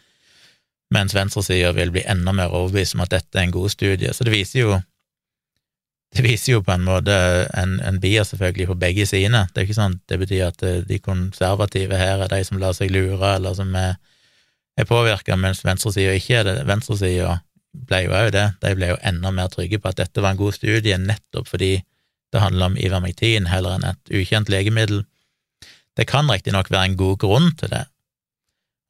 mens 0.92 1.16
venstresida 1.16 1.72
vil 1.72 1.94
bli 1.94 2.04
enda 2.04 2.34
mer 2.36 2.52
overbevist 2.52 2.98
om 2.98 3.06
at 3.06 3.14
dette 3.16 3.40
er 3.40 3.48
en 3.48 3.56
god 3.56 3.72
studie. 3.72 4.12
Så 4.12 4.26
det 4.28 4.34
viser 4.34 4.60
jo 4.60 4.76
det 6.14 6.22
viser 6.22 6.52
jo 6.52 6.62
på 6.62 6.72
en 6.74 6.84
måte 6.86 7.14
en, 7.58 7.78
en 7.82 7.96
bier 8.02 8.26
selvfølgelig 8.26 8.68
på 8.70 8.76
begge 8.78 9.06
sider. 9.10 9.48
Det 9.50 9.60
er 9.60 9.66
ikke 9.66 9.78
sånn, 9.80 9.96
det 10.10 10.18
betyr 10.20 10.44
at 10.46 10.62
eh, 10.62 10.82
de 10.86 10.98
konservative 11.02 11.98
her 11.98 12.22
er 12.22 12.30
de 12.30 12.42
som 12.46 12.60
lar 12.62 12.76
seg 12.76 12.92
lure, 12.94 13.32
eller 13.34 13.56
som 13.58 13.74
er, 13.78 13.96
er 14.78 14.86
påvirka, 14.86 15.34
mens 15.40 15.64
venstresida 15.66 16.14
ikke 16.14 16.38
er 16.40 16.46
det. 16.46 16.54
Venstresida 16.70 17.40
ble 17.74 18.04
jo 18.04 18.14
òg 18.14 18.30
det. 18.36 18.46
De 18.62 18.74
ble 18.78 18.92
jo 18.92 19.00
enda 19.02 19.34
mer 19.34 19.50
trygge 19.50 19.80
på 19.82 19.90
at 19.90 19.98
dette 19.98 20.22
var 20.22 20.36
en 20.36 20.42
god 20.44 20.54
studie, 20.54 21.00
nettopp 21.02 21.50
fordi 21.50 21.72
det 22.34 22.42
handler 22.42 22.72
om 22.72 22.78
ivermektin 22.78 23.50
heller 23.50 23.76
enn 23.76 23.90
et 23.90 24.14
ukjent 24.14 24.50
legemiddel. 24.50 25.02
Det 25.94 26.06
kan 26.10 26.30
riktignok 26.30 26.70
være 26.70 26.90
en 26.90 26.96
god 26.98 27.18
grunn 27.22 27.52
til 27.58 27.70
det, 27.70 27.84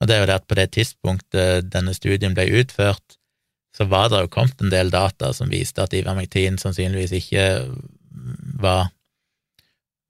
og 0.01 0.09
det 0.09 0.17
er 0.17 0.23
jo 0.23 0.29
det 0.29 0.39
at 0.41 0.49
på 0.49 0.57
det 0.59 0.71
tidspunktet 0.77 1.69
denne 1.73 1.93
studien 1.97 2.37
ble 2.37 2.47
utført, 2.61 3.19
så 3.77 3.87
var 3.91 4.11
det 4.11 4.23
jo 4.23 4.31
kommet 4.31 4.61
en 4.63 4.71
del 4.71 4.91
data 4.95 5.33
som 5.35 5.51
viste 5.51 5.83
at 5.83 5.95
ivermektin 5.97 6.59
sannsynligvis 6.61 7.15
ikke 7.19 7.47
var, 8.63 8.91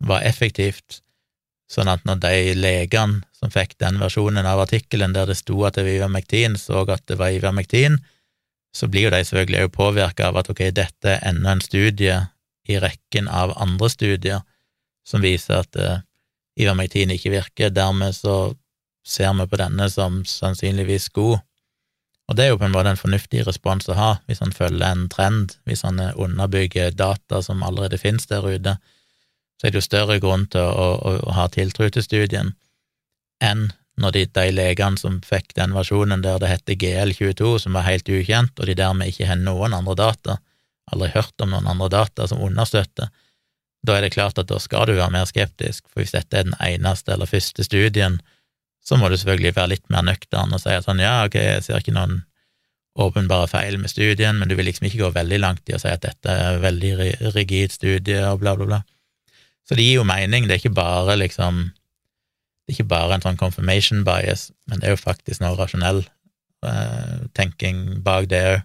var 0.05 0.27
effektivt, 0.29 1.01
sånn 1.71 1.89
at 1.89 2.05
når 2.05 2.21
de 2.27 2.57
legene 2.59 3.23
som 3.33 3.53
fikk 3.53 3.79
den 3.81 3.97
versjonen 4.03 4.47
av 4.47 4.61
artikkelen 4.67 5.17
der 5.17 5.31
det 5.31 5.39
sto 5.41 5.57
at 5.65 5.79
det 5.79 5.87
var 5.87 5.97
ivermektin, 5.97 6.59
så 6.61 6.85
at 6.85 7.07
det 7.09 7.17
var 7.21 7.33
ivermektin, 7.33 7.99
så 8.75 8.89
blir 8.91 9.09
jo 9.09 9.15
de 9.15 9.23
selvfølgelig 9.25 9.69
òg 9.69 9.73
påvirka 9.75 10.29
av 10.29 10.41
at 10.43 10.51
ok, 10.51 10.67
dette 10.75 11.17
er 11.17 11.25
enda 11.29 11.55
en 11.55 11.63
studie 11.65 12.19
i 12.69 12.79
rekken 12.81 13.29
av 13.29 13.55
andre 13.61 13.89
studier 13.93 14.45
som 15.07 15.25
viser 15.25 15.61
at 15.63 15.77
uh, 15.79 16.03
ivermektin 16.61 17.13
ikke 17.15 17.33
virker, 17.35 17.73
dermed 17.73 18.17
så 18.17 18.55
ser 19.05 19.35
vi 19.37 19.47
på 19.49 19.61
denne 19.61 19.89
som 19.93 20.23
sannsynligvis 20.29 21.11
god. 21.17 21.43
Og 22.29 22.37
det 22.37 22.45
er 22.45 22.53
jo 22.55 22.59
på 22.61 22.65
en 22.65 22.73
måte 22.73 22.95
en 22.95 23.01
fornuftig 23.01 23.45
respons 23.45 23.89
å 23.93 23.97
ha, 23.99 24.11
hvis 24.29 24.41
han 24.41 24.55
følger 24.57 24.87
en 24.89 25.09
trend, 25.13 25.59
hvis 25.69 25.85
han 25.85 26.01
underbygger 26.01 26.95
data 26.97 27.43
som 27.45 27.63
allerede 27.67 28.01
finnes 28.01 28.27
der 28.31 28.47
ute, 28.47 28.79
så 29.61 29.67
er 29.67 29.75
det 29.75 29.83
jo 29.83 29.87
større 29.87 30.19
grunn 30.23 30.47
til 30.51 30.65
å, 30.65 30.89
å, 30.97 31.17
å 31.29 31.35
ha 31.37 31.49
tiltro 31.53 31.91
til 31.93 32.05
studien 32.05 32.55
enn 33.45 33.69
når 34.01 34.15
de, 34.17 34.23
de 34.35 34.47
legene 34.55 34.99
som 34.99 35.21
fikk 35.23 35.53
den 35.59 35.75
versjonen 35.77 36.25
der 36.25 36.41
det 36.43 36.51
heter 36.51 36.79
GL22, 36.81 37.59
som 37.63 37.77
var 37.77 37.87
helt 37.87 38.09
ukjent, 38.11 38.57
og 38.59 38.67
de 38.67 38.75
dermed 38.79 39.13
ikke 39.13 39.29
har 39.29 39.39
noen 39.39 39.77
andre 39.77 39.95
data, 40.01 40.39
aldri 40.91 41.13
hørt 41.15 41.45
om 41.45 41.53
noen 41.53 41.69
andre 41.71 41.91
data 41.93 42.27
som 42.31 42.43
understøtter, 42.43 43.13
da 43.85 43.99
er 43.99 44.07
det 44.07 44.15
klart 44.15 44.41
at 44.41 44.49
da 44.49 44.59
skal 44.63 44.89
du 44.89 44.97
være 44.97 45.13
mer 45.13 45.29
skeptisk, 45.29 45.85
for 45.91 46.03
hvis 46.03 46.15
dette 46.17 46.41
er 46.41 46.49
den 46.49 46.57
eneste 46.63 47.15
eller 47.15 47.29
første 47.29 47.67
studien 47.67 48.19
så 48.85 48.99
må 49.01 49.09
du 49.09 49.17
selvfølgelig 49.17 49.55
være 49.57 49.73
litt 49.73 49.85
mer 49.93 50.05
nøktern 50.05 50.53
og 50.53 50.61
si 50.61 50.73
at 50.75 50.87
sånn, 50.87 51.01
ja, 51.03 51.23
ok, 51.25 51.39
jeg 51.41 51.65
ser 51.65 51.81
ikke 51.81 51.95
noen 51.97 52.21
åpenbare 53.01 53.49
feil 53.51 53.79
med 53.81 53.91
studien, 53.91 54.37
men 54.39 54.51
du 54.51 54.55
vil 54.55 54.69
liksom 54.69 54.87
ikke 54.87 55.01
gå 55.01 55.09
veldig 55.17 55.39
langt 55.43 55.71
i 55.71 55.75
å 55.75 55.81
si 55.83 55.91
at 55.91 56.05
dette 56.05 56.31
er 56.31 56.61
veldig 56.63 56.93
rigid 57.35 57.75
studie 57.75 58.21
og 58.29 58.43
bla, 58.45 58.55
bla, 58.59 58.69
bla. 58.69 58.83
Så 59.65 59.75
det 59.79 59.87
gir 59.87 59.99
jo 59.99 60.07
mening, 60.07 60.47
det 60.47 60.59
er 60.59 60.63
ikke 60.63 60.77
bare 60.77 61.17
liksom 61.19 61.65
det 62.65 62.73
er 62.73 62.77
ikke 62.79 62.93
bare 62.95 63.17
en 63.17 63.25
sånn 63.25 63.41
confirmation 63.41 64.05
bias, 64.07 64.49
men 64.71 64.81
det 64.81 64.89
er 64.89 64.95
jo 64.95 65.01
faktisk 65.03 65.43
noe 65.43 65.57
rasjonell 65.59 66.01
uh, 66.65 67.25
tenking 67.37 68.01
bak 68.05 68.31
det 68.31 68.45
òg. 68.53 68.63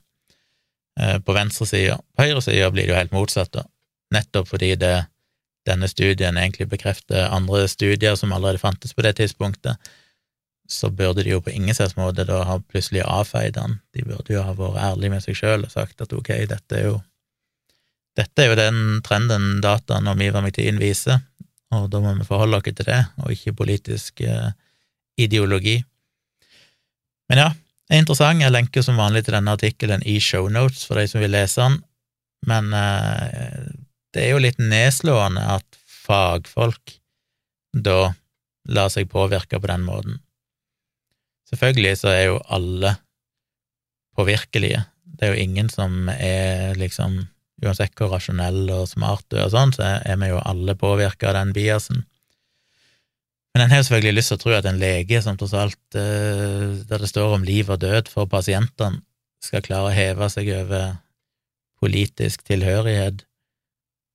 Uh, 0.99 1.15
på 1.24 1.32
venstresida. 1.32 1.93
På 2.15 2.26
høyresida 2.26 2.67
blir 2.76 2.84
det 2.84 2.91
jo 2.91 2.97
helt 2.97 3.13
motsatt, 3.15 3.53
da. 3.55 3.61
nettopp 4.11 4.49
fordi 4.49 4.74
det, 4.80 4.93
denne 5.67 5.88
studien 5.88 6.36
egentlig 6.36 6.67
bekrefter 6.72 7.30
andre 7.32 7.67
studier 7.72 8.17
som 8.20 8.34
allerede 8.36 8.59
fantes 8.59 8.95
på 8.95 9.05
det 9.05 9.13
tidspunktet 9.20 9.91
så 10.70 10.89
burde 10.93 11.24
de 11.26 11.34
jo 11.34 11.41
på 11.41 11.51
ingen 11.53 11.76
slags 11.76 11.95
måte 11.97 12.26
da 12.30 12.43
ha 12.45 12.59
plutselig 12.61 13.01
avfeid 13.01 13.57
han. 13.57 13.80
De 13.95 14.05
burde 14.05 14.34
jo 14.34 14.43
ha 14.45 14.53
vært 14.53 14.82
ærlige 14.84 15.13
med 15.15 15.24
seg 15.26 15.38
sjøl 15.39 15.65
og 15.65 15.74
sagt 15.74 16.01
at 16.05 16.13
ok, 16.13 16.30
dette 16.51 16.78
er 16.78 16.91
jo 16.91 16.99
dette 18.20 18.43
er 18.43 18.51
jo 18.51 18.57
den 18.59 18.80
trenden 19.05 19.61
dataen 19.63 20.09
om 20.11 20.22
ivermektin 20.22 20.80
viser, 20.82 21.22
og 21.72 21.88
da 21.93 22.01
må 22.03 22.11
vi 22.17 22.28
forholde 22.28 22.57
oss 22.57 22.65
til 22.67 22.88
det, 22.88 22.99
og 23.22 23.32
ikke 23.32 23.55
politisk 23.61 24.24
eh, 24.26 24.49
ideologi. 25.22 25.78
Men 27.30 27.43
ja, 27.43 27.49
det 27.53 27.95
er 27.95 28.03
interessant. 28.03 28.43
Jeg 28.43 28.51
lenker 28.51 28.84
som 28.84 28.99
vanlig 28.99 29.24
til 29.26 29.38
denne 29.38 29.53
artikkelen 29.55 30.03
i 30.03 30.17
shownotes 30.20 30.84
for 30.89 30.99
de 30.99 31.05
som 31.07 31.24
vil 31.24 31.32
lese 31.32 31.61
den, 31.61 31.78
men 32.49 32.74
eh, 32.76 33.70
det 34.13 34.26
er 34.26 34.34
jo 34.34 34.43
litt 34.43 34.59
nedslående 34.59 35.45
at 35.55 35.80
fagfolk 36.09 36.97
da 37.72 38.11
lar 38.70 38.89
seg 38.91 39.09
påvirke 39.11 39.61
på 39.61 39.70
den 39.70 39.86
måten. 39.86 40.20
Selvfølgelig 41.50 41.97
så 42.02 42.14
er 42.14 42.24
jo 42.30 42.39
alle 42.47 42.93
påvirkelige. 44.18 44.84
Det 45.20 45.28
er 45.28 45.34
jo 45.34 45.43
ingen 45.43 45.70
som 45.74 46.10
er 46.14 46.78
liksom 46.80 47.26
Uansett 47.60 47.91
hvor 48.00 48.14
rasjonell 48.14 48.70
og 48.72 48.86
smart 48.88 49.26
du 49.28 49.36
er 49.36 49.50
og 49.50 49.52
sånn, 49.52 49.74
så 49.76 49.84
er 50.00 50.16
vi 50.22 50.30
jo 50.30 50.38
alle 50.47 50.78
påvirka 50.80 51.28
av 51.28 51.34
den 51.36 51.50
biasen. 51.52 52.06
Men 53.52 53.66
en 53.66 53.74
har 53.74 53.82
jo 53.82 53.88
selvfølgelig 53.89 54.16
lyst 54.16 54.32
til 54.32 54.38
å 54.38 54.41
tro 54.43 54.54
at 54.56 54.68
en 54.70 54.80
lege 54.80 55.20
som 55.26 55.36
tross 55.36 55.56
alt, 55.58 55.82
eh, 55.91 56.80
der 56.88 57.04
det 57.04 57.10
står 57.12 57.36
om 57.36 57.43
liv 57.43 57.68
og 57.68 57.82
død 57.82 58.08
for 58.14 58.32
pasientene, 58.32 59.02
skal 59.43 59.64
klare 59.66 59.89
å 59.89 59.95
heve 59.95 60.30
seg 60.32 60.47
over 60.56 60.97
politisk 61.84 62.47
tilhørighet, 62.47 63.26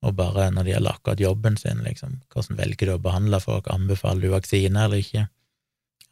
og 0.05 0.17
bare 0.17 0.51
når 0.53 0.65
det 0.65 0.75
gjelder 0.75 0.97
akkurat 0.97 1.21
jobben 1.21 1.57
sin, 1.57 1.85
liksom, 1.85 2.19
hvordan 2.33 2.59
velger 2.61 2.89
du 2.89 2.95
å 2.97 3.05
behandle 3.05 3.41
folk, 3.41 3.69
anbefaler 3.73 4.25
du 4.25 4.35
vaksine 4.35 4.85
eller 4.85 5.05
ikke? 5.05 5.27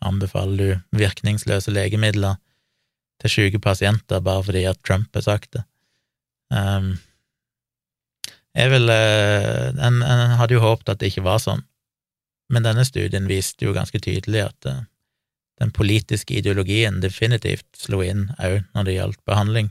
Anbefaler 0.02 0.58
du 0.58 0.98
virkningsløse 0.98 1.72
legemidler 1.74 2.38
til 3.22 3.30
syke 3.30 3.60
pasienter 3.62 4.22
bare 4.24 4.44
fordi 4.48 4.64
at 4.68 4.80
Trump 4.86 5.14
har 5.14 5.26
sagt 5.26 5.52
det. 5.56 5.64
Um, 6.52 6.96
jeg 8.52 8.68
vil 8.68 8.90
en, 8.92 10.02
en, 10.04 10.22
hadde 10.36 10.58
jo 10.58 10.64
håpet 10.64 10.90
at 10.92 11.00
det 11.00 11.12
ikke 11.12 11.24
var 11.24 11.38
sånn, 11.40 11.62
men 12.52 12.66
denne 12.66 12.84
studien 12.84 13.30
viste 13.30 13.64
jo 13.64 13.72
ganske 13.72 13.96
tydelig 14.02 14.42
at 14.50 14.68
uh, 14.68 14.82
den 15.62 15.72
politiske 15.72 16.34
ideologien 16.36 17.00
definitivt 17.00 17.68
slo 17.78 18.02
inn 18.04 18.26
òg 18.42 18.60
når 18.74 18.88
det 18.88 18.96
gjaldt 18.98 19.22
behandling. 19.28 19.70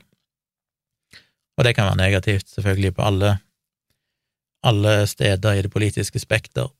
Og 1.59 1.67
det 1.67 1.75
kan 1.77 1.89
være 1.89 1.99
negativt, 1.99 2.49
selvfølgelig, 2.49 2.93
på 2.95 3.05
alle, 3.05 3.31
alle 4.65 4.93
steder 5.07 5.59
i 5.59 5.65
det 5.65 5.71
politiske 5.73 6.19
spekter. 6.19 6.71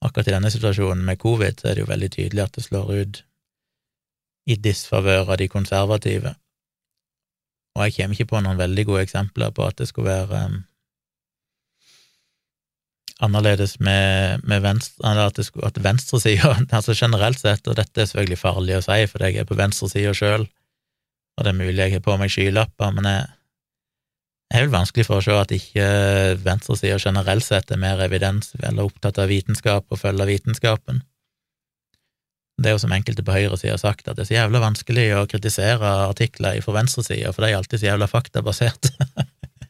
Akkurat 0.00 0.28
i 0.30 0.34
denne 0.34 0.50
situasjonen 0.52 1.04
med 1.04 1.20
covid 1.20 1.60
så 1.60 1.70
er 1.70 1.76
det 1.76 1.84
jo 1.84 1.90
veldig 1.90 2.10
tydelig 2.14 2.44
at 2.44 2.54
det 2.56 2.64
slår 2.64 2.94
ut 3.02 3.24
i 4.48 4.56
disfavør 4.56 5.28
av 5.34 5.36
de 5.38 5.48
konservative, 5.52 6.34
og 7.76 7.86
jeg 7.86 7.96
kommer 7.96 8.16
ikke 8.16 8.30
på 8.32 8.40
noen 8.42 8.58
veldig 8.58 8.84
gode 8.88 9.04
eksempler 9.06 9.52
på 9.54 9.66
at 9.68 9.78
det 9.78 9.86
skulle 9.88 10.10
være 10.10 10.40
um, 10.50 10.56
annerledes 13.20 13.76
med, 13.80 14.42
med 14.48 14.64
venstre, 14.64 15.12
at, 15.12 15.36
det 15.36 15.46
skulle, 15.46 15.68
at 15.68 15.82
venstresida, 15.84 16.54
altså 16.78 16.96
generelt 16.96 17.40
sett, 17.40 17.68
og 17.68 17.76
dette 17.78 18.02
er 18.02 18.08
selvfølgelig 18.10 18.40
farlig 18.40 18.78
å 18.78 18.84
si, 18.84 19.04
for 19.12 19.26
jeg 19.26 19.42
er 19.42 19.48
på 19.48 19.58
venstresida 19.58 20.14
sjøl, 20.16 20.48
og 21.36 21.44
det 21.44 21.52
er 21.52 21.60
mulig 21.60 21.78
jeg 21.78 21.94
har 21.98 22.04
på 22.04 22.16
meg 22.20 22.32
skylapper, 22.32 22.96
men 22.96 23.08
jeg 23.08 23.28
det 24.50 24.58
er 24.58 24.64
vel 24.66 24.72
vanskelig 24.74 25.06
for 25.06 25.20
å 25.20 25.22
se 25.22 25.34
at 25.38 25.52
ikke 25.54 25.84
venstresida 26.42 26.96
generelt 26.98 27.46
sett 27.46 27.70
er 27.70 27.78
mer 27.78 28.00
evidens 28.02 28.50
eller 28.58 28.88
opptatt 28.88 29.20
av 29.22 29.30
vitenskap 29.30 29.86
og 29.86 30.00
følger 30.00 30.26
vitenskapen. 30.26 31.04
Det 32.60 32.68
er 32.68 32.74
jo 32.74 32.80
som 32.82 32.92
enkelte 32.92 33.22
på 33.24 33.36
høyresida 33.36 33.76
har 33.76 33.80
sagt, 33.80 34.08
at 34.08 34.18
det 34.18 34.24
er 34.24 34.28
så 34.28 34.34
jævla 34.34 34.60
vanskelig 34.64 35.04
å 35.16 35.26
kritisere 35.30 35.92
artikler 36.08 36.58
fra 36.64 36.74
venstresida, 36.80 37.30
for 37.32 37.46
de 37.46 37.52
er 37.52 37.60
alltid 37.60 37.80
så 37.80 37.88
jævla 37.92 38.08
faktabasert. 38.10 38.90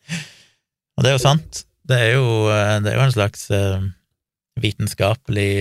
og 0.97 1.05
det 1.05 1.13
er 1.13 1.15
jo 1.15 1.23
sant. 1.23 1.61
Det 1.87 1.99
er 2.01 2.17
jo, 2.17 2.31
det 2.49 2.91
er 2.91 2.97
jo 2.97 3.05
en 3.05 3.15
slags 3.15 3.45
uh, 3.53 3.85
vitenskapelig 4.65 5.53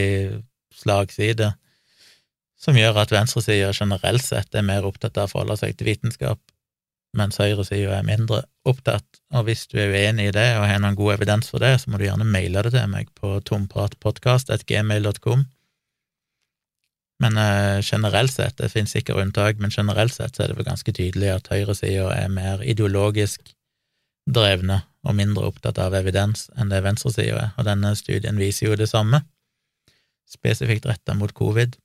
slagside 0.79 1.51
som 2.59 2.79
gjør 2.79 3.03
at 3.03 3.11
venstresida 3.13 3.73
generelt 3.75 4.23
sett 4.23 4.55
er 4.55 4.65
mer 4.65 4.87
opptatt 4.87 5.19
av 5.19 5.27
å 5.27 5.33
forholde 5.33 5.59
seg 5.59 5.75
til 5.75 5.91
vitenskap, 5.91 6.39
mens 7.17 7.39
høyresida 7.41 7.97
er 7.97 8.05
mindre 8.05 8.43
opptatt. 8.69 9.05
Og 9.33 9.47
hvis 9.47 9.67
du 9.71 9.79
er 9.81 9.93
uenig 9.93 10.29
i 10.29 10.35
det 10.35 10.49
og 10.57 10.67
har 10.69 10.81
noen 10.81 10.97
god 10.97 11.15
evidens 11.17 11.49
for 11.51 11.59
det, 11.63 11.75
så 11.81 11.89
må 11.89 11.97
du 11.97 12.05
gjerne 12.05 12.27
maile 12.27 12.63
det 12.65 12.73
til 12.75 12.91
meg 12.91 13.09
på 13.17 13.39
tompratpodkast.gmail.com. 13.49 15.47
Men 17.19 17.37
eh, 17.37 17.79
generelt 17.83 18.31
sett, 18.31 18.57
det 18.61 18.71
finnes 18.71 18.93
sikkert 18.95 19.19
unntak, 19.19 19.57
men 19.59 19.73
generelt 19.73 20.13
sett 20.15 20.35
så 20.35 20.45
er 20.45 20.51
det 20.51 20.59
vel 20.59 20.69
ganske 20.69 20.93
tydelig 20.95 21.33
at 21.33 21.49
høyresida 21.51 22.13
er 22.15 22.29
mer 22.31 22.63
ideologisk 22.63 23.51
drevne 24.29 24.83
og 25.07 25.15
mindre 25.17 25.49
opptatt 25.49 25.79
av 25.81 25.95
evidens 25.97 26.47
enn 26.59 26.71
det 26.71 26.83
venstresida 26.85 27.41
er, 27.41 27.51
og 27.57 27.67
denne 27.67 27.91
studien 27.97 28.39
viser 28.39 28.69
jo 28.69 28.79
det 28.79 28.89
samme, 28.91 29.23
spesifikt 30.29 30.87
retta 30.87 31.15
mot 31.17 31.33
covid. 31.35 31.75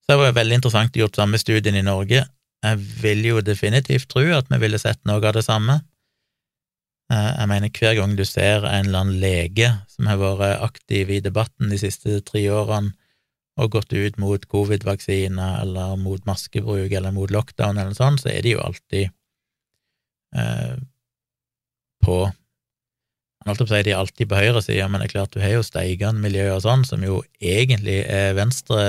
Så 0.00 0.12
det 0.12 0.18
var 0.18 0.36
veldig 0.36 0.58
interessant 0.58 0.96
gjort 0.96 1.16
samme 1.16 1.38
studien 1.38 1.76
i 1.78 1.86
Norge. 1.86 2.24
Jeg 2.60 2.80
vil 3.00 3.24
jo 3.24 3.40
definitivt 3.40 4.10
tro 4.12 4.26
at 4.36 4.50
vi 4.50 4.58
ville 4.60 4.80
sett 4.80 5.00
noe 5.08 5.22
av 5.24 5.36
det 5.36 5.46
samme. 5.46 5.78
Eh, 7.10 7.30
jeg 7.38 7.48
mener, 7.50 7.72
hver 7.74 7.96
gang 7.98 8.16
du 8.18 8.24
ser 8.28 8.66
en 8.68 8.86
eller 8.86 9.04
annen 9.04 9.20
lege 9.22 9.70
som 9.90 10.10
har 10.10 10.20
vært 10.20 10.66
aktiv 10.66 11.10
i 11.10 11.22
debatten 11.24 11.72
de 11.72 11.78
siste 11.80 12.20
tre 12.26 12.44
årene 12.52 12.92
og 13.60 13.72
gått 13.74 13.92
ut 13.92 14.18
mot 14.22 14.44
covid-vaksine 14.52 15.46
eller 15.62 15.96
mot 16.00 16.22
maskebruk 16.28 16.92
eller 16.92 17.12
mot 17.12 17.32
lockdown 17.32 17.76
eller 17.76 17.90
noe 17.90 17.98
sånt, 17.98 18.22
så 18.22 18.30
er 18.32 18.44
de 18.46 18.54
jo 18.54 18.62
alltid 18.62 19.10
eh, 20.36 20.76
på 22.04 22.20
Han 23.40 23.48
holdt 23.48 23.62
på 23.62 23.64
å 23.64 23.72
si 23.72 23.84
de 23.86 23.92
er 23.94 23.98
alltid 23.98 24.28
på 24.28 24.36
høyresida, 24.36 24.86
men 24.88 25.00
det 25.00 25.06
er 25.08 25.12
klart 25.14 25.32
du 25.32 25.40
har 25.40 25.54
jo 25.54 25.64
steigende 25.64 26.20
miljøer 26.20 26.58
og 26.58 26.60
sånn, 26.60 26.82
som 26.84 27.00
jo 27.00 27.22
egentlig 27.40 28.02
er 28.04 28.34
venstre 28.36 28.82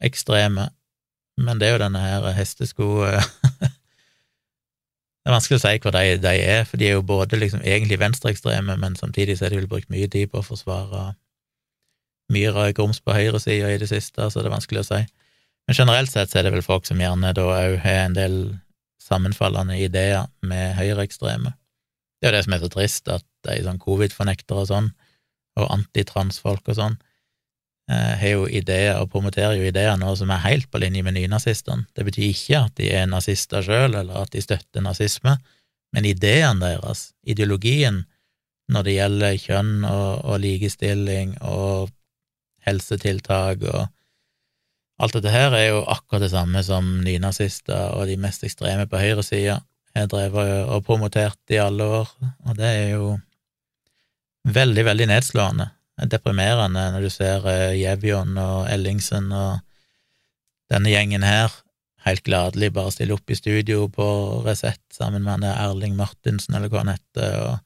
ekstreme, 0.00 0.70
men 1.42 1.60
det 1.60 1.68
er 1.68 1.76
jo 1.76 1.82
denne 1.84 2.02
her 2.02 2.28
hestesko 2.36 2.88
Det 5.22 5.30
er 5.30 5.36
vanskelig 5.36 5.60
å 5.60 5.62
si 5.62 5.78
hva 5.84 5.90
de, 5.94 6.16
de, 6.18 6.30
er, 6.34 6.64
for 6.66 6.80
de 6.80 6.86
er 6.88 6.96
jo 6.96 7.02
både 7.06 7.38
liksom 7.38 7.60
egentlig 7.62 8.00
venstreekstreme, 8.00 8.74
men 8.82 8.96
samtidig 8.98 9.36
så 9.38 9.46
er 9.46 9.52
de 9.52 9.60
vel 9.60 9.68
brukt 9.70 9.92
mye 9.94 10.08
tid 10.10 10.32
på 10.32 10.40
å 10.40 10.46
forsvare 10.46 11.12
mye 12.34 12.64
grums 12.74 12.98
på 12.98 13.14
høyresida 13.14 13.70
i 13.70 13.78
det 13.78 13.86
siste, 13.92 14.18
så 14.18 14.42
det 14.42 14.50
er 14.50 14.56
vanskelig 14.56 14.82
å 14.82 14.88
si. 14.88 14.98
Men 15.68 15.78
generelt 15.78 16.10
sett 16.10 16.32
så 16.32 16.40
er 16.40 16.48
det 16.48 16.54
vel 16.56 16.66
folk 16.66 16.90
som 16.90 16.98
gjerne 16.98 17.30
da 17.38 17.44
òg 17.54 17.76
har 17.84 18.00
en 18.08 18.18
del 18.18 18.36
sammenfallende 18.98 19.78
ideer 19.78 20.26
med 20.42 20.74
høyreekstreme. 20.80 21.54
Det 22.18 22.26
er 22.26 22.32
jo 22.32 22.36
det 22.40 22.42
som 22.48 22.58
er 22.58 22.64
så 22.64 22.72
trist, 22.74 23.14
at 23.14 23.26
de 23.46 23.60
sånn 23.62 23.78
covid-fornektere 23.82 24.64
og 24.64 24.70
sånn, 24.72 24.90
og 25.54 25.70
antitransfolk 25.70 26.66
og 26.66 26.80
sånn, 26.80 26.98
Eh, 26.98 27.11
har 28.20 28.34
jo 28.34 28.44
ideer 28.46 28.98
og 29.00 29.10
promoterer 29.12 29.56
jo 29.58 29.66
ideer 29.68 29.96
nå 30.00 30.14
som 30.18 30.30
er 30.32 30.44
helt 30.46 30.68
på 30.70 30.80
linje 30.82 31.02
med 31.06 31.16
nynazistene. 31.16 31.86
Det 31.96 32.06
betyr 32.06 32.28
ikke 32.28 32.60
at 32.66 32.76
de 32.80 32.90
er 32.94 33.08
nazister 33.10 33.64
sjøl, 33.64 33.96
eller 33.98 34.22
at 34.22 34.32
de 34.34 34.42
støtter 34.44 34.84
nazisme, 34.84 35.36
men 35.92 36.08
ideene 36.08 36.60
deres, 36.62 37.10
ideologien, 37.28 38.04
når 38.72 38.86
det 38.86 38.94
gjelder 38.94 39.40
kjønn 39.42 39.74
og, 39.84 40.22
og 40.24 40.38
likestilling 40.40 41.34
og 41.44 41.90
helsetiltak 42.64 43.66
og 43.66 43.82
alt 45.02 45.18
dette 45.18 45.34
her, 45.34 45.52
er 45.56 45.66
jo 45.72 45.82
akkurat 45.90 46.22
det 46.22 46.32
samme 46.32 46.62
som 46.64 46.88
nynazister 47.02 47.96
og 47.98 48.06
de 48.08 48.16
mest 48.20 48.46
ekstreme 48.46 48.86
på 48.88 49.00
høyresida 49.02 49.58
har 49.96 50.08
drevet 50.08 50.70
og 50.72 50.86
promotert 50.86 51.52
i 51.52 51.60
alle 51.60 51.84
år, 52.00 52.08
og 52.48 52.56
det 52.56 52.68
er 52.68 52.88
jo 52.94 53.12
veldig, 54.48 54.84
veldig 54.88 55.08
nedslående 55.10 55.68
deprimerende 56.08 56.86
når 56.94 57.04
du 57.04 57.10
ser 57.12 57.44
uh, 57.44 57.72
Jevjon 57.76 58.36
og 58.40 58.70
Ellingsen 58.72 59.28
og 59.36 59.60
denne 60.72 60.92
gjengen 60.92 61.26
her 61.26 61.52
helt 62.06 62.24
gladelig 62.26 62.72
bare 62.74 62.92
stille 62.94 63.14
opp 63.16 63.30
i 63.30 63.38
studio 63.38 63.86
på 63.92 64.06
Resett 64.46 64.82
sammen 64.94 65.26
med 65.26 65.46
Erling 65.46 65.94
Martinsen, 65.98 66.56
eller 66.56 66.72
hva 66.72 66.82
han 66.82 66.94
heter, 66.94 67.36
og, 67.46 67.60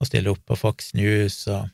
og 0.00 0.08
stille 0.08 0.32
opp 0.32 0.44
på 0.48 0.56
Fox 0.56 0.92
News 0.96 1.42
og, 1.52 1.68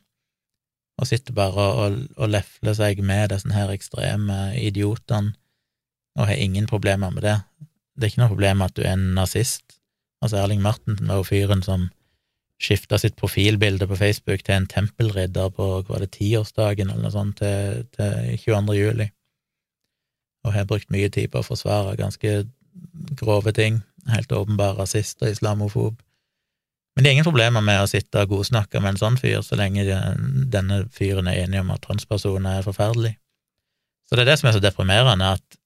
og 0.99 1.11
sitte 1.11 1.35
bare 1.37 1.69
og, 1.85 2.01
og 2.17 2.33
lefle 2.33 2.75
seg 2.77 3.03
med 3.05 3.31
disse 3.35 3.51
her 3.55 3.73
ekstreme 3.75 4.55
idiotene 4.61 5.35
og 6.15 6.29
har 6.31 6.39
ingen 6.39 6.67
problemer 6.71 7.11
med 7.11 7.27
det. 7.27 7.39
Det 7.95 8.07
er 8.07 8.13
ikke 8.13 8.23
noe 8.23 8.35
problem 8.35 8.63
at 8.63 8.75
du 8.77 8.85
er 8.85 8.93
en 8.95 9.09
nazist. 9.17 9.81
Altså, 10.23 10.39
Erling 10.39 10.63
Martinsen 10.63 11.11
var 11.11 11.19
jo 11.21 11.27
fyren 11.27 11.63
som 11.67 11.89
skifta 12.63 12.99
sitt 12.99 13.17
profilbilde 13.19 13.87
på 13.91 13.99
Facebook 13.99 14.45
til 14.45 14.55
en 14.55 14.69
tempelridder 14.71 15.51
på 15.55 15.69
hva 15.87 16.01
det, 16.01 16.13
tiårsdagen 16.15 16.91
eller 16.91 17.03
noe 17.07 17.15
sånt 17.15 17.41
til, 17.43 17.85
til 17.97 18.39
22. 18.45 18.77
juli, 18.79 19.09
og 20.45 20.55
har 20.55 20.69
brukt 20.69 20.93
mye 20.95 21.11
tid 21.13 21.33
på 21.33 21.41
å 21.41 21.47
forsvare 21.47 21.97
ganske 21.99 22.45
grove 23.19 23.53
ting, 23.57 23.83
helt 24.11 24.33
åpenbar 24.33 24.79
rasist 24.79 25.23
og 25.23 25.33
islamofob. 25.33 26.01
Men 26.95 27.03
det 27.03 27.11
er 27.11 27.17
ingen 27.17 27.27
problemer 27.27 27.65
med 27.65 27.81
å 27.83 27.91
sitte 27.91 28.23
og 28.23 28.31
godsnakke 28.37 28.79
med 28.81 28.95
en 28.95 29.01
sånn 29.01 29.19
fyr, 29.19 29.41
så 29.43 29.59
lenge 29.59 29.83
denne 30.53 30.85
fyren 30.95 31.27
er 31.31 31.43
enig 31.43 31.65
om 31.65 31.73
at 31.75 31.83
transpersoner 31.83 32.61
er 32.61 32.67
forferdelig. 32.67 33.17
Så 34.07 34.15
det 34.15 34.25
er 34.25 34.31
det 34.31 34.39
som 34.39 34.51
er 34.51 34.55
så 34.55 34.63
deprimerende, 34.63 35.33
at, 35.35 35.59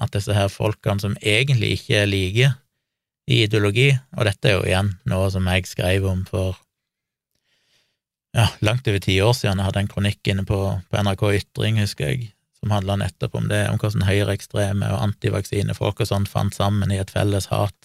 at 0.00 0.14
disse 0.16 0.32
her 0.32 0.48
folkene 0.52 1.02
som 1.02 1.16
egentlig 1.20 1.74
ikke 1.76 1.98
er 2.00 2.08
like, 2.08 2.52
i 3.26 3.42
ideologi, 3.42 3.90
og 4.16 4.28
dette 4.28 4.50
er 4.50 4.56
jo 4.56 4.66
igjen 4.66 4.92
noe 5.10 5.26
som 5.34 5.48
jeg 5.50 5.66
skrev 5.66 6.06
om 6.06 6.22
for 6.28 6.54
ja, 8.36 8.46
langt 8.64 8.86
over 8.86 9.02
ti 9.02 9.16
år 9.24 9.34
siden. 9.34 9.58
Jeg 9.58 9.70
hadde 9.70 9.82
en 9.82 9.90
kronikk 9.90 10.30
inne 10.30 10.44
på, 10.46 10.60
på 10.90 11.02
NRK 11.02 11.24
Ytring, 11.40 11.80
husker 11.82 12.12
jeg, 12.12 12.30
som 12.60 12.74
handla 12.74 12.98
nettopp 13.00 13.34
om 13.38 13.48
det, 13.50 13.64
om 13.72 13.80
hvordan 13.80 14.06
høyreekstreme 14.06 14.92
og 14.92 15.02
antivaksinefolk 15.08 16.04
og 16.04 16.10
sånt 16.10 16.30
fant 16.30 16.54
sammen 16.54 16.92
i 16.92 17.00
et 17.02 17.12
felles 17.12 17.48
hat. 17.50 17.76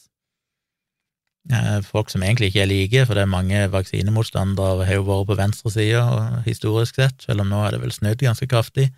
Eh, 1.50 1.80
folk 1.82 2.12
som 2.14 2.22
egentlig 2.22 2.52
ikke 2.52 2.62
er 2.66 2.70
like, 2.70 3.06
for 3.08 3.18
det 3.18 3.24
er 3.26 3.32
mange 3.32 3.64
vaksinemotstandere 3.74 4.86
har 4.86 5.00
jo 5.00 5.08
vært 5.08 5.32
på 5.32 5.40
venstresida 5.40 6.04
historisk 6.46 7.00
sett, 7.02 7.26
selv 7.26 7.42
om 7.42 7.50
nå 7.50 7.64
er 7.66 7.74
det 7.74 7.82
vel 7.82 7.96
snudd 7.96 8.22
ganske 8.22 8.50
kraftig. 8.52 8.92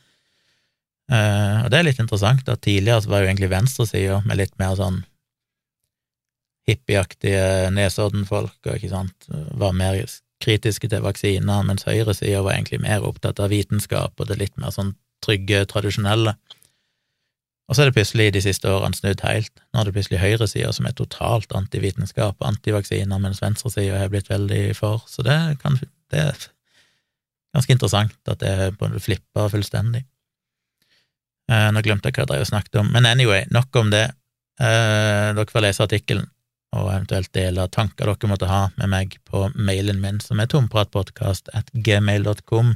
Uh, 1.12 1.66
og 1.66 1.72
det 1.72 1.78
er 1.78 1.84
litt 1.84 1.98
interessant 2.00 2.48
at 2.48 2.62
tidligere 2.64 3.04
så 3.04 3.10
var 3.12 3.22
jo 3.22 3.28
egentlig 3.28 3.50
venstresida 3.52 4.22
med 4.24 4.40
litt 4.40 4.54
mer 4.58 4.78
sånn 4.80 5.02
hippieaktige 6.70 7.72
Nesodden-folk 7.76 8.70
og 8.70 8.76
ikke 8.78 8.92
sant, 8.92 9.28
var 9.60 9.76
mer 9.76 10.00
kritiske 10.44 10.90
til 10.92 11.04
vaksiner, 11.04 11.64
mens 11.68 11.86
høyresida 11.88 12.44
var 12.44 12.58
egentlig 12.58 12.82
mer 12.84 13.06
opptatt 13.08 13.40
av 13.44 13.52
vitenskap 13.54 14.20
og 14.20 14.30
det 14.30 14.40
litt 14.40 14.56
mer 14.60 14.74
sånn 14.76 14.94
trygge, 15.24 15.64
tradisjonelle. 15.72 16.36
Og 17.72 17.76
så 17.76 17.84
er 17.84 17.90
det 17.90 17.96
plutselig 17.96 18.32
de 18.36 18.42
siste 18.44 18.68
årene 18.68 18.98
snudd 18.98 19.22
helt. 19.24 19.54
Nå 19.72 19.82
er 19.82 19.88
det 19.88 19.94
plutselig 19.96 20.20
høyresida 20.20 20.72
som 20.76 20.88
er 20.88 20.96
totalt 20.98 21.54
antivitenskap 21.56 22.36
og 22.36 22.50
antivaksiner, 22.50 23.22
mens 23.24 23.40
venstresida 23.44 24.02
har 24.02 24.12
blitt 24.12 24.32
veldig 24.32 24.66
for. 24.76 25.06
Så 25.08 25.24
det, 25.24 25.38
kan, 25.62 25.80
det 26.12 26.26
er 26.26 26.48
ganske 27.56 27.78
interessant 27.78 28.34
at 28.34 28.44
det 28.44 29.00
flipper 29.06 29.52
fullstendig. 29.54 30.04
Eh, 31.52 31.70
nå 31.76 31.84
glemte 31.84 32.12
jeg 32.12 32.28
hva 32.28 32.40
jeg 32.40 32.52
snakket 32.52 32.82
om, 32.84 32.92
men 32.92 33.08
anyway, 33.08 33.48
nok 33.52 33.80
om 33.80 33.92
det. 33.96 34.10
Eh, 34.60 35.32
dere 35.34 35.50
får 35.50 35.66
lese 35.66 35.88
artikkelen 35.88 36.28
og 36.74 36.90
eventuelt 36.90 37.30
dele 37.36 37.68
tanker 37.72 38.06
dere 38.10 38.28
måtte 38.32 38.48
ha 38.50 38.70
med 38.80 38.90
meg 38.90 39.20
på 39.30 39.50
mailen 39.56 40.02
min, 40.02 40.20
som 40.24 40.40
er 40.42 40.48
tompratpodkast.gmail.com. 40.52 42.68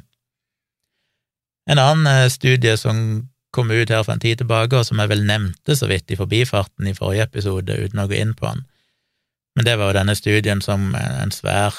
En 1.67 1.79
annen 1.81 2.07
eh, 2.07 2.29
studie 2.31 2.77
som 2.79 3.27
kom 3.55 3.71
ut 3.71 3.89
her 3.89 4.03
for 4.03 4.13
en 4.13 4.19
tid 4.21 4.37
tilbake, 4.41 4.77
og 4.77 4.85
som 4.85 4.99
jeg 5.01 5.09
vel 5.11 5.23
nevnte 5.25 5.75
så 5.75 5.85
vidt 5.89 6.11
i 6.11 6.19
forbifarten 6.19 6.87
i 6.87 6.97
forrige 6.97 7.23
episode, 7.25 7.73
uten 7.73 7.99
å 8.03 8.09
gå 8.09 8.15
inn 8.19 8.33
på 8.37 8.45
den, 8.51 8.61
men 9.57 9.65
det 9.65 9.75
var 9.79 9.85
jo 9.89 9.97
denne 9.97 10.13
studien 10.13 10.61
som 10.61 10.93
en 10.95 11.31
svær, 11.33 11.73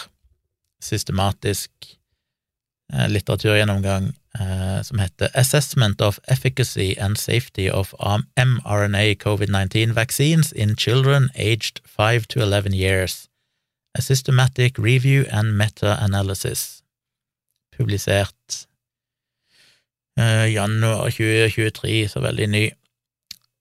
systematisk 0.83 1.71
eh, 2.95 3.09
litteraturgjennomgang 3.11 4.13
som 4.83 4.99
heter 5.03 5.29
Assessment 5.35 6.01
of 6.01 6.21
Efficacy 6.29 6.95
and 6.99 7.19
Safety 7.19 7.69
of 7.71 7.95
mRNA 8.37 9.19
COVID-19 9.19 9.93
Vaccines 9.93 10.53
in 10.53 10.77
Children 10.77 11.31
Aged 11.35 11.81
5 11.85 12.29
to 12.29 12.41
11 12.41 12.73
Years. 12.73 13.29
A 13.99 14.03
Systematic 14.03 14.79
Review 14.79 15.25
and 15.31 15.57
Meta-Analysis. 15.59 16.83
Publisert 17.77 18.67
uh, 20.21 20.47
januar 20.53 21.11
2023, 21.11 22.09
så 22.09 22.21
veldig 22.21 22.49
ny. 22.49 22.65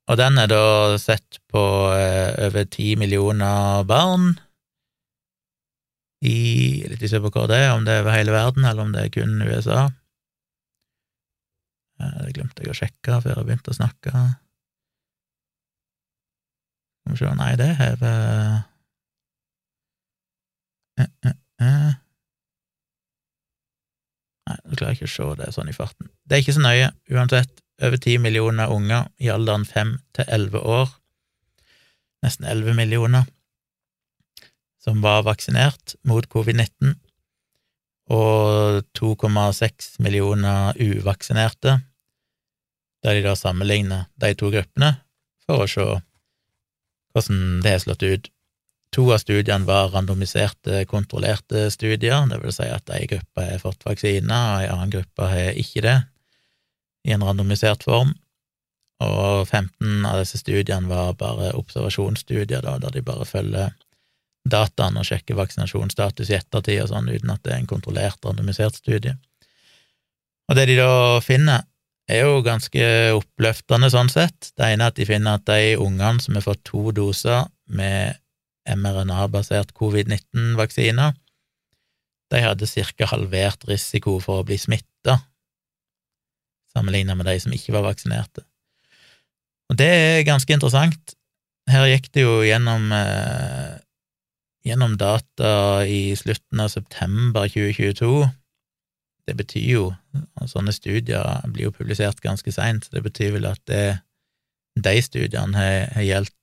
Og 0.08 0.18
den 0.18 0.38
er 0.40 0.50
da 0.52 0.98
sett 1.02 1.40
på 1.52 1.64
uh, 1.92 2.34
over 2.48 2.68
ti 2.72 2.96
millioner 2.96 3.84
barn 3.88 4.36
i 6.26 6.38
Litt 6.90 7.04
usikker 7.04 7.28
på 7.28 7.34
hvor 7.36 7.50
det 7.52 7.60
er, 7.62 7.72
om 7.76 7.84
det 7.86 7.94
er 7.94 8.02
over 8.02 8.16
hele 8.16 8.34
verden, 8.34 8.66
eller 8.66 8.88
om 8.88 8.94
det 8.94 9.04
er 9.04 9.14
kun 9.14 9.42
USA. 9.46 9.88
Det 11.98 12.34
glemte 12.36 12.64
jeg 12.64 12.74
å 12.74 12.78
sjekke 12.78 13.22
før 13.24 13.40
jeg 13.40 13.48
begynte 13.48 13.74
å 13.74 13.78
snakke. 13.78 14.12
Skal 17.02 17.16
vi 17.16 17.22
se 17.22 17.32
Nei, 17.40 17.54
det 17.58 17.70
har 17.80 18.04
eh, 18.06 18.58
eh, 21.02 21.32
eh. 21.64 21.96
Nei, 24.48 24.58
nå 24.64 24.78
klarer 24.80 24.96
ikke 24.96 25.10
å 25.10 25.14
se 25.16 25.30
det 25.42 25.50
sånn 25.56 25.72
i 25.72 25.76
farten. 25.76 26.12
Det 26.24 26.38
er 26.38 26.44
ikke 26.44 26.56
så 26.58 26.64
nøye, 26.64 26.92
uansett. 27.14 27.64
Over 27.78 28.00
ti 28.02 28.16
millioner 28.18 28.72
unger 28.74 29.06
i 29.22 29.28
alderen 29.30 29.66
fem 29.70 29.98
til 30.18 30.26
elleve 30.34 30.64
år, 30.66 30.94
nesten 32.26 32.48
elleve 32.50 32.74
millioner, 32.74 33.28
som 34.82 35.04
var 35.04 35.28
vaksinert 35.28 35.94
mot 36.10 36.26
covid-19, 36.34 36.96
og 38.14 38.84
2,6 38.98 39.98
millioner 40.04 40.78
uvaksinerte, 40.80 41.80
der 43.04 43.18
de 43.18 43.24
da 43.26 43.36
sammenligner 43.38 44.08
de 44.20 44.34
to 44.38 44.52
gruppene 44.54 44.96
for 45.46 45.64
å 45.64 45.70
se 45.72 45.88
hvordan 47.14 47.62
det 47.64 47.74
har 47.74 47.84
slått 47.84 48.06
ut. 48.06 48.30
To 48.96 49.10
av 49.12 49.20
studiene 49.20 49.68
var 49.68 49.92
randomiserte, 49.92 50.86
kontrollerte 50.88 51.68
studier, 51.74 52.24
det 52.30 52.40
vil 52.42 52.54
si 52.56 52.68
at 52.72 52.88
ei 52.96 53.08
gruppe 53.10 53.44
har 53.44 53.60
fått 53.62 53.84
vaksine, 53.88 54.32
og 54.32 54.62
ei 54.64 54.70
annen 54.72 54.94
gruppe 54.94 55.28
har 55.28 55.60
ikke 55.60 55.84
det, 55.84 55.98
i 57.08 57.14
en 57.16 57.26
randomisert 57.28 57.84
form. 57.88 58.16
Og 59.04 59.44
15 59.46 60.08
av 60.08 60.22
disse 60.22 60.40
studiene 60.40 60.90
var 60.90 61.18
bare 61.20 61.52
observasjonsstudier, 61.60 62.64
da, 62.64 62.78
der 62.82 62.96
de 62.96 63.04
bare 63.06 63.28
følger 63.28 63.76
dataen 64.52 65.00
og 65.00 65.08
sjekke 65.08 65.36
vaksinasjonsstatus 65.38 66.32
i 66.32 66.38
ettertid 66.40 66.84
og 66.84 66.92
sånn, 66.92 67.10
uten 67.10 67.34
at 67.34 67.44
det 67.46 67.54
er 67.54 67.62
en 67.62 67.70
kontrollert, 67.70 68.20
randomisert 68.26 68.80
studie. 68.80 69.16
Og 70.48 70.56
det 70.58 70.68
de 70.70 70.78
da 70.80 70.92
finner, 71.24 71.66
er 72.08 72.24
jo 72.24 72.40
ganske 72.46 72.84
oppløftende 73.18 73.90
sånn 73.92 74.10
sett. 74.12 74.54
Det 74.56 74.70
ene 74.72 74.88
er 74.88 74.94
at 74.94 75.00
de 75.00 75.08
finner 75.08 75.40
at 75.40 75.48
de 75.50 75.76
ungene 75.76 76.24
som 76.24 76.38
har 76.38 76.46
fått 76.46 76.64
to 76.68 76.94
doser 76.96 77.50
med 77.68 78.16
mRNA-basert 78.68 79.74
covid-19-vaksiner, 79.76 81.16
de 82.32 82.44
hadde 82.44 82.68
cirka 82.68 83.08
halvert 83.08 83.64
risiko 83.70 84.18
for 84.24 84.42
å 84.42 84.48
bli 84.48 84.58
smitta, 84.60 85.18
sammenlignet 86.76 87.16
med 87.20 87.28
de 87.30 87.38
som 87.44 87.56
ikke 87.56 87.76
var 87.76 87.86
vaksinerte. 87.88 88.44
Og 89.72 89.80
det 89.80 89.88
er 89.88 90.28
ganske 90.28 90.52
interessant. 90.54 91.16
Her 91.68 91.88
gikk 91.92 92.12
det 92.16 92.24
jo 92.24 92.40
gjennom, 92.48 92.92
eh, 92.96 93.80
gjennom 94.68 94.98
data 95.00 95.86
i 95.88 96.16
slutten 96.20 96.62
av 96.64 96.72
september 96.74 97.48
2022. 97.50 98.28
Det 99.28 99.36
betyr 99.36 99.70
jo 99.72 99.86
Sånne 100.48 100.72
studier 100.74 101.44
blir 101.52 101.68
jo 101.68 101.76
publisert 101.76 102.22
ganske 102.24 102.52
seint, 102.54 102.86
så 102.86 102.96
det 102.96 103.04
betyr 103.06 103.36
vel 103.36 103.48
at 103.50 103.60
det, 103.70 104.00
de 104.80 104.94
studiene 105.04 105.58
har, 105.58 105.92
har 105.94 106.06
gjeldt 106.06 106.34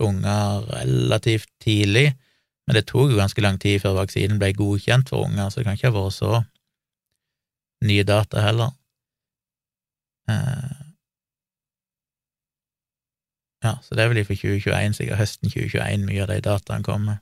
unger 0.00 0.64
relativt 0.70 1.48
tidlig, 1.62 2.10
men 2.66 2.78
det 2.78 2.86
tok 2.88 3.12
jo 3.12 3.20
ganske 3.20 3.44
lang 3.44 3.58
tid 3.60 3.80
før 3.82 3.98
vaksinen 4.00 4.40
ble 4.40 4.52
godkjent 4.56 5.12
for 5.12 5.28
unger, 5.28 5.48
så 5.48 5.60
det 5.60 5.66
kan 5.68 5.78
ikke 5.78 5.90
ha 5.92 5.96
vært 5.96 6.16
så 6.16 6.32
nye 7.84 8.06
data 8.08 8.44
heller. 8.44 8.72
Eh, 10.32 10.80
ja, 13.64 13.76
så 13.84 13.96
det 13.96 14.04
er 14.04 14.12
vel 14.12 14.24
fra 14.24 14.36
2021, 14.36 14.96
sikkert 14.98 15.20
høsten 15.20 15.52
2021, 15.52 16.08
mye 16.08 16.24
av 16.24 16.32
de 16.32 16.40
dataene 16.44 16.86
kommer. 16.86 17.20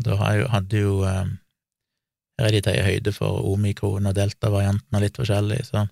Da 0.00 0.16
hadde 0.20 0.80
jo 0.80 1.00
Her 1.04 2.46
er 2.48 2.54
de 2.54 2.60
tatt 2.64 2.84
høyde 2.86 3.12
for 3.12 3.44
omikron 3.52 4.08
og 4.08 4.14
delta-varianten 4.16 4.96
og 4.96 5.02
litt 5.04 5.18
forskjellig, 5.20 5.58
så, 5.68 5.82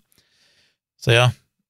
så 0.97 1.13
ja. 1.13 1.27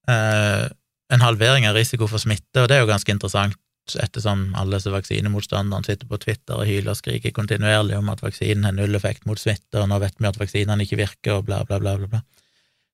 Eh, 0.07 0.69
en 1.11 1.25
halvering 1.25 1.67
av 1.67 1.75
risiko 1.75 2.07
for 2.07 2.23
smitte, 2.23 2.63
og 2.63 2.69
det 2.71 2.77
er 2.77 2.85
jo 2.85 2.91
ganske 2.93 3.11
interessant, 3.11 3.59
ettersom 3.97 4.53
alle 4.61 4.77
disse 4.77 4.93
vaksinemotstanderne 4.93 5.87
sitter 5.89 6.07
på 6.07 6.21
Twitter 6.21 6.61
og 6.61 6.69
hyler 6.69 6.93
og 6.93 6.99
skriker 7.01 7.33
kontinuerlig 7.35 7.97
om 7.97 8.11
at 8.13 8.23
vaksinen 8.23 8.69
har 8.69 8.77
null 8.77 8.95
effekt 8.95 9.27
mot 9.27 9.41
smitte, 9.41 9.81
og 9.81 9.89
nå 9.91 9.99
vet 10.03 10.19
vi 10.21 10.29
at 10.29 10.39
vaksinene 10.39 10.85
ikke 10.85 11.01
virker, 11.01 11.39
og 11.39 11.49
bla, 11.49 11.63
bla, 11.67 11.81
bla, 11.83 11.97
bla. 11.99 12.11
bla. 12.13 12.23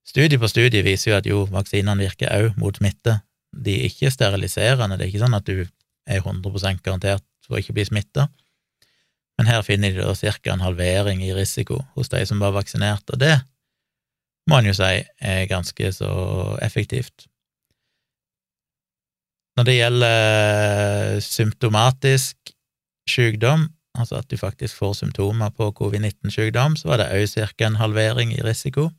Studie 0.04 0.38
på 0.38 0.48
studie 0.48 0.84
viser 0.84 1.10
jo 1.10 1.16
at 1.18 1.28
jo, 1.28 1.42
vaksinene 1.50 2.04
virker 2.04 2.32
òg 2.32 2.58
mot 2.60 2.76
smitte. 2.76 3.18
De 3.56 3.78
er 3.80 3.88
ikke 3.88 4.12
steriliserende, 4.12 4.98
det 5.00 5.06
er 5.06 5.12
ikke 5.12 5.24
sånn 5.24 5.36
at 5.36 5.48
du 5.48 5.64
er 5.64 6.20
100% 6.20 6.82
garantert 6.84 7.24
for 7.44 7.56
å 7.56 7.62
ikke 7.62 7.76
bli 7.76 7.86
smitta, 7.88 8.28
men 9.38 9.50
her 9.50 9.62
finner 9.66 9.94
de 9.94 10.04
da 10.04 10.14
ca. 10.14 10.52
en 10.52 10.64
halvering 10.64 11.22
i 11.24 11.34
risiko 11.34 11.80
hos 11.94 12.08
de 12.12 12.22
som 12.26 12.40
var 12.42 12.54
vaksinert, 12.54 13.08
og 13.10 13.18
det 13.18 13.36
må 14.50 14.58
en 14.58 14.68
jo 14.68 14.74
si 14.76 15.04
er 15.20 15.46
ganske 15.50 15.92
så 15.96 16.10
effektivt. 16.62 17.26
Når 19.56 19.64
det 19.64 19.76
gjelder 19.78 21.20
symptomatisk 21.22 22.52
sykdom, 23.08 23.68
altså 23.94 24.18
at 24.18 24.30
du 24.30 24.36
faktisk 24.36 24.76
får 24.76 24.98
symptomer 24.98 25.52
på 25.54 25.70
covid-19-sykdom, 25.78 26.76
så 26.76 26.90
var 26.90 27.00
det 27.00 27.12
òg 27.14 27.28
ca. 27.30 27.66
en 27.66 27.78
halvering 27.78 28.34
i 28.34 28.42
risiko. 28.42 28.90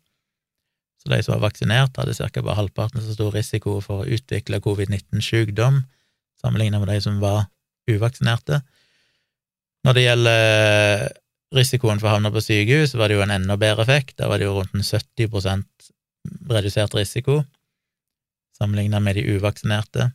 Så 1.03 1.11
de 1.11 1.19
som 1.23 1.36
var 1.36 1.49
vaksinert, 1.49 1.97
hadde 1.99 2.15
ca. 2.15 2.41
bare 2.41 2.55
halvparten 2.55 3.03
så 3.03 3.13
stor 3.13 3.36
risiko 3.36 3.81
for 3.83 4.03
å 4.03 4.09
utvikle 4.17 4.63
covid-19-sykdom 4.63 5.83
sammenlignet 6.41 6.81
med 6.81 6.89
de 6.93 7.01
som 7.01 7.19
var 7.19 7.45
uvaksinerte. 7.89 8.61
Når 9.86 9.93
det 9.93 10.03
gjelder 10.07 11.09
risikoen 11.53 11.99
for 12.01 12.09
å 12.09 12.15
havne 12.15 12.31
på 12.33 12.41
sykehus, 12.41 12.95
var 12.97 13.11
det 13.11 13.19
jo 13.19 13.25
en 13.25 13.36
enda 13.36 13.57
bedre 13.61 13.86
effekt. 13.86 14.15
Der 14.17 14.31
var 14.31 14.41
det 14.41 14.47
jo 14.47 14.55
rundt 14.57 14.73
en 14.73 14.86
70% 14.86 15.91
redusert 16.49 16.95
risiko 16.97 17.43
sammenlignet 18.55 19.03
med 19.03 19.19
de 19.19 19.36
uvaksinerte. 19.36 20.09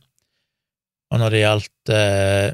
Og 1.11 1.21
når 1.21 1.33
det 1.33 1.41
gjaldt 1.43 1.93
eh, 1.93 2.49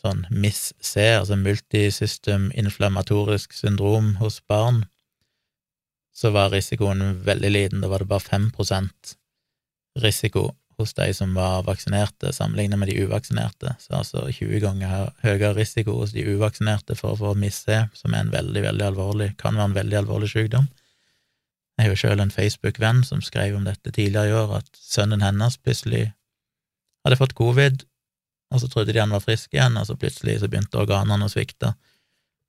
sånn 0.00 0.24
MIS-C, 0.30 1.06
altså 1.20 1.38
multisystem 1.38 2.48
inflammatorisk 2.58 3.54
syndrom 3.56 4.14
hos 4.20 4.40
barn, 4.48 4.84
så 6.16 6.32
var 6.32 6.54
risikoen 6.54 7.20
veldig 7.26 7.52
liten. 7.52 7.82
Da 7.84 7.90
var 7.92 8.02
det 8.02 8.10
bare 8.10 8.24
5% 8.26 9.16
risiko 10.02 10.48
hos 10.78 10.94
de 10.94 11.14
som 11.14 11.34
var 11.34 11.62
vaksinerte, 11.64 12.32
sammenlignet 12.32 12.78
med 12.78 12.88
de 12.88 12.98
uvaksinerte. 13.04 13.74
Så 13.80 13.94
altså 13.96 14.26
20 14.30 14.60
ganger 14.60 15.10
høyere 15.22 15.54
risiko 15.56 15.96
hos 16.00 16.12
de 16.12 16.24
uvaksinerte 16.28 16.96
for 16.98 17.14
å 17.14 17.20
få 17.20 17.34
MIS-C, 17.38 17.86
som 17.96 18.14
er 18.14 18.26
en 18.26 18.32
veldig, 18.34 18.62
veldig 18.68 18.86
alvorlig, 18.90 19.30
kan 19.40 19.56
være 19.56 19.70
en 19.70 19.78
veldig 19.78 19.98
alvorlig 20.02 20.30
sykdom. 20.32 20.68
Jeg 21.76 21.84
har 21.84 21.92
jo 21.92 22.00
sjøl 22.00 22.22
en 22.24 22.32
Facebook-venn 22.32 23.02
som 23.04 23.24
skrev 23.24 23.56
om 23.56 23.66
dette 23.68 23.92
tidligere 23.92 24.32
i 24.32 24.36
år, 24.36 24.56
at 24.60 24.80
sønnen 24.80 25.24
hennes 25.24 25.58
plutselig 25.60 26.06
hadde 27.04 27.20
fått 27.20 27.36
covid, 27.36 27.84
og 28.52 28.62
så 28.62 28.70
trodde 28.70 28.94
de 28.94 29.02
han 29.02 29.12
var 29.12 29.24
frisk 29.24 29.52
igjen, 29.56 29.76
og 29.76 29.88
så 29.88 29.96
plutselig 30.00 30.38
så 30.40 30.48
begynte 30.48 30.80
organene 30.80 31.28
å 31.28 31.32
svikte, 31.32 31.74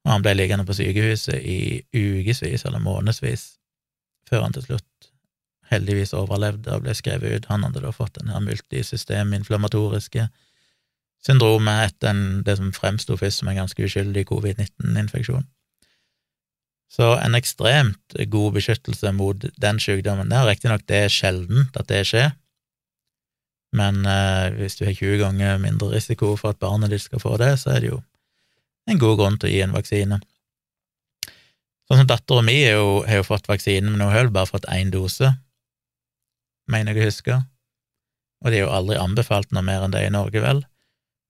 og 0.05 0.13
han 0.13 0.23
ble 0.23 0.35
liggende 0.37 0.67
på 0.67 0.75
sykehuset 0.77 1.43
i 1.43 1.83
ukevis 1.91 2.63
eller 2.67 2.83
månedsvis, 2.83 3.53
før 4.29 4.47
han 4.47 4.55
til 4.55 4.67
slutt 4.67 5.06
heldigvis 5.71 6.15
overlevde 6.17 6.73
og 6.75 6.85
ble 6.85 6.95
skrevet 6.97 7.35
ut. 7.35 7.49
Han 7.51 7.65
hadde 7.67 7.83
da 7.83 7.91
fått 7.95 8.17
den 8.19 8.31
her 8.33 8.43
multisysteminflammatoriske 8.45 10.27
syndromet 11.25 11.91
etter 11.91 12.19
det 12.45 12.57
som 12.59 12.73
fremsto 12.75 13.17
først 13.19 13.41
som 13.41 13.51
en 13.51 13.61
ganske 13.63 13.83
uskyldig 13.83 14.27
covid-19-infeksjon. 14.29 15.47
Så 16.87 17.13
en 17.19 17.35
ekstremt 17.35 18.15
god 18.31 18.53
beskyttelse 18.55 19.11
mot 19.11 19.47
den 19.59 19.79
sykdommen. 19.83 20.29
Det 20.31 20.37
er 20.37 20.47
riktignok 20.47 20.85
det 20.87 21.01
er 21.05 21.11
sjeldent 21.11 21.75
at 21.75 21.89
det 21.91 22.05
skjer, 22.07 22.29
men 23.75 24.05
eh, 24.07 24.53
hvis 24.55 24.79
du 24.79 24.85
har 24.87 24.95
20 24.95 25.19
ganger 25.19 25.59
mindre 25.59 25.91
risiko 25.91 26.35
for 26.39 26.55
at 26.55 26.61
barnet 26.61 26.93
ditt 26.93 27.03
skal 27.03 27.19
få 27.19 27.35
det, 27.41 27.57
så 27.59 27.75
er 27.75 27.83
det 27.83 27.91
jo 27.91 27.99
en 28.87 29.01
god 29.01 29.17
grunn 29.19 29.35
til 29.35 29.49
å 29.49 29.51
gi 29.51 29.63
en 29.65 29.75
vaksine. 29.75 30.21
Sånn 31.87 32.01
som 32.01 32.07
dattera 32.07 32.43
mi 32.43 32.55
har 32.63 33.19
jo 33.19 33.27
fått 33.27 33.47
vaksinen, 33.51 33.93
men 33.93 34.03
hun 34.03 34.13
har 34.13 34.31
bare 34.31 34.49
fått 34.49 34.67
én 34.71 34.91
dose, 34.91 35.33
mener 36.71 36.93
jeg 36.93 37.01
å 37.01 37.09
huske, 37.11 37.37
og 38.43 38.51
det 38.51 38.59
er 38.59 38.65
jo 38.65 38.73
aldri 38.73 38.99
anbefalt 39.01 39.53
noe 39.55 39.65
mer 39.65 39.85
enn 39.85 39.95
det 39.95 40.03
i 40.05 40.13
Norge, 40.13 40.41
vel, 40.43 40.63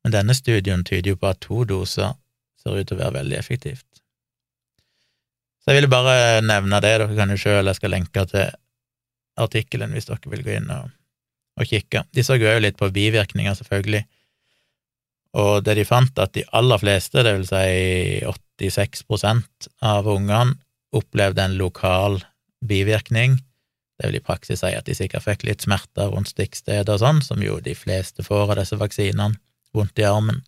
men 0.03 0.15
denne 0.15 0.35
studien 0.37 0.83
tyder 0.87 1.13
jo 1.13 1.21
på 1.21 1.31
at 1.31 1.41
to 1.45 1.63
doser 1.67 2.15
ser 2.59 2.77
ut 2.77 2.89
til 2.89 2.97
å 2.97 3.01
være 3.03 3.19
veldig 3.21 3.37
effektivt. 3.37 3.87
Så 5.61 5.71
jeg 5.71 5.81
ville 5.81 5.91
bare 5.91 6.43
nevne 6.43 6.79
det, 6.83 6.93
dere 6.99 7.09
kan 7.15 7.31
jo 7.31 7.39
sjøl, 7.39 7.67
jeg 7.67 7.79
skal 7.79 7.93
lenke 7.93 8.23
til 8.31 8.53
artikkelen 9.37 9.93
hvis 9.93 10.07
dere 10.09 10.31
vil 10.31 10.45
gå 10.45 10.55
inn 10.57 10.71
og 10.73 10.87
og 11.57 11.65
kikke. 11.65 12.05
De 12.13 12.23
så 12.25 12.37
jo 12.37 12.53
litt 12.61 12.77
på 12.77 12.89
bivirkninger, 12.93 13.55
selvfølgelig, 13.57 14.03
og 15.37 15.65
det 15.65 15.75
de 15.77 15.85
fant, 15.85 16.21
at 16.21 16.33
de 16.37 16.45
aller 16.55 16.81
fleste, 16.81 17.21
det 17.25 17.33
vil 17.35 17.47
si 17.49 18.21
86% 18.69 19.69
av 19.85 20.07
ungene, 20.09 20.57
opplevde 20.95 21.43
en 21.43 21.57
lokal 21.59 22.21
bivirkning. 22.65 23.35
Det 23.97 24.09
vil 24.09 24.19
i 24.19 24.23
praksis 24.23 24.61
si 24.61 24.73
at 24.77 24.85
de 24.85 24.95
sikkert 24.97 25.25
fikk 25.25 25.47
litt 25.47 25.65
smerter 25.65 26.11
rundt 26.13 26.29
stikkstedet 26.29 26.91
og 26.93 27.01
sånn, 27.01 27.21
som 27.25 27.41
jo 27.41 27.57
de 27.63 27.73
fleste 27.77 28.25
får 28.25 28.51
av 28.51 28.59
disse 28.61 28.77
vaksinene, 28.77 29.39
vondt 29.73 30.01
i 30.01 30.05
armen. 30.05 30.43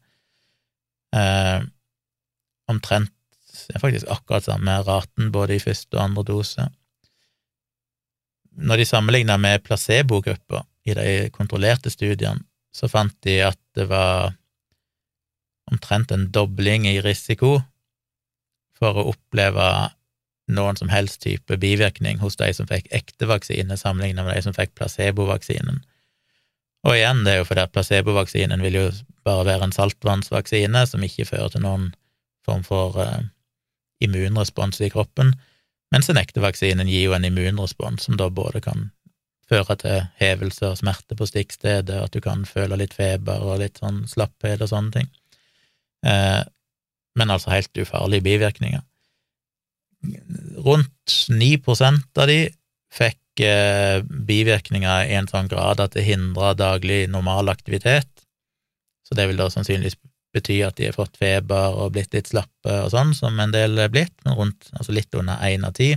Eh, 1.17 1.63
omtrent 2.69 3.13
det 3.69 3.77
er 3.77 3.81
faktisk 3.83 4.09
akkurat 4.09 4.45
samme 4.45 4.79
raten 4.85 5.31
både 5.33 5.57
i 5.57 5.61
første 5.61 5.97
og 5.97 6.03
andre 6.03 6.23
dose. 6.25 6.63
Når 8.59 8.81
de 8.81 8.85
sammenligna 8.89 9.37
med 9.37 9.63
placebogrupper, 9.65 10.65
i 10.89 10.95
de 10.97 11.29
kontrollerte 11.29 11.91
studiene, 11.93 12.41
så 12.73 12.87
fant 12.89 13.13
de 13.25 13.35
at 13.45 13.59
det 13.77 13.85
var 13.89 14.33
omtrent 15.69 16.11
en 16.15 16.29
dobling 16.33 16.87
i 16.89 17.01
risiko 17.03 17.59
for 18.79 18.97
å 18.97 19.09
oppleve 19.11 19.65
noen 20.55 20.77
som 20.79 20.89
helst 20.89 21.21
type 21.23 21.57
bivirkning 21.61 22.19
hos 22.23 22.37
de 22.39 22.49
som 22.55 22.67
fikk 22.69 22.89
ekte 22.95 23.29
vaksine, 23.29 23.77
sammenlignet 23.77 24.25
med 24.25 24.35
de 24.37 24.43
som 24.45 24.55
fikk 24.55 24.75
placebovaksinen. 24.79 25.81
Og 26.87 26.95
igjen, 26.95 27.25
det 27.25 27.33
er 27.33 27.41
jo 27.41 27.47
fordi 27.49 27.65
at 27.65 27.73
placebovaksinen 27.75 28.63
vil 28.63 28.77
jo 28.79 28.85
bare 29.27 29.45
være 29.47 29.67
en 29.67 29.75
saltvannsvaksine 29.75 30.85
som 30.87 31.03
ikke 31.03 31.27
fører 31.27 31.51
til 31.53 31.65
noen 31.65 31.89
form 32.47 32.63
for 32.65 32.95
uh, 33.01 33.19
immunrespons 34.03 34.79
i 34.81 34.91
kroppen, 34.93 35.33
mens 35.93 36.09
en 36.09 36.21
ekte 36.21 36.41
vaksinen 36.43 36.87
gir 36.87 37.09
jo 37.09 37.17
en 37.17 37.27
immunrespons 37.27 38.07
som 38.07 38.17
da 38.17 38.29
både 38.31 38.61
kan 38.63 38.89
føre 39.49 39.75
til 39.81 40.03
hevelse 40.21 40.67
og 40.67 40.77
smerte 40.77 41.17
på 41.17 41.25
stikkstedet, 41.25 41.97
at 42.05 42.13
du 42.13 42.21
kan 42.21 42.45
føle 42.45 42.77
litt 42.77 42.93
feber 42.93 43.41
og 43.41 43.59
litt 43.63 43.81
sånn 43.81 44.03
slapphet 44.07 44.61
og 44.61 44.69
sånne 44.71 44.93
ting. 44.95 45.09
Uh, 46.05 46.45
men 47.19 47.33
altså 47.33 47.51
helt 47.51 47.81
ufarlige 47.81 48.23
bivirkninger. 48.23 48.85
Rundt 50.63 51.15
9% 51.29 52.21
av 52.21 52.29
de 52.29 52.39
fikk 52.93 53.43
eh, 53.45 53.99
bivirkninger 54.03 55.09
i 55.09 55.17
en 55.19 55.27
sånn 55.29 55.49
grad 55.51 55.81
at 55.83 55.95
det 55.97 56.05
hindra 56.07 56.53
daglig 56.57 57.03
normal 57.11 57.51
aktivitet, 57.51 58.09
så 59.07 59.17
det 59.17 59.27
vil 59.29 59.41
da 59.41 59.49
sannsynligvis 59.51 59.97
bety 60.35 60.59
at 60.65 60.77
de 60.77 60.89
har 60.89 60.95
fått 60.95 61.17
feber 61.17 61.73
og 61.73 61.95
blitt 61.95 62.13
litt 62.13 62.29
slappe 62.29 62.75
og 62.83 62.91
sånn, 62.93 63.15
som 63.17 63.39
en 63.41 63.53
del 63.53 63.79
er 63.81 63.91
blitt, 63.91 64.13
men 64.25 64.37
rundt, 64.37 64.69
altså 64.77 64.93
litt 64.93 65.13
under 65.17 65.41
én 65.45 65.65
av 65.65 65.73
ti. 65.77 65.95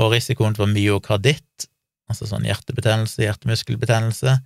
Og 0.00 0.14
risikoen 0.14 0.56
for 0.56 0.70
myokarditt, 0.70 1.68
altså 2.10 2.26
sånn 2.28 2.48
hjertebetennelse, 2.48 3.22
hjertemuskelbetennelse, 3.26 4.38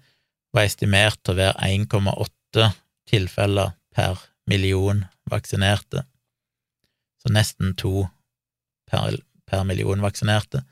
var 0.54 0.66
estimert 0.66 1.20
til 1.22 1.36
å 1.36 1.40
være 1.42 1.70
1,8 1.70 2.68
tilfeller 3.08 3.74
per 3.94 4.20
million 4.48 5.04
vaksinerte, 5.30 6.04
så 7.22 7.32
nesten 7.34 7.74
to 7.78 8.06
per, 8.90 9.16
per 9.48 9.64
million 9.68 10.02
vaksinerte. 10.02 10.62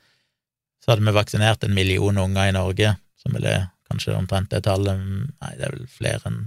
Så 0.83 0.91
hadde 0.91 1.05
vi 1.05 1.15
vaksinert 1.15 1.63
en 1.63 1.75
million 1.75 2.17
unger 2.17 2.49
i 2.49 2.55
Norge, 2.55 2.93
som 3.19 3.35
er 3.39 3.67
kanskje 3.87 4.15
omtrent 4.17 4.51
det 4.51 4.65
tallet 4.67 4.99
Nei, 4.99 5.51
det 5.57 5.67
er 5.67 5.73
vel 5.73 5.87
flere 5.91 6.21
enn 6.29 6.39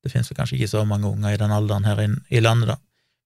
Det 0.00 0.10
finnes 0.12 0.30
vel 0.30 0.38
kanskje 0.38 0.56
ikke 0.56 0.70
så 0.72 0.84
mange 0.88 1.10
unger 1.10 1.34
i 1.34 1.40
den 1.40 1.52
alderen 1.52 1.84
her 1.84 1.98
i 2.00 2.40
landet, 2.40 2.70
da. 2.72 2.76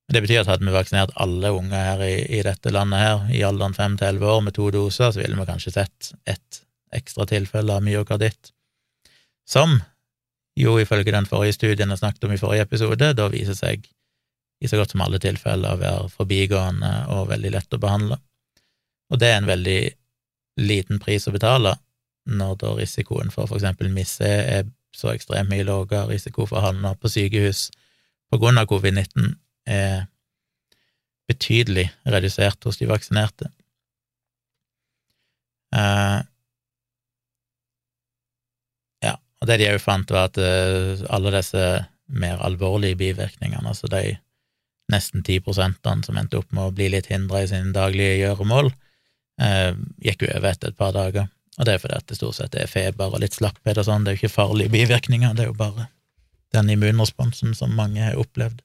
Men 0.05 0.17
det 0.17 0.23
betyr 0.25 0.41
at 0.43 0.49
hadde 0.51 0.67
vi 0.67 0.75
vaksinert 0.75 1.13
alle 1.23 1.53
unger 1.55 1.85
her 1.87 2.03
i, 2.03 2.17
i 2.35 2.41
dette 2.43 2.73
landet 2.75 2.99
her, 2.99 3.21
i 3.31 3.45
alderen 3.47 3.77
fem 3.77 3.95
til 3.97 4.09
elleve 4.11 4.33
år, 4.33 4.43
med 4.43 4.57
to 4.57 4.67
doser, 4.75 5.13
så 5.15 5.23
ville 5.23 5.39
vi 5.39 5.47
kanskje 5.49 5.73
sett 5.77 6.11
ett 6.27 6.61
ekstra 6.95 7.29
tilfelle 7.31 7.79
av 7.79 7.87
myokarditt, 7.87 8.51
som 9.49 9.79
jo, 10.59 10.77
ifølge 10.79 11.15
den 11.15 11.27
forrige 11.27 11.57
studien 11.57 11.91
jeg 11.91 12.03
snakket 12.03 12.27
om 12.27 12.35
i 12.35 12.39
forrige 12.39 12.67
episode, 12.69 13.13
da 13.19 13.31
viser 13.31 13.57
seg 13.59 13.87
i 14.61 14.69
så 14.69 14.79
godt 14.79 14.95
som 14.95 15.03
alle 15.05 15.21
tilfeller 15.23 15.81
være 15.81 16.09
forbigående 16.13 16.93
og 17.15 17.29
veldig 17.33 17.53
lett 17.57 17.77
å 17.77 17.81
behandle. 17.83 18.19
Og 19.13 19.21
det 19.21 19.31
er 19.31 19.41
en 19.41 19.51
veldig 19.51 19.81
liten 20.65 21.01
pris 21.03 21.27
å 21.29 21.35
betale 21.35 21.75
når 22.31 22.55
da 22.63 22.73
risikoen 22.79 23.33
for 23.35 23.51
for 23.51 23.59
eksempel 23.59 23.91
misse 23.93 24.25
er 24.25 24.69
så 24.95 25.11
ekstremt 25.11 25.51
mye 25.51 25.67
lavere, 25.67 26.07
risiko 26.13 26.47
for 26.47 26.61
å 26.61 26.69
havne 26.69 26.95
på 27.01 27.11
sykehus 27.11 27.67
på 28.31 28.39
grunn 28.41 28.61
av 28.61 28.69
covid-19 28.71 29.35
er 29.69 30.07
betydelig 31.29 31.89
redusert 32.07 32.65
hos 32.65 32.79
de 32.79 32.89
vaksinerte. 32.89 33.51
Uh, 35.75 36.23
Og 39.45 39.49
det 39.51 39.59
de 39.61 39.67
òg 39.75 39.83
fant, 39.85 40.09
var 40.09 40.31
at 40.31 40.39
uh, 40.41 41.03
alle 41.13 41.35
disse 41.35 41.63
mer 42.17 42.41
alvorlige 42.47 42.97
bivirkningene, 42.97 43.69
altså 43.69 43.91
de 43.93 44.15
nesten 44.93 45.24
ti 45.24 45.39
prosentene 45.41 46.05
som 46.05 46.18
endte 46.20 46.39
opp 46.41 46.51
med 46.53 46.66
å 46.66 46.74
bli 46.74 46.91
litt 46.93 47.09
hindra 47.12 47.43
i 47.45 47.49
sine 47.51 47.72
daglige 47.72 48.18
gjøremål, 48.20 48.70
eh, 49.41 49.72
gikk 50.05 50.26
over 50.28 50.51
etter 50.51 50.72
et 50.72 50.78
par 50.78 50.93
dager. 50.93 51.28
Og 51.59 51.66
det 51.66 51.74
er 51.74 51.82
fordi 51.82 51.97
at 51.97 52.07
det 52.11 52.18
stort 52.18 52.39
sett 52.39 52.55
er 52.59 52.70
feber 52.70 53.14
og 53.14 53.22
litt 53.22 53.37
slapphet 53.37 53.78
og 53.78 53.87
sånn, 53.87 54.05
det 54.05 54.12
er 54.12 54.16
jo 54.16 54.24
ikke 54.24 54.37
farlige 54.37 54.74
bivirkninger, 54.74 55.35
det 55.35 55.47
er 55.47 55.53
jo 55.53 55.59
bare 55.59 55.89
den 56.55 56.70
immunresponsen 56.70 57.55
som 57.55 57.74
mange 57.74 58.03
har 58.03 58.18
opplevd. 58.18 58.61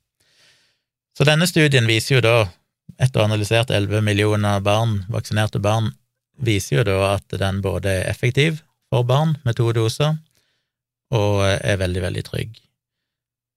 Så 1.18 1.26
denne 1.28 1.48
studien 1.50 1.88
viser 1.90 2.18
jo 2.18 2.24
da, 2.26 2.36
etter 2.98 3.20
å 3.20 3.26
ha 3.26 3.30
analysert 3.30 3.74
11 3.74 4.02
millioner 4.06 4.62
barn, 4.66 5.04
vaksinerte 5.12 5.62
barn, 5.62 5.92
viser 6.40 6.80
jo 6.80 6.88
da 6.88 6.98
at 7.16 7.38
den 7.42 7.62
både 7.62 8.00
er 8.00 8.10
effektiv 8.10 8.62
for 8.90 9.06
barn 9.06 9.36
med 9.46 9.58
to 9.60 9.70
doser, 9.76 10.18
og 11.14 11.44
er 11.46 11.82
veldig, 11.82 12.02
veldig 12.06 12.26
trygg. 12.26 12.58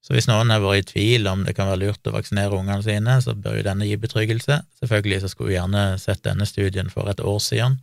Så 0.03 0.17
hvis 0.17 0.27
noen 0.27 0.51
har 0.51 0.63
vært 0.63 0.83
i 0.83 0.89
tvil 0.91 1.29
om 1.31 1.45
det 1.47 1.55
kan 1.55 1.69
være 1.71 1.85
lurt 1.85 2.09
å 2.11 2.15
vaksinere 2.17 2.57
ungene 2.59 2.83
sine, 2.83 3.21
så 3.23 3.37
bør 3.39 3.61
jo 3.61 3.67
denne 3.69 3.87
gi 3.87 3.99
betryggelse. 4.03 4.59
Selvfølgelig 4.83 5.21
så 5.23 5.31
skulle 5.31 5.53
vi 5.53 5.59
gjerne 5.61 5.85
sett 6.03 6.25
denne 6.27 6.47
studien 6.49 6.91
for 6.91 7.11
et 7.11 7.23
år 7.23 7.39
siden, 7.43 7.79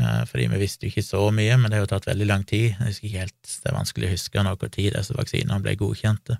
eh, 0.00 0.22
fordi 0.30 0.48
vi 0.54 0.62
visste 0.62 0.86
jo 0.88 0.94
ikke 0.94 1.04
så 1.04 1.26
mye, 1.28 1.58
men 1.60 1.68
det 1.68 1.76
har 1.76 1.84
jo 1.84 1.92
tatt 1.92 2.08
veldig 2.08 2.30
lang 2.30 2.46
tid. 2.48 2.72
Jeg 2.72 2.88
husker 2.88 3.08
ikke 3.10 3.26
helt, 3.26 3.42
Det 3.44 3.68
er 3.68 3.76
vanskelig 3.76 4.08
å 4.08 4.14
huske 4.14 4.46
når 4.48 4.68
tid 4.70 4.96
disse 4.96 5.18
vaksinene 5.18 5.60
ble 5.60 5.76
godkjente. 5.76 6.38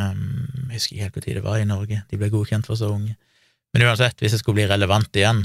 Um, 0.00 0.68
jeg 0.70 0.80
husker 0.80 0.96
ikke 0.96 1.04
helt 1.04 1.24
tid 1.24 1.36
det 1.38 1.44
var 1.44 1.60
i 1.60 1.66
Norge 1.68 2.02
de 2.10 2.18
ble 2.18 2.30
godkjent 2.32 2.66
for 2.66 2.78
så 2.78 2.90
unge. 2.90 3.16
Men 3.72 3.86
uansett, 3.86 4.18
hvis 4.18 4.34
det 4.34 4.40
skulle 4.42 4.60
bli 4.60 4.68
relevant 4.70 5.14
igjen 5.16 5.44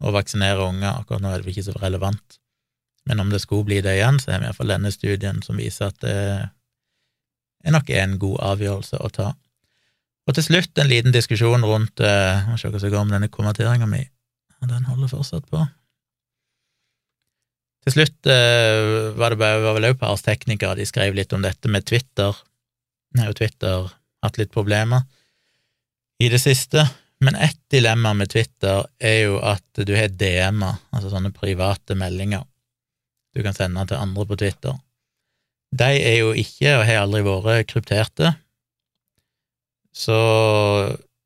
å 0.00 0.12
vaksinere 0.14 0.64
unger, 0.64 0.96
akkurat 1.02 1.22
nå 1.22 1.30
er 1.30 1.42
det 1.42 1.52
ikke 1.52 1.68
så 1.68 1.76
relevant, 1.78 2.40
men 3.08 3.20
om 3.22 3.30
det 3.32 3.40
skulle 3.42 3.66
bli 3.68 3.80
det 3.84 3.96
igjen, 3.96 4.20
så 4.20 4.34
er 4.34 4.42
vi 4.42 4.48
iallfall 4.48 4.72
denne 4.74 4.92
studien 4.94 5.40
som 5.44 5.60
viser 5.60 5.88
at 5.88 6.00
det 6.04 6.14
er 7.64 7.74
nok 7.74 7.90
en 7.92 8.16
god 8.20 8.38
avgjørelse 8.52 9.00
å 9.00 9.10
ta. 9.12 9.30
Og 10.28 10.36
til 10.36 10.46
slutt 10.46 10.78
en 10.78 10.90
liten 10.90 11.14
diskusjon 11.14 11.64
rundt 11.66 12.02
uh, 12.04 12.46
Må 12.46 12.58
se 12.60 12.70
hva 12.70 12.80
som 12.80 12.92
går 12.92 13.06
med 13.06 13.16
denne 13.16 13.32
konverteringa 13.32 13.88
mi. 13.90 14.04
Den 14.60 14.86
holder 14.86 15.10
fortsatt 15.10 15.46
på. 15.50 15.62
Til 17.86 17.96
slutt 17.96 18.28
uh, 18.28 19.10
var 19.16 19.32
det 19.32 19.40
bare, 19.40 19.62
var 19.64 19.78
vel 19.78 19.88
også 19.90 20.00
Pars 20.02 20.24
teknikere, 20.26 20.76
de 20.78 20.86
skrev 20.88 21.16
litt 21.16 21.32
om 21.36 21.42
dette 21.44 21.72
med 21.72 21.88
Twitter. 21.88 22.36
Nå 23.10 23.24
har 23.24 23.32
jo 23.32 23.40
Twitter 23.40 23.88
hatt 24.20 24.38
litt 24.38 24.52
problemer 24.52 25.06
i 26.20 26.28
det 26.28 26.42
siste, 26.42 26.84
men 27.24 27.38
ett 27.40 27.58
dilemma 27.72 28.12
med 28.14 28.28
Twitter 28.30 28.84
er 29.00 29.16
jo 29.24 29.38
at 29.40 29.80
du 29.80 29.94
har 29.96 30.12
DM-er, 30.12 30.76
altså 30.92 31.08
sånne 31.08 31.32
private 31.32 31.96
meldinger, 31.96 32.44
du 33.36 33.42
kan 33.44 33.56
sende 33.56 33.86
til 33.86 34.00
andre 34.00 34.26
på 34.26 34.38
Twitter. 34.40 34.78
De 35.70 35.90
er 35.94 36.16
jo 36.18 36.32
ikke, 36.34 36.78
og 36.78 36.86
har 36.88 37.04
aldri 37.04 37.22
vært, 37.26 37.68
krypterte, 37.70 38.34
så 39.94 40.16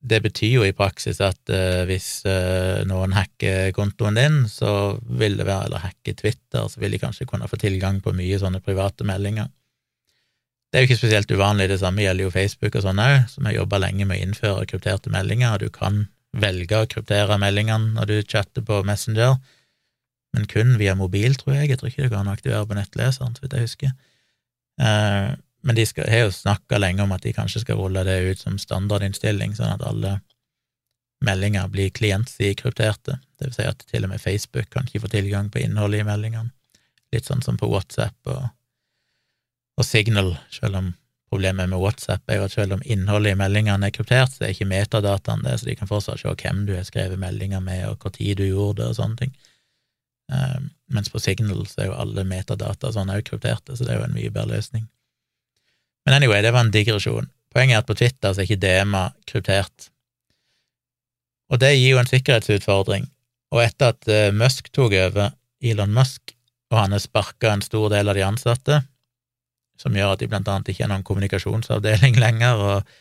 det 0.04 0.20
betyr 0.24 0.58
jo 0.58 0.64
i 0.66 0.74
praksis 0.76 1.20
at 1.24 1.52
uh, 1.52 1.84
hvis 1.88 2.08
uh, 2.28 2.84
noen 2.88 3.14
hacker 3.16 3.72
kontoen 3.76 4.18
din, 4.18 4.38
så 4.52 4.96
vil 5.04 5.38
det 5.38 5.46
være, 5.48 5.70
eller 5.70 5.84
hacker 5.84 6.16
Twitter, 6.18 6.66
så 6.68 6.80
vil 6.80 6.96
de 6.96 7.00
kanskje 7.00 7.28
kunne 7.28 7.48
få 7.48 7.60
tilgang 7.60 8.02
på 8.04 8.12
mye 8.16 8.40
sånne 8.40 8.60
private 8.64 9.06
meldinger. 9.08 9.48
Det 10.68 10.80
er 10.80 10.84
jo 10.84 10.90
ikke 10.90 11.00
spesielt 11.00 11.30
uvanlig, 11.32 11.70
det 11.70 11.80
samme 11.80 12.02
gjelder 12.04 12.26
jo 12.26 12.34
Facebook 12.34 12.76
og 12.76 12.84
sånn 12.84 13.00
òg, 13.00 13.28
som 13.30 13.48
har 13.48 13.56
jobba 13.56 13.80
lenge 13.84 14.08
med 14.08 14.18
å 14.18 14.26
innføre 14.26 14.68
krypterte 14.68 15.12
meldinger, 15.14 15.54
og 15.54 15.64
du 15.64 15.72
kan 15.72 16.04
velge 16.34 16.80
å 16.80 16.88
kryptere 16.90 17.38
meldingene 17.38 17.94
når 17.94 18.10
du 18.10 18.16
chatter 18.26 18.64
på 18.66 18.80
Messenger, 18.84 19.38
men 20.34 20.48
kun 20.50 20.74
via 20.80 20.96
mobil, 20.98 21.36
tror 21.38 21.60
jeg. 21.60 21.70
Jeg 21.70 21.80
tror 21.80 21.90
ikke 21.90 22.04
det 22.04 22.12
kan 22.12 22.30
aktivere 22.30 22.66
på 22.66 22.76
nettleseren, 22.76 23.36
så 23.36 23.44
vidt 23.44 23.54
jeg 23.54 23.68
husker. 23.68 23.92
Eh, 24.82 25.34
men 25.64 25.78
de 25.78 25.84
skal, 25.86 26.08
har 26.10 26.26
jo 26.26 26.32
snakka 26.34 26.80
lenge 26.82 27.04
om 27.04 27.14
at 27.14 27.22
de 27.24 27.32
kanskje 27.32 27.62
skal 27.62 27.78
rulle 27.78 28.02
det 28.04 28.16
ut 28.26 28.42
som 28.42 28.58
standardinnstilling, 28.60 29.54
sånn 29.56 29.76
at 29.76 29.84
alle 29.86 30.18
meldinger 31.24 31.70
blir 31.72 31.94
klientsidekrypterte. 31.94 33.16
Det 33.38 33.48
vil 33.48 33.56
si 33.56 33.68
at 33.70 33.86
til 33.88 34.04
og 34.04 34.12
med 34.12 34.20
Facebook 34.20 34.68
kan 34.74 34.90
ikke 34.90 35.06
få 35.06 35.12
tilgang 35.14 35.48
på 35.54 35.62
innholdet 35.62 36.02
i 36.02 36.08
meldingene. 36.10 36.52
Litt 37.14 37.30
sånn 37.30 37.44
som 37.46 37.56
på 37.56 37.70
WhatsApp 37.70 38.28
og, 38.28 38.50
og 39.78 39.86
Signal, 39.86 40.34
selv 40.52 40.82
om 40.82 40.92
problemet 41.30 41.70
med 41.70 41.80
WhatsApp 41.80 42.28
er 42.28 42.42
jo 42.42 42.48
at 42.48 42.54
selv 42.54 42.76
om 42.76 42.84
innholdet 42.84 43.32
i 43.34 43.38
meldingene 43.38 43.88
er 43.88 43.94
kryptert, 43.94 44.34
så 44.34 44.44
er 44.44 44.52
ikke 44.52 44.68
metadataen 44.70 45.46
det, 45.46 45.56
så 45.58 45.70
de 45.70 45.78
kan 45.78 45.90
fortsatt 45.90 46.20
se 46.20 46.34
hvem 46.42 46.66
du 46.68 46.74
har 46.76 46.84
skrevet 46.86 47.18
meldinger 47.22 47.62
med, 47.64 47.86
og 47.88 48.04
når 48.04 48.38
du 48.38 48.46
gjorde 48.46 48.82
det, 48.82 48.90
og 48.90 48.98
sånne 48.98 49.22
ting. 49.22 49.34
Uh, 50.32 50.60
mens 50.94 51.10
på 51.12 51.20
Signal 51.20 51.66
så 51.68 51.82
er 51.82 51.90
jo 51.90 51.96
alle 52.00 52.24
metadata 52.28 52.92
sånn 52.94 53.12
òg 53.12 53.24
krypterte, 53.28 53.76
så 53.76 53.84
det 53.84 53.94
er 53.94 54.00
jo 54.00 54.06
en 54.08 54.16
mye 54.16 54.32
bedre 54.32 54.56
løsning. 54.56 54.86
Men 56.04 56.18
anyway, 56.18 56.42
det 56.44 56.52
var 56.52 56.64
en 56.64 56.72
digresjon. 56.72 57.30
Poenget 57.54 57.76
er 57.76 57.82
at 57.84 57.88
på 57.88 57.96
Twitter 57.98 58.32
så 58.32 58.42
er 58.42 58.48
ikke 58.48 58.62
DM-a 58.62 59.04
kryptert. 59.28 59.90
Og 61.52 61.60
det 61.60 61.74
gir 61.76 61.94
jo 61.94 62.00
en 62.00 62.08
sikkerhetsutfordring. 62.08 63.06
Og 63.54 63.62
etter 63.62 63.92
at 63.92 64.10
uh, 64.10 64.30
Musk 64.34 64.72
tok 64.74 64.96
over, 64.98 65.34
Elon 65.64 65.92
Musk, 65.94 66.34
og 66.72 66.80
han 66.80 66.96
har 66.96 67.02
sparka 67.02 67.52
en 67.52 67.62
stor 67.64 67.90
del 67.92 68.10
av 68.10 68.18
de 68.18 68.24
ansatte, 68.26 68.80
som 69.80 69.96
gjør 69.96 70.14
at 70.14 70.22
de 70.22 70.28
blant 70.30 70.48
annet 70.50 70.70
ikke 70.70 70.84
har 70.84 70.92
noen 70.92 71.06
kommunikasjonsavdeling 71.06 72.18
lenger, 72.24 72.60
og 72.60 72.94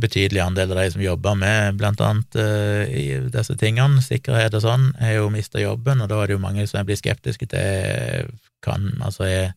betydelig 0.00 0.42
andel 0.44 0.72
av 0.74 0.80
de 0.80 0.90
som 0.94 1.02
jobber 1.02 1.38
med 1.38 1.78
blant 1.80 2.00
annet 2.04 2.38
uh, 2.38 3.28
disse 3.32 3.56
tingene, 3.60 4.02
sikkerhet 4.04 4.56
og 4.58 4.64
sånn, 4.64 4.90
har 5.00 5.18
jo 5.18 5.30
mista 5.34 5.62
jobben, 5.62 6.02
og 6.04 6.10
da 6.10 6.20
er 6.22 6.30
det 6.30 6.36
jo 6.38 6.42
mange 6.42 6.66
som 6.70 6.86
blir 6.86 6.98
skeptiske 7.00 7.50
til 7.50 8.30
kan, 8.64 8.90
altså 9.04 9.26
er, 9.28 9.50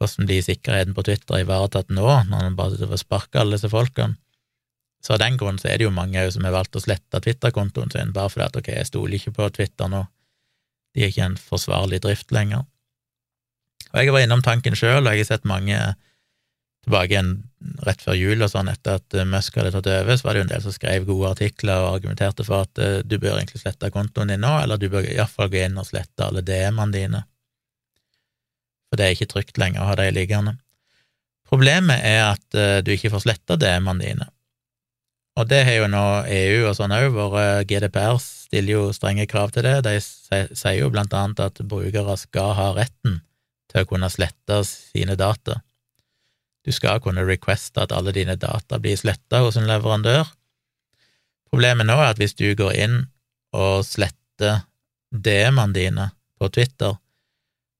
hvordan 0.00 0.28
blir 0.28 0.44
sikkerheten 0.44 0.96
på 0.96 1.04
Twitter 1.06 1.42
ivaretatt 1.42 1.92
nå, 1.92 2.06
når 2.30 2.48
man 2.50 2.58
bare 2.58 2.74
sitter 2.74 2.92
og 2.92 3.02
sparker 3.02 3.42
alle 3.42 3.58
disse 3.58 3.72
folkene? 3.72 4.18
Så 5.04 5.16
av 5.16 5.20
den 5.20 5.36
grunn 5.36 5.58
så 5.60 5.68
er 5.68 5.80
det 5.80 5.84
jo 5.84 5.92
mange 5.92 6.22
som 6.32 6.46
har 6.48 6.54
valgt 6.54 6.78
å 6.78 6.80
slette 6.80 7.20
Twitter-kontoen 7.20 7.92
sin, 7.92 8.14
bare 8.16 8.32
fordi 8.32 8.46
at 8.46 8.56
ok, 8.56 8.70
jeg 8.72 8.88
stoler 8.88 9.18
ikke 9.18 9.34
på 9.36 9.50
Twitter 9.58 9.90
nå, 9.92 10.06
de 10.96 11.04
er 11.04 11.12
ikke 11.12 11.26
en 11.26 11.36
forsvarlig 11.40 12.00
drift 12.04 12.32
lenger. 12.32 12.64
Og 13.92 14.00
jeg 14.00 14.14
var 14.14 14.24
innom 14.24 14.42
tanken 14.42 14.76
sjøl, 14.78 15.04
og 15.04 15.12
jeg 15.12 15.26
har 15.26 15.28
sett 15.34 15.48
mange 15.48 15.76
tilbake 16.84 17.12
igjen 17.12 17.34
rett 17.86 18.02
før 18.04 18.16
jul 18.18 18.44
og 18.44 18.50
sånn, 18.52 18.68
etter 18.72 18.98
at 19.00 19.16
Musk 19.28 19.56
hadde 19.58 19.72
tatt 19.74 19.88
over, 19.88 20.16
så 20.16 20.26
var 20.26 20.36
det 20.36 20.42
jo 20.42 20.46
en 20.46 20.50
del 20.52 20.64
som 20.64 20.74
skrev 20.74 21.06
gode 21.08 21.30
artikler 21.32 21.84
og 21.84 21.96
argumenterte 21.98 22.46
for 22.46 22.66
at 22.66 22.82
uh, 22.82 22.98
du 23.04 23.16
bør 23.18 23.38
egentlig 23.38 23.62
slette 23.62 23.92
kontoen 23.94 24.32
din 24.32 24.44
nå, 24.44 24.52
eller 24.62 24.80
du 24.80 24.90
bør 24.92 25.08
iallfall 25.08 25.50
gå 25.52 25.64
inn 25.64 25.80
og 25.80 25.88
slette 25.88 26.26
alle 26.26 26.44
DM-ene 26.44 26.94
dine, 26.94 27.24
for 28.88 29.00
det 29.00 29.06
er 29.06 29.16
ikke 29.16 29.32
trygt 29.32 29.60
lenger 29.60 29.82
å 29.82 29.88
ha 29.90 29.98
de 30.00 30.10
liggende. 30.14 30.56
Problemet 31.48 32.04
er 32.04 32.22
at 32.28 32.58
uh, 32.58 32.78
du 32.84 32.94
ikke 32.94 33.12
får 33.14 33.26
sletta 33.26 33.58
DM-ene 33.60 34.04
dine, 34.04 34.30
og 35.34 35.48
det 35.50 35.64
har 35.66 35.80
jo 35.80 35.90
nå 35.90 36.04
EU 36.30 36.58
og 36.68 36.76
sånn 36.78 36.94
òg, 36.94 37.08
hvor 37.16 37.34
GDPR 37.66 38.20
stiller 38.22 38.76
jo 38.76 38.82
strenge 38.94 39.26
krav 39.26 39.50
til 39.54 39.66
det. 39.66 39.80
De 39.82 39.96
sier 39.98 40.76
jo 40.78 40.92
blant 40.94 41.14
annet 41.16 41.42
at 41.42 41.58
brukere 41.66 42.14
skal 42.20 42.52
ha 42.54 42.68
retten 42.76 43.18
til 43.72 43.82
å 43.82 43.88
kunne 43.90 44.10
slette 44.14 44.60
sine 44.68 45.16
data. 45.18 45.58
Du 46.64 46.72
skal 46.72 47.00
kunne 47.04 47.26
requeste 47.28 47.82
at 47.82 47.92
alle 47.92 48.14
dine 48.16 48.36
data 48.40 48.80
blir 48.80 48.96
sletta 48.96 49.42
hos 49.44 49.58
en 49.60 49.68
leverandør. 49.68 50.24
Problemet 51.52 51.86
nå 51.86 51.98
er 52.00 52.14
at 52.14 52.20
hvis 52.20 52.36
du 52.38 52.48
går 52.56 52.72
inn 52.86 53.00
og 53.54 53.84
sletter 53.86 54.64
DM-ene 55.14 55.76
dine 55.76 56.10
på 56.40 56.48
Twitter, 56.50 56.96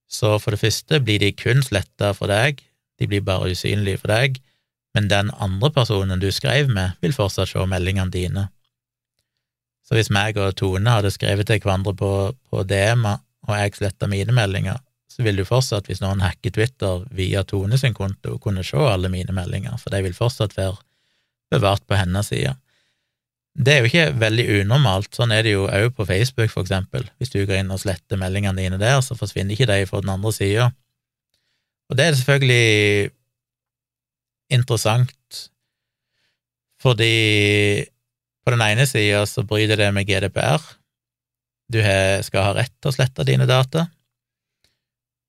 så 0.06 0.36
for 0.38 0.54
det 0.54 0.60
første 0.60 1.00
blir 1.02 1.18
de 1.22 1.32
kun 1.34 1.64
sletta 1.64 2.12
for 2.14 2.30
deg, 2.30 2.60
de 3.00 3.08
blir 3.10 3.24
bare 3.26 3.50
usynlige 3.50 4.04
for 4.04 4.12
deg, 4.12 4.38
men 4.94 5.08
den 5.10 5.32
andre 5.42 5.72
personen 5.74 6.22
du 6.22 6.28
skrev 6.30 6.70
med, 6.70 6.94
vil 7.02 7.16
fortsatt 7.16 7.50
se 7.50 7.64
meldingene 7.66 8.12
dine. 8.14 8.46
Så 9.84 9.98
hvis 9.98 10.12
meg 10.12 10.38
og 10.40 10.54
Tone 10.60 10.92
hadde 10.92 11.10
skrevet 11.12 11.48
til 11.48 11.60
hverandre 11.64 11.96
på, 11.98 12.10
på 12.50 12.62
DM-er, 12.68 13.18
og 13.44 13.58
jeg 13.58 13.74
sletta 13.76 14.08
mine 14.08 14.32
meldinger, 14.32 14.78
så 15.14 15.22
vil 15.22 15.38
du 15.38 15.44
fortsatt, 15.46 15.86
hvis 15.86 16.02
noen 16.02 16.24
hacker 16.24 16.50
Twitter 16.56 17.04
via 17.14 17.44
Tone 17.46 17.78
sin 17.78 17.94
konto, 17.94 18.34
kunne 18.42 18.64
se 18.66 18.80
alle 18.82 19.10
mine 19.12 19.34
meldinger, 19.36 19.76
for 19.78 19.94
de 19.94 20.00
vil 20.02 20.16
fortsatt 20.16 20.56
være 20.58 20.80
bevart 21.54 21.84
på 21.86 21.94
hennes 21.94 22.32
side. 22.32 22.56
Det 23.54 23.70
er 23.70 23.84
jo 23.84 23.90
ikke 23.92 24.18
veldig 24.18 24.46
unormalt, 24.64 25.12
sånn 25.14 25.30
er 25.30 25.46
det 25.46 25.52
jo 25.54 25.68
òg 25.68 25.92
på 25.94 26.06
Facebook, 26.08 26.50
for 26.50 26.66
eksempel. 26.66 27.06
Hvis 27.22 27.30
du 27.30 27.44
går 27.46 27.60
inn 27.60 27.70
og 27.70 27.78
sletter 27.84 28.18
meldingene 28.18 28.58
dine 28.58 28.80
der, 28.80 28.98
så 29.06 29.14
forsvinner 29.14 29.54
ikke 29.54 29.70
de 29.70 29.84
fra 29.86 30.02
den 30.02 30.10
andre 30.16 30.34
sida. 30.34 30.72
Og 31.86 31.98
det 32.00 32.08
er 32.08 32.18
selvfølgelig 32.18 33.10
interessant, 34.58 35.44
fordi 36.82 37.86
på 38.44 38.52
den 38.52 38.64
ene 38.66 38.88
sida 38.90 39.22
så 39.30 39.46
bryter 39.46 39.78
det 39.78 39.92
med 39.94 40.10
GDPR, 40.10 40.64
du 41.70 41.78
skal 42.26 42.48
ha 42.48 42.56
rett 42.58 42.74
til 42.82 42.90
å 42.90 42.96
slette 42.98 43.24
dine 43.30 43.46
data, 43.48 43.86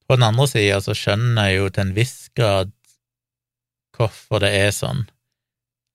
på 0.08 0.18
den 0.18 0.28
andre 0.28 0.48
sida 0.50 0.80
så 0.84 0.96
skjønner 0.98 1.50
jeg 1.50 1.60
jo 1.60 1.70
til 1.74 1.86
en 1.86 1.96
viss 1.98 2.18
grad 2.38 2.72
hvorfor 3.96 4.44
det 4.44 4.52
er 4.58 4.72
sånn. 4.76 5.06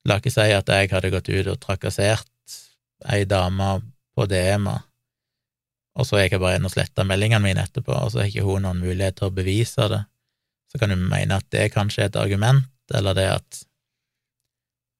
La 0.08 0.18
ikke 0.18 0.32
si 0.32 0.46
at 0.56 0.70
jeg 0.72 0.90
hadde 0.90 1.12
gått 1.12 1.28
ut 1.28 1.50
og 1.52 1.58
trakassert 1.60 2.28
ei 3.12 3.24
dame 3.28 3.74
på 4.16 4.26
DM-a, 4.28 4.78
og 5.96 6.06
så 6.06 6.20
gikk 6.20 6.36
jeg 6.36 6.42
bare 6.42 6.58
inn 6.58 6.68
og 6.68 6.72
sletta 6.72 7.04
meldingene 7.06 7.44
mine 7.44 7.64
etterpå, 7.64 7.92
og 7.92 8.12
så 8.12 8.22
har 8.22 8.30
ikke 8.30 8.46
hun 8.46 8.64
noen 8.66 8.80
mulighet 8.82 9.18
til 9.18 9.28
å 9.28 9.34
bevise 9.34 9.88
det. 9.92 10.02
Så 10.70 10.80
kan 10.80 10.92
du 10.92 10.96
mene 11.00 11.40
at 11.40 11.48
det 11.52 11.70
kanskje 11.74 12.04
er 12.04 12.10
et 12.10 12.20
argument, 12.20 12.68
eller 12.94 13.16
det 13.16 13.26
at 13.32 13.62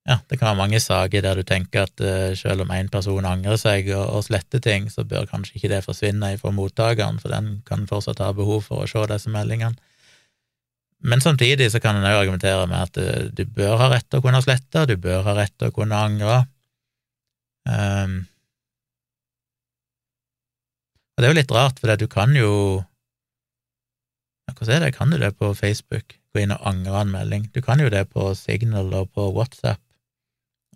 ja, 0.09 0.17
det 0.31 0.39
kan 0.39 0.49
være 0.49 0.61
mange 0.63 0.81
saker 0.81 1.23
der 1.25 1.37
du 1.37 1.45
tenker 1.45 1.85
at 1.85 2.01
uh, 2.01 2.33
selv 2.39 2.65
om 2.65 2.73
én 2.73 2.89
person 2.93 3.27
angrer 3.29 3.59
seg 3.61 3.91
og, 3.93 4.07
og, 4.17 4.25
sletter 4.25 4.63
ting, 4.65 4.89
så 4.89 5.05
bør 5.05 5.29
kanskje 5.29 5.59
ikke 5.59 5.73
det 5.75 5.83
forsvinne 5.85 6.33
fra 6.41 6.53
mottakeren, 6.57 7.21
for 7.21 7.33
den 7.35 7.61
kan 7.69 7.85
fortsatt 7.91 8.23
ha 8.25 8.33
behov 8.37 8.65
for 8.69 8.85
å 8.85 8.89
se 8.89 9.05
disse 9.13 9.33
meldingene. 9.33 9.77
Men 11.05 11.23
samtidig 11.25 11.71
så 11.73 11.81
kan 11.81 11.97
en 11.97 12.09
òg 12.09 12.23
argumentere 12.23 12.65
med 12.69 12.81
at 12.81 12.97
uh, 13.01 13.29
du 13.29 13.45
bør 13.45 13.77
ha 13.83 13.91
rett 13.93 14.09
til 14.09 14.23
å 14.23 14.25
kunne 14.25 14.41
slette, 14.45 14.87
du 14.89 14.97
bør 14.97 15.23
ha 15.29 15.37
rett 15.37 15.55
til 15.59 15.69
å 15.69 15.77
kunne 15.77 16.01
angre. 16.09 16.41
Um, 17.69 18.23
og 21.13 21.21
det 21.21 21.29
er 21.29 21.35
jo 21.35 21.41
litt 21.43 21.53
rart, 21.53 21.81
for 21.81 22.01
du 22.01 22.09
kan 22.09 22.33
jo 22.37 22.55
Hvordan 24.51 24.75
er 24.75 24.81
det, 24.83 24.97
kan 24.97 25.13
du 25.13 25.17
det 25.17 25.29
på 25.39 25.53
Facebook? 25.55 26.17
Gå 26.35 26.41
inn 26.43 26.51
og 26.51 26.65
angre 26.67 27.05
en 27.05 27.13
melding. 27.13 27.45
Du 27.55 27.61
kan 27.63 27.79
jo 27.79 27.87
det 27.89 28.03
på 28.11 28.33
Signal 28.35 28.91
og 28.99 29.13
på 29.15 29.29
WhatsApp 29.31 29.79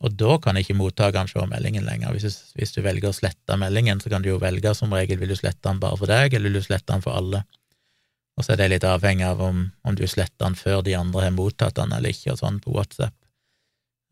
og 0.04 0.16
da 0.20 0.36
kan 0.42 0.58
ikke 0.60 0.76
mottakeren 0.76 1.30
se 1.30 1.40
meldingen 1.48 1.86
lenger. 1.86 2.12
Hvis 2.12 2.26
du, 2.26 2.54
hvis 2.58 2.74
du, 2.76 2.82
velger 2.84 3.08
å 3.08 3.16
slette 3.16 3.56
meldingen, 3.56 4.02
så 4.02 4.12
kan 4.12 4.24
du 4.24 4.28
jo 4.28 4.40
velge 4.42 4.74
som 4.76 4.92
regel 4.92 5.20
vil 5.20 5.32
du 5.32 5.38
slette 5.38 5.64
den 5.64 5.80
bare 5.80 5.96
for 5.96 6.10
deg, 6.10 6.34
eller 6.34 6.50
vil 6.52 6.60
du 6.60 6.66
slette 6.66 6.92
den 6.92 7.04
for 7.04 7.16
alle. 7.16 7.44
Og 8.36 8.44
så 8.44 8.52
er 8.52 8.60
det 8.60 8.70
litt 8.74 8.86
avhengig 8.88 9.24
av 9.24 9.40
om, 9.46 9.68
om 9.86 9.96
du 9.96 10.04
sletter 10.10 10.42
den 10.42 10.58
før 10.58 10.82
de 10.84 10.96
andre 10.98 11.28
har 11.28 11.36
mottatt 11.36 11.78
den 11.78 11.94
eller 11.94 12.12
ikke, 12.12 12.34
og 12.34 12.42
sånn 12.42 12.58
på 12.60 12.74
WhatsApp. 12.74 13.14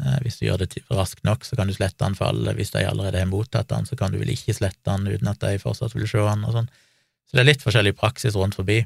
Eh, 0.03 0.19
hvis 0.25 0.39
du 0.41 0.47
gjør 0.47 0.63
det 0.63 0.81
raskt 0.89 1.27
nok, 1.29 1.45
så 1.45 1.59
kan 1.59 1.69
du 1.69 1.75
slette 1.77 2.01
den 2.01 2.17
for 2.17 2.31
alle. 2.31 2.55
Hvis 2.57 2.73
de 2.73 2.87
allerede 2.89 3.21
har 3.21 3.29
mottatt 3.29 3.69
den, 3.75 3.89
så 3.89 3.99
kan 3.99 4.15
du 4.15 4.21
vel 4.23 4.33
ikke 4.33 4.57
slette 4.57 4.87
den 4.89 5.11
uten 5.11 5.29
at 5.29 5.43
de 5.45 5.61
fortsatt 5.61 5.97
vil 5.99 6.09
se 6.09 6.23
den, 6.25 6.47
og 6.49 6.57
sånn. 6.57 6.71
Så 7.29 7.37
det 7.37 7.45
er 7.45 7.51
litt 7.51 7.65
forskjellig 7.65 7.97
praksis 7.99 8.39
rundt 8.39 8.57
forbi. 8.57 8.81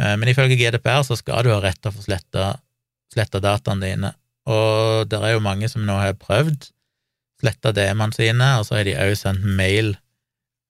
Eh, 0.00 0.16
men 0.16 0.32
ifølge 0.32 0.58
GDPR 0.58 1.04
så 1.06 1.18
skal 1.20 1.46
du 1.46 1.54
ha 1.54 1.60
rett 1.62 1.78
til 1.78 1.92
å 1.92 1.96
få 1.96 2.08
sletta 2.08 3.42
dataene 3.42 3.86
dine 3.86 4.14
og 4.50 5.08
det 5.10 5.20
er 5.20 5.34
jo 5.34 5.42
mange 5.44 5.68
som 5.70 5.86
nå 5.86 5.96
har 6.00 6.18
prøvd, 6.18 6.70
sletta 7.40 7.72
DM-ene 7.76 8.16
sine, 8.16 8.48
og 8.58 8.66
så 8.68 8.78
har 8.78 8.88
de 8.88 8.98
òg 9.00 9.14
sendt 9.18 9.46
mail 9.46 9.94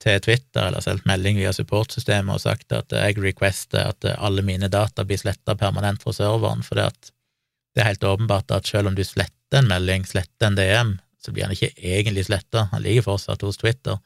til 0.01 0.20
Twitter, 0.24 0.68
eller 0.68 0.85
sendt 0.85 1.07
melding 1.09 1.41
via 1.41 1.53
supportsystemet 1.53 2.37
og 2.37 2.43
sagt 2.43 2.72
at 2.72 2.93
jeg 2.95 3.18
requester 3.20 3.91
at 3.91 4.07
alle 4.16 4.45
mine 4.47 4.70
data 4.72 5.05
blir 5.05 5.20
sletta 5.20 5.57
permanent 5.61 6.03
fra 6.05 6.14
serveren, 6.16 6.64
for 6.64 6.78
det 6.81 7.83
er 7.83 7.91
helt 7.91 8.07
åpenbart 8.07 8.55
at 8.57 8.68
selv 8.70 8.91
om 8.91 8.97
du 8.97 9.05
sletter 9.05 9.61
en 9.61 9.68
melding, 9.70 10.07
sletter 10.09 10.49
en 10.49 10.57
DM, 10.59 10.95
så 11.20 11.35
blir 11.35 11.45
han 11.45 11.53
ikke 11.53 11.74
egentlig 11.76 12.24
sletta, 12.31 12.68
han 12.70 12.85
ligger 12.85 13.11
fortsatt 13.11 13.43
hos 13.45 13.61
Twitter 13.61 13.99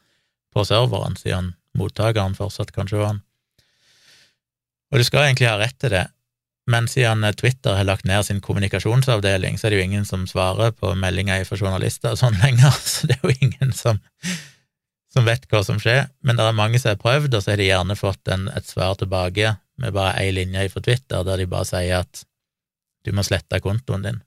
på 0.55 0.65
serveren, 0.67 1.15
siden 1.19 1.53
mottakeren 1.77 2.35
fortsatt 2.35 2.73
kan 2.75 2.89
se 2.91 2.99
han. 2.99 3.21
Og 4.91 4.99
du 4.99 5.07
skal 5.07 5.29
egentlig 5.29 5.47
ha 5.47 5.57
rett 5.59 5.77
til 5.79 5.93
det, 5.95 6.05
men 6.65 6.87
siden 6.87 7.33
Twitter 7.37 7.75
har 7.77 7.85
lagt 7.85 8.05
ned 8.09 8.25
sin 8.25 8.41
kommunikasjonsavdeling, 8.41 9.57
så 9.57 9.67
er 9.67 9.73
det 9.73 9.79
jo 9.79 9.85
ingen 9.85 10.05
som 10.05 10.25
svarer 10.27 10.73
på 10.73 10.95
meldinger 10.97 11.43
fra 11.45 11.59
journalister 11.59 12.15
og 12.15 12.21
sånn 12.21 12.37
lenger, 12.41 12.73
så 12.93 13.09
det 13.09 13.19
er 13.19 13.27
jo 13.27 13.35
ingen 13.37 13.73
som, 13.77 13.99
som, 15.13 15.27
vet 15.29 15.45
hva 15.51 15.61
som 15.67 15.77
skjer. 15.81 16.07
Men 16.25 16.39
det 16.39 16.47
er 16.47 16.57
mange 16.57 16.81
som 16.81 16.95
har 16.95 17.01
prøvd, 17.01 17.37
og 17.37 17.43
så 17.43 17.53
har 17.53 17.61
de 17.61 17.69
gjerne 17.69 17.99
fått 17.99 18.33
en, 18.33 18.47
et 18.49 18.65
svar 18.65 18.97
tilbake 18.97 19.55
med 19.81 19.93
bare 19.93 20.23
én 20.23 20.33
linje 20.39 20.69
fra 20.73 20.81
Twitter, 20.81 21.27
der 21.27 21.43
de 21.43 21.51
bare 21.51 21.69
sier 21.69 22.01
at 22.01 22.23
du 23.05 23.13
må 23.13 23.21
slette 23.27 23.61
kontoen 23.61 24.07
din. 24.07 24.23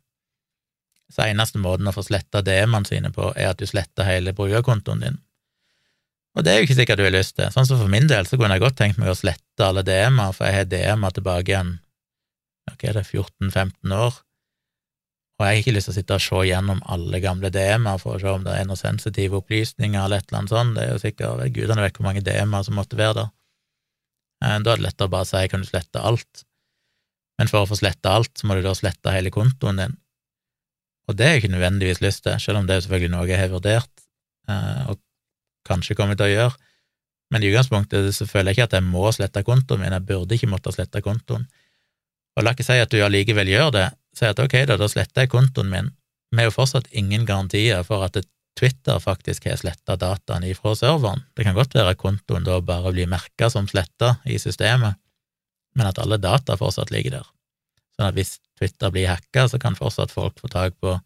Så 1.11 1.25
eneste 1.25 1.59
måten 1.59 1.89
å 1.89 1.95
få 1.97 2.05
sletta 2.07 2.45
DM-ene 2.45 2.87
sine 2.87 3.11
på, 3.11 3.33
er 3.35 3.51
at 3.51 3.59
du 3.59 3.67
sletter 3.67 4.07
hele 4.07 4.37
brukerkontoen 4.37 5.03
din. 5.03 5.19
Og 6.39 6.45
det 6.45 6.53
er 6.53 6.61
jo 6.61 6.69
ikke 6.69 6.79
sikkert 6.79 7.01
du 7.01 7.07
har 7.09 7.17
lyst 7.17 7.35
til. 7.35 7.51
Sånn 7.51 7.67
som 7.67 7.81
For 7.81 7.91
min 7.91 8.07
del 8.07 8.29
så 8.29 8.39
kunne 8.39 8.55
jeg 8.55 8.63
godt 8.63 8.79
tenkt 8.79 9.01
meg 9.01 9.11
å 9.11 9.19
slette 9.19 9.65
alle 9.65 9.83
DM-er, 9.83 10.37
for 10.37 10.47
jeg 10.47 10.61
har 10.61 10.71
DM-er 10.71 11.17
tilbake 11.17 11.51
igjen 11.51 11.75
er 12.77 12.99
det, 12.99 13.07
14-15 13.07 13.95
år, 13.95 14.19
og 15.39 15.47
jeg 15.47 15.55
har 15.55 15.61
ikke 15.63 15.73
lyst 15.77 15.87
til 15.87 15.95
å 15.95 15.97
sitte 16.01 16.17
og 16.19 16.23
se 16.25 16.41
gjennom 16.49 16.81
alle 16.91 17.21
gamle 17.23 17.51
DM-er 17.55 18.01
for 18.03 18.17
å 18.17 18.23
se 18.23 18.31
om 18.33 18.43
det 18.43 18.57
er 18.59 18.67
noen 18.67 18.81
sensitive 18.81 19.39
opplysninger 19.39 20.01
eller 20.01 20.19
et 20.19 20.27
eller 20.27 20.41
annet 20.41 20.55
sånt, 20.55 20.75
det 20.75 20.85
er 20.85 20.91
jo 20.91 21.03
sikkert 21.03 21.55
gudene 21.55 21.85
vet 21.85 21.99
hvor 21.99 22.09
mange 22.09 22.25
DM-er 22.27 22.65
som 22.67 22.75
måtte 22.79 22.99
være 22.99 23.21
der. 23.21 23.29
Eh, 24.43 24.57
da 24.67 24.73
er 24.73 24.81
det 24.81 24.87
lettere 24.89 25.07
å 25.07 25.15
bare 25.15 25.29
si 25.31 25.45
kan 25.53 25.63
du 25.63 25.69
slette 25.69 26.03
alt, 26.11 26.43
men 27.39 27.51
for 27.51 27.63
å 27.63 27.71
få 27.71 27.79
slette 27.79 28.11
alt, 28.11 28.33
så 28.35 28.51
må 28.51 28.59
du 28.59 28.65
da 28.67 28.75
slette 28.75 29.15
hele 29.15 29.31
kontoen 29.35 29.79
din, 29.79 29.95
og 31.09 31.17
det 31.17 31.29
har 31.29 31.37
jeg 31.37 31.45
ikke 31.45 31.55
nødvendigvis 31.55 32.03
lyst 32.05 32.27
til, 32.27 32.35
selv 32.43 32.61
om 32.61 32.67
det 32.67 32.75
er 32.75 32.83
selvfølgelig 32.85 33.15
noe 33.15 33.29
jeg 33.31 33.41
har 33.41 33.55
vurdert, 33.55 34.05
eh, 34.51 34.91
og 34.91 34.99
kanskje 35.71 35.97
kommer 35.97 36.19
til 36.19 36.27
å 36.27 36.35
gjøre, 36.35 36.59
men 37.31 37.45
i 37.45 37.53
utgangspunktet 37.53 38.11
så 38.17 38.27
føler 38.27 38.51
jeg 38.51 38.59
ikke 38.59 38.69
at 38.73 38.79
jeg 38.81 38.89
må 38.91 39.07
slette 39.15 39.47
kontoen 39.47 39.85
min, 39.85 39.95
jeg 39.95 40.09
burde 40.09 40.35
ikke 40.35 40.51
måtte 40.51 40.75
slette 40.75 41.05
kontoen. 41.05 41.47
Og 42.39 42.45
la 42.47 42.55
ikke 42.55 42.67
si 42.67 42.79
at 42.79 42.93
du 42.95 43.01
allikevel 43.03 43.51
gjør 43.51 43.73
det, 43.75 43.87
si 44.15 44.27
at 44.29 44.39
ok, 44.39 44.61
da, 44.71 44.77
da 44.79 44.87
sletter 44.91 45.27
jeg 45.27 45.33
kontoen 45.33 45.71
min. 45.73 45.89
Vi 46.31 46.39
har 46.39 46.51
jo 46.51 46.55
fortsatt 46.55 46.87
ingen 46.95 47.25
garantier 47.27 47.83
for 47.87 48.05
at 48.07 48.19
Twitter 48.59 48.99
faktisk 49.03 49.49
har 49.51 49.59
sletta 49.59 49.97
dataene 49.99 50.51
ifra 50.51 50.75
serveren. 50.79 51.25
Det 51.35 51.47
kan 51.47 51.57
godt 51.57 51.75
være 51.75 51.95
at 51.95 52.01
kontoen 52.01 52.47
da 52.47 52.61
bare 52.63 52.93
blir 52.95 53.11
merka 53.11 53.51
som 53.51 53.67
sletta 53.71 54.17
i 54.27 54.39
systemet, 54.39 54.99
men 55.79 55.91
at 55.91 55.99
alle 56.03 56.19
data 56.23 56.57
fortsatt 56.59 56.93
ligger 56.95 57.19
der. 57.19 57.29
Sånn 57.97 58.11
at 58.11 58.19
hvis 58.19 58.37
Twitter 58.59 58.95
blir 58.95 59.11
hacka, 59.11 59.49
så 59.51 59.59
kan 59.63 59.79
fortsatt 59.79 60.15
folk 60.15 60.39
få 60.39 60.51
tak 60.51 60.79
på 60.83 60.97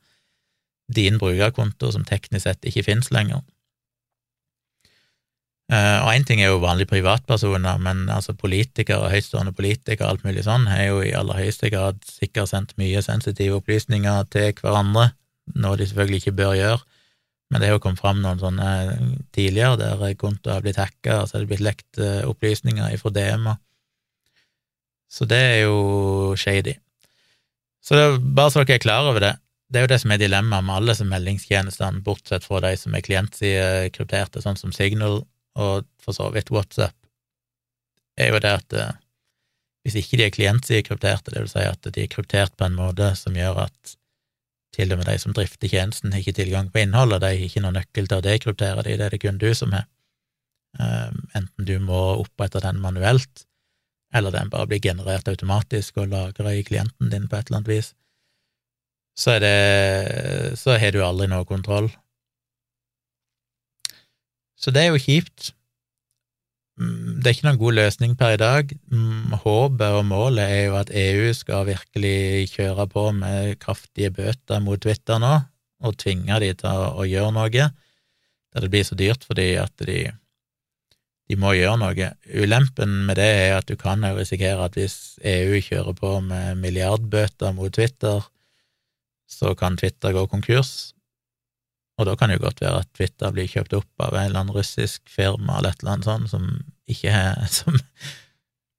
din 0.93 1.17
brukerkonto, 1.21 1.93
som 1.93 2.05
teknisk 2.05 2.45
sett 2.45 2.69
ikke 2.69 2.85
finnes 2.89 3.13
lenger. 3.13 3.41
Uh, 5.73 6.05
og 6.05 6.11
én 6.13 6.27
ting 6.29 6.43
er 6.43 6.51
jo 6.51 6.61
vanlige 6.61 6.91
privatpersoner, 6.91 7.79
men 7.81 8.05
altså 8.13 8.35
politikere, 8.37 9.09
høytstående 9.09 9.55
politikere 9.57 10.11
alt 10.13 10.25
mulig 10.27 10.45
sånn, 10.45 10.67
har 10.69 10.85
jo 10.91 11.01
i 11.01 11.15
aller 11.17 11.39
høyeste 11.39 11.71
grad 11.73 12.03
sikkert 12.05 12.51
sendt 12.51 12.75
mye 12.77 13.01
sensitive 13.05 13.57
opplysninger 13.63 14.27
til 14.35 14.53
hverandre 14.61 15.13
noe 15.59 15.79
de 15.79 15.87
selvfølgelig 15.89 16.23
ikke 16.23 16.39
bør 16.39 16.55
gjøre, 16.59 16.81
men 17.51 17.61
det 17.61 17.69
har 17.69 17.77
jo 17.77 17.83
kommet 17.85 18.01
fram 18.01 18.23
noen 18.23 18.41
sånne 18.41 18.69
tidligere 19.37 19.77
der 19.81 20.15
kontoer 20.21 20.57
har 20.57 20.65
blitt 20.65 20.81
hacka, 20.81 21.21
og 21.21 21.29
så 21.29 21.37
er 21.37 21.45
det 21.45 21.51
blitt 21.51 21.67
lekt 21.67 22.01
eh, 22.01 22.23
opplysninger 22.29 22.95
ifra 22.95 23.13
DM-er. 23.13 23.59
Så 25.13 25.29
det 25.29 25.41
er 25.51 25.59
jo 25.67 26.33
shady. 26.41 26.79
Så 27.85 27.99
det 27.99 28.05
er 28.07 28.23
bare 28.23 28.55
så 28.55 28.63
dere 28.63 28.79
er 28.79 28.85
klar 28.85 29.11
over 29.11 29.21
det. 29.21 29.35
Det 29.69 29.81
er 29.81 29.85
jo 29.85 29.91
det 29.93 30.01
som 30.01 30.15
er 30.15 30.21
dilemmaet 30.21 30.65
med 30.65 30.79
alle 30.79 30.95
disse 30.95 31.05
meldingstjenestene, 31.09 32.01
bortsett 32.07 32.47
fra 32.47 32.63
de 32.65 32.73
som 32.81 32.97
er 32.97 33.05
klientsidekrypterte, 33.05 34.41
sånn 34.45 34.57
som 34.61 34.73
Signal 34.73 35.21
og 35.59 35.87
for 36.03 36.17
så 36.17 36.29
vidt 36.35 36.53
WhatsApp, 36.53 36.97
er 38.19 38.33
jo 38.33 38.41
det 38.43 38.53
at 38.59 38.77
eh, 38.77 38.93
hvis 39.83 39.97
ikke 39.99 40.19
de 40.19 40.27
er 40.27 40.35
klientsidekrypterte, 40.35 41.33
det 41.35 41.43
vil 41.43 41.51
si 41.51 41.65
at 41.67 41.89
de 41.89 42.05
er 42.05 42.11
kryptert 42.11 42.55
på 42.57 42.69
en 42.69 42.79
måte 42.79 43.13
som 43.19 43.37
gjør 43.37 43.65
at 43.67 43.97
til 44.73 44.93
og 44.95 45.03
med 45.03 45.09
de 45.11 45.19
som 45.21 45.35
drifter 45.37 45.69
tjenesten, 45.69 46.13
har 46.15 46.23
ikke 46.23 46.39
tilgang 46.39 46.71
på 46.73 46.81
innholdet, 46.81 47.21
de 47.21 47.33
har 47.35 47.47
ikke 47.47 47.61
noen 47.65 47.77
nøkkel 47.77 48.07
til 48.09 48.21
å 48.21 48.25
dekryptere 48.25 48.85
de, 48.87 48.95
det 48.97 49.09
er 49.09 49.13
det 49.13 49.21
kun 49.21 49.41
du 49.41 49.51
som 49.57 49.75
har. 49.77 49.89
Um, 50.81 51.27
enten 51.37 51.67
du 51.69 51.75
må 51.85 51.99
opprette 52.23 52.63
den 52.65 52.79
manuelt, 52.81 53.45
eller 54.17 54.33
den 54.33 54.49
bare 54.53 54.71
blir 54.71 54.81
generert 54.81 55.29
automatisk 55.29 56.01
og 56.01 56.09
lagra 56.15 56.55
i 56.57 56.65
klienten 56.65 57.13
din 57.13 57.29
på 57.29 57.37
et 57.37 57.51
eller 57.51 57.61
annet 57.61 57.73
vis, 57.75 57.91
så 59.19 59.37
det 59.43 60.57
så 60.57 60.79
har 60.81 60.95
du 60.95 61.03
aldri 61.05 61.29
noe 61.29 61.45
kontroll. 61.45 61.91
Så 64.63 64.71
det 64.71 64.85
er 64.85 64.93
jo 64.93 65.03
kjipt. 65.03 65.51
Mm, 66.81 67.21
det 67.21 67.29
er 67.29 67.35
ikke 67.37 67.47
noen 67.49 67.61
god 67.61 67.77
løsning 67.77 68.15
per 68.19 68.37
i 68.37 68.41
dag. 68.41 68.73
Mm, 68.93 69.35
håpet 69.43 69.99
og 69.99 70.07
målet 70.09 70.45
er 70.47 70.63
jo 70.69 70.79
at 70.79 70.93
EU 70.95 71.29
skal 71.37 71.67
virkelig 71.69 72.53
kjøre 72.55 72.87
på 72.91 73.09
med 73.17 73.59
kraftige 73.63 74.13
bøter 74.15 74.63
mot 74.65 74.81
Twitter 74.81 75.21
nå, 75.23 75.35
og 75.83 75.99
tvinge 76.01 76.39
de 76.41 76.53
til 76.63 76.89
å, 76.95 77.05
gjøre 77.09 77.35
noe, 77.35 77.69
der 78.53 78.65
det 78.65 78.71
blir 78.73 78.87
så 78.87 78.99
dyrt 78.99 79.27
for 79.27 79.39
de 79.39 79.49
at 79.61 79.85
de, 79.85 80.01
de 81.29 81.39
må 81.41 81.55
gjøre 81.59 81.81
noe. 81.83 82.11
Ulempen 82.31 83.03
med 83.09 83.19
det 83.19 83.31
er 83.43 83.59
at 83.59 83.69
du 83.69 83.75
kan 83.81 84.05
jo 84.07 84.15
risikere 84.17 84.69
at 84.69 84.79
hvis 84.79 85.19
EU 85.27 85.59
kjører 85.59 85.99
på 85.99 86.15
med 86.25 86.63
milliardbøter 86.63 87.53
mot 87.57 87.75
Twitter, 87.75 88.23
så 89.29 89.57
kan 89.59 89.77
Twitter 89.81 90.15
gå 90.15 90.27
konkurs, 90.31 90.93
og 92.03 92.09
da 92.09 92.17
kan 92.19 92.31
det 92.31 92.41
jo 92.41 92.45
godt 92.47 92.61
være 92.65 92.83
at 92.83 92.91
Twitter 92.97 93.33
blir 93.35 93.51
kjøpt 93.51 93.77
opp 93.79 94.05
av 94.05 94.17
en 94.17 94.27
eller 94.27 94.43
annen 94.43 94.57
russisk 94.57 95.03
firma 95.11 95.59
eller 95.59 95.73
et 95.73 95.83
eller 95.83 95.95
annet 95.95 96.09
sånt 96.11 96.33
som 96.35 96.51
ikke 96.91 97.15
har 97.15 97.47
Som 97.57 97.79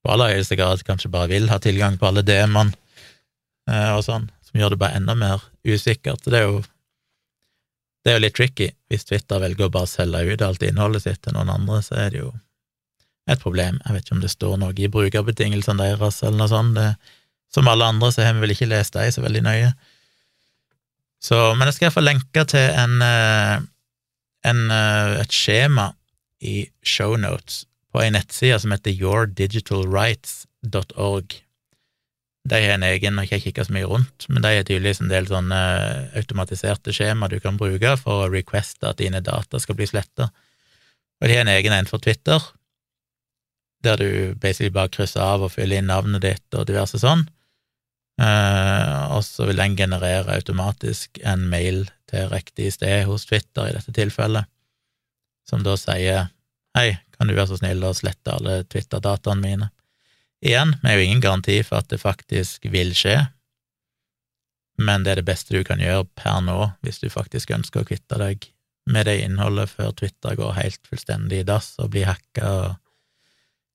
på 0.04 0.12
aller 0.12 0.36
høyeste 0.36 0.58
grad 0.60 0.84
kanskje 0.84 1.12
bare 1.12 1.32
vil 1.32 1.48
ha 1.48 1.62
tilgang 1.64 1.96
på 1.98 2.10
alle 2.10 2.26
DM-ene 2.28 2.76
eh, 3.72 3.92
og 3.96 4.04
sånn, 4.04 4.28
som 4.44 4.60
gjør 4.60 4.74
det 4.74 4.80
bare 4.82 5.00
enda 5.00 5.16
mer 5.16 5.46
usikkert. 5.64 6.26
Det 6.28 6.42
er 6.42 6.50
jo 6.50 6.58
det 8.04 8.12
er 8.12 8.18
jo 8.18 8.24
litt 8.26 8.36
tricky. 8.36 8.68
Hvis 8.92 9.08
Twitter 9.08 9.40
velger 9.40 9.70
å 9.70 9.72
bare 9.72 9.88
selge 9.88 10.26
ut 10.28 10.44
alt 10.44 10.66
innholdet 10.68 11.06
sitt 11.06 11.22
til 11.24 11.38
noen 11.38 11.54
andre, 11.54 11.80
så 11.86 11.96
er 12.04 12.12
det 12.12 12.20
jo 12.20 12.34
et 13.32 13.40
problem. 13.40 13.80
Jeg 13.86 13.96
vet 13.96 14.04
ikke 14.04 14.18
om 14.18 14.24
det 14.24 14.32
står 14.34 14.58
noe 14.60 14.76
i 14.76 14.90
brukerbetingelsene 14.92 15.80
deres 15.80 16.20
eller 16.24 16.42
noe 16.42 16.52
sånt. 16.52 16.76
Det, 16.76 16.90
som 17.54 17.70
alle 17.72 17.88
andre 17.88 18.12
så 18.12 18.26
har 18.26 18.36
vi 18.36 18.44
vel 18.44 18.56
ikke 18.56 18.68
lest 18.74 18.98
dem 18.98 19.12
så 19.14 19.24
veldig 19.24 19.44
nøye. 19.46 19.72
Så, 21.24 21.38
men 21.56 21.70
jeg 21.70 21.78
skal 21.78 21.86
iallfall 21.88 22.10
lenke 22.10 22.42
til 22.52 22.66
en, 22.76 22.98
eh, 23.06 23.56
en, 24.50 24.62
eh, 24.76 25.22
et 25.24 25.32
skjema 25.32 25.86
i 26.44 26.68
shownotes 26.84 27.64
på 27.94 28.02
ei 28.04 28.10
nettside 28.12 28.60
som 28.60 28.72
heter 28.74 28.92
yourdigitalrights.org. 28.92 31.30
De 32.44 32.60
har 32.60 32.76
en 32.76 32.84
egen, 32.84 33.16
og 33.16 33.24
ikke 33.24 33.38
jeg 33.38 33.46
kikka 33.46 33.64
så 33.64 33.72
mye 33.76 33.88
rundt, 33.88 34.28
men 34.28 34.44
de 34.44 34.50
har 34.52 34.64
tydeligvis 34.68 35.02
en 35.04 35.14
del 35.14 35.26
sånne 35.30 35.56
eh, 35.56 36.18
automatiserte 36.20 36.92
skjema 36.96 37.30
du 37.32 37.38
kan 37.40 37.60
bruke 37.60 37.92
for 38.02 38.14
å 38.26 38.32
requeste 38.34 38.84
at 38.90 39.00
dine 39.00 39.22
data 39.24 39.56
skal 39.64 39.76
bli 39.80 39.88
sletta. 39.88 40.26
Og 41.22 41.26
de 41.30 41.34
har 41.38 41.44
en 41.46 41.54
egen 41.54 41.72
en 41.72 41.88
for 41.88 42.00
Twitter, 42.04 42.40
der 43.84 43.96
du 44.00 44.10
basically 44.36 44.72
bare 44.76 44.92
krysser 44.92 45.22
av 45.24 45.44
og 45.46 45.52
fyller 45.56 45.78
inn 45.80 45.92
navnet 45.92 46.22
ditt 46.26 46.48
og 46.58 46.68
diverse 46.68 46.98
sånn. 47.00 47.24
Uh, 48.22 49.16
og 49.16 49.24
så 49.26 49.48
vil 49.50 49.58
den 49.58 49.78
generere 49.78 50.36
automatisk 50.36 51.18
en 51.26 51.48
mail 51.50 51.88
til 52.10 52.28
riktig 52.30 52.70
sted 52.76 53.08
hos 53.10 53.26
Twitter 53.26 53.72
i 53.72 53.74
dette 53.74 53.94
tilfellet, 53.96 54.46
som 55.50 55.64
da 55.66 55.74
sier 55.80 56.30
hei, 56.78 56.92
kan 57.18 57.30
du 57.30 57.34
være 57.34 57.50
så 57.52 57.58
snill 57.62 57.82
å 57.86 57.94
slette 57.98 58.36
alle 58.36 58.62
Twitter-dataene 58.70 59.42
mine? 59.42 59.70
Igjen, 60.46 60.76
vi 60.82 60.92
har 60.92 61.00
jo 61.00 61.08
ingen 61.08 61.24
garanti 61.24 61.58
for 61.66 61.82
at 61.82 61.90
det 61.90 62.02
faktisk 62.04 62.68
vil 62.70 62.94
skje, 62.98 63.18
men 64.84 65.06
det 65.06 65.14
er 65.14 65.22
det 65.22 65.30
beste 65.30 65.56
du 65.56 65.64
kan 65.66 65.82
gjøre 65.82 66.06
per 66.18 66.42
nå 66.44 66.58
hvis 66.86 67.02
du 67.02 67.10
faktisk 67.14 67.54
ønsker 67.56 67.82
å 67.82 67.88
kvitte 67.88 68.18
deg 68.20 68.50
med 68.90 69.08
det 69.08 69.20
innholdet 69.24 69.72
før 69.72 69.94
Twitter 69.96 70.36
går 70.36 70.58
helt 70.58 70.90
fullstendig 70.90 71.44
i 71.44 71.48
dass 71.48 71.74
og 71.80 71.94
blir 71.94 72.10
hacka 72.10 72.50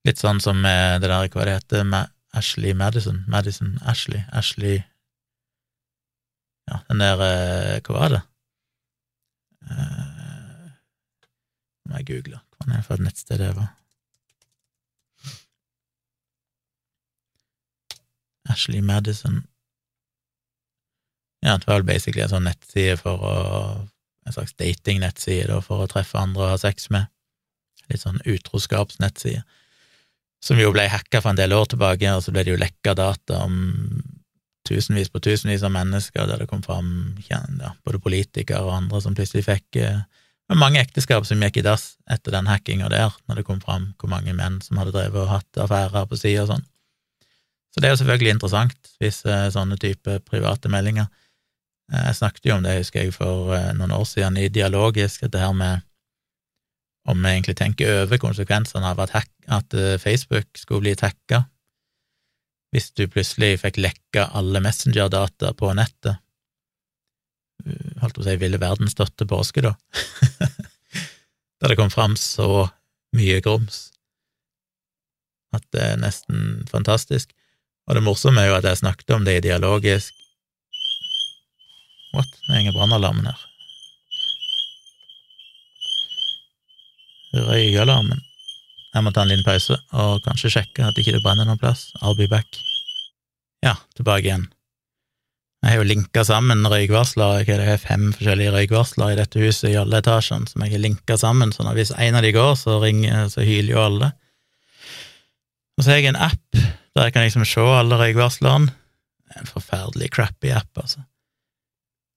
litt 0.07 0.21
sånn 0.21 0.41
som 0.43 0.61
det 0.63 1.07
der, 1.07 1.31
hva 1.33 1.47
det 1.47 1.57
heter, 1.59 1.87
med 1.89 2.13
Ashley 2.35 2.75
Madison, 2.75 3.25
Madison, 3.29 3.79
Ashley, 3.83 4.23
Ashley 4.33 4.83
Ja, 6.69 6.81
den 6.89 7.01
der 7.01 7.23
eh, 7.25 7.81
Hva 7.81 7.95
var 7.95 8.09
det? 8.09 8.23
Uh, 9.69 10.69
må 11.89 11.99
jeg 11.99 12.07
google 12.07 12.41
hva 12.59 12.67
er 12.69 12.77
det 12.77 12.85
for 12.87 12.99
et 12.99 13.05
nettsted 13.05 13.41
det 13.41 13.49
var. 13.57 13.69
Ashley 18.49 18.81
Madison 18.81 19.43
Ja, 21.43 21.57
det 21.57 21.67
var 21.67 21.81
vel 21.81 21.89
basically 21.89 22.25
en 22.25 22.35
sånn 22.35 22.49
nettside 22.49 22.99
for 23.01 23.25
å 23.25 23.37
En 24.29 24.35
slags 24.35 24.53
datingnettside 24.61 25.55
for 25.65 25.81
å 25.81 25.89
treffe 25.89 26.19
andre 26.21 26.43
og 26.45 26.51
ha 26.51 26.57
sex 26.61 26.91
med. 26.93 27.07
Litt 27.89 28.03
sånn 28.03 28.19
utroskapsnettside 28.29 29.41
som 30.45 30.61
jo 30.61 30.71
ble 30.75 30.87
hacka 30.91 31.23
for 31.23 31.33
en 31.33 31.41
del 31.41 31.55
år 31.57 31.67
tilbake, 31.73 32.13
og 32.15 32.23
så 32.25 32.35
ble 32.35 32.45
det 32.47 32.55
jo 32.55 32.61
lekka 32.61 32.95
data 32.99 33.43
om 33.45 33.59
tusenvis 34.69 35.11
på 35.11 35.21
tusenvis 35.25 35.65
av 35.65 35.73
mennesker, 35.75 36.27
der 36.29 36.43
det 36.43 36.49
kom 36.51 36.63
fram 36.63 37.17
ja, 37.31 37.41
både 37.87 38.01
politikere 38.05 38.63
og 38.67 38.75
andre 38.77 39.01
som 39.03 39.17
plutselig 39.17 39.47
fikk 39.49 39.81
eh, 39.81 40.03
mange 40.57 40.81
ekteskap 40.81 41.27
som 41.29 41.43
gikk 41.45 41.61
i 41.61 41.65
dass 41.67 41.97
etter 42.09 42.33
den 42.33 42.49
hackinga 42.49 42.89
der, 42.93 43.13
når 43.29 43.41
det 43.41 43.47
kom 43.49 43.61
fram 43.61 43.93
hvor 44.01 44.13
mange 44.13 44.33
menn 44.37 44.61
som 44.65 44.81
hadde 44.81 44.95
drevet 44.97 45.25
og 45.25 45.33
hatt 45.33 45.61
affærer 45.65 46.09
på 46.09 46.17
sida 46.17 46.45
og 46.47 46.53
sånn. 46.55 46.67
Så 47.75 47.81
det 47.81 47.89
er 47.89 47.93
jo 47.93 48.01
selvfølgelig 48.01 48.37
interessant 48.37 48.93
hvis 49.03 49.21
eh, 49.29 49.49
sånne 49.53 49.77
type 49.81 50.21
private 50.29 50.71
meldinger 50.73 51.07
eh, 51.93 52.07
Jeg 52.07 52.17
snakket 52.21 52.49
jo 52.49 52.57
om 52.57 52.65
det, 52.65 52.79
husker 52.81 53.05
jeg, 53.05 53.13
for 53.17 53.53
eh, 53.57 53.75
noen 53.77 53.93
år 53.95 54.07
siden 54.09 54.41
i 54.41 54.49
Dialogisk, 54.53 55.27
dette 55.27 55.43
her 55.43 55.53
med 55.57 55.85
om 57.09 57.21
vi 57.23 57.33
egentlig 57.33 57.57
tenker 57.59 58.05
over 58.05 58.21
konsekvensene 58.21 58.93
av 58.93 59.01
at, 59.05 59.15
hack, 59.17 59.31
at 59.49 59.75
eh, 59.75 59.97
Facebook 60.01 60.61
skulle 60.61 60.85
bli 60.85 60.97
hacka, 61.01 61.45
hvis 62.75 62.91
du 62.93 63.07
plutselig 63.09 63.63
fikk 63.63 63.81
lekka 63.81 64.29
alle 64.37 64.61
Messenger-data 64.61 65.55
på 65.57 65.73
nettet. 65.79 66.21
Eh, 67.65 67.95
holdt 68.03 68.19
på 68.19 68.25
å 68.25 68.29
si 68.29 68.37
ville 68.41 68.61
verden 68.61 68.93
stått 68.93 69.17
til 69.17 69.31
påske, 69.31 69.65
da? 69.65 69.75
da 71.59 71.73
det 71.73 71.79
kom 71.81 71.93
fram 71.93 72.17
så 72.21 72.69
mye 73.17 73.41
grums 73.41 73.89
at 75.57 75.65
det 75.73 75.81
er 75.81 76.01
nesten 76.01 76.65
fantastisk. 76.69 77.33
Og 77.89 77.97
det 77.97 78.05
morsomme 78.05 78.43
er 78.43 78.51
jo 78.51 78.59
at 78.59 78.67
jeg 78.69 78.83
snakket 78.83 79.15
om 79.17 79.25
det 79.25 79.39
i 79.39 79.47
dialogisk 79.49 80.15
What? 82.17 82.29
Det 82.49 82.57
ingen 82.57 82.73
brannalarmen 82.73 83.27
her. 83.29 83.48
Røykealarmen. 87.35 88.21
Jeg 88.95 89.05
må 89.05 89.13
ta 89.13 89.23
en 89.23 89.33
liten 89.33 89.47
pause 89.47 89.77
og 89.93 90.23
kanskje 90.25 90.53
sjekke 90.55 90.89
at 90.89 90.99
ikke 90.99 91.15
det 91.17 91.25
brenner 91.25 91.49
noen 91.49 91.61
plass. 91.61 91.91
I'll 92.01 92.17
be 92.19 92.29
back. 92.31 92.61
Ja, 93.65 93.77
tilbake 93.99 94.27
igjen. 94.27 94.47
Jeg 95.59 95.73
har 95.73 95.81
jo 95.81 95.89
linka 95.91 96.23
sammen 96.23 96.63
røykvarsler, 96.71 97.43
det 97.43 97.57
er 97.67 97.81
fem 97.83 98.13
forskjellige 98.15 98.53
røykvarsler 98.55 99.11
i 99.11 99.19
dette 99.19 99.41
huset 99.43 99.73
i 99.73 99.79
alle 99.81 99.99
etasjene 99.99 100.47
som 100.47 100.63
jeg 100.63 100.77
har 100.77 100.85
linka 100.85 101.17
sammen, 101.19 101.51
så 101.51 101.67
hvis 101.75 101.91
en 101.99 102.15
av 102.15 102.23
de 102.23 102.31
går, 102.37 102.53
så 102.61 102.77
ringer, 102.79 103.27
så 103.33 103.43
hyler 103.43 103.73
jo 103.75 103.81
alle. 103.83 104.13
Og 105.75 105.83
så 105.83 105.91
har 105.91 105.99
jeg 105.99 106.13
en 106.13 106.21
app 106.29 106.61
der 106.95 107.09
jeg 107.09 107.15
kan 107.15 107.27
liksom 107.27 107.47
se 107.47 107.65
alle 107.75 107.99
røykvarslerne. 107.99 108.71
Er 109.35 109.43
en 109.43 109.51
forferdelig 109.51 110.13
crappy 110.15 110.55
app, 110.55 110.71
altså. 110.79 111.03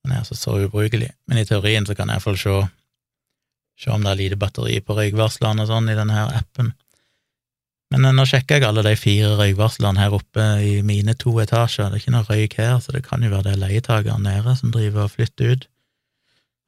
Den 0.02 0.14
er 0.14 0.22
altså 0.22 0.38
så 0.38 0.56
ubrukelig, 0.64 1.10
men 1.28 1.38
i 1.38 1.44
teorien 1.46 1.86
så 1.86 1.94
kan 1.98 2.10
jeg 2.10 2.18
iallfall 2.18 2.38
se 2.38 2.54
Se 3.80 3.90
om 3.90 4.04
det 4.04 4.12
er 4.12 4.20
lite 4.20 4.38
batteri 4.40 4.78
på 4.84 4.96
røykvarslene 4.96 5.64
og 5.64 5.70
sånn 5.70 5.90
i 5.90 5.98
denne 5.98 6.16
her 6.16 6.32
appen. 6.38 6.72
Men 7.92 8.06
eh, 8.08 8.14
nå 8.16 8.24
sjekker 8.28 8.60
jeg 8.60 8.68
alle 8.68 8.84
de 8.86 8.94
fire 8.98 9.34
røykvarslene 9.40 10.00
her 10.00 10.16
oppe 10.16 10.46
i 10.64 10.78
mine 10.86 11.14
to 11.18 11.34
etasjer. 11.42 11.90
Det 11.90 11.98
er 11.98 12.04
ikke 12.04 12.14
noe 12.14 12.28
røyk 12.28 12.56
her, 12.60 12.78
så 12.80 12.94
det 12.94 13.04
kan 13.08 13.24
jo 13.24 13.32
være 13.32 13.50
det 13.50 13.60
leietakeren 13.60 14.24
nede 14.26 14.56
som 14.58 14.72
driver 14.74 15.06
og 15.06 15.14
flytter 15.16 15.52
ut. 15.52 15.68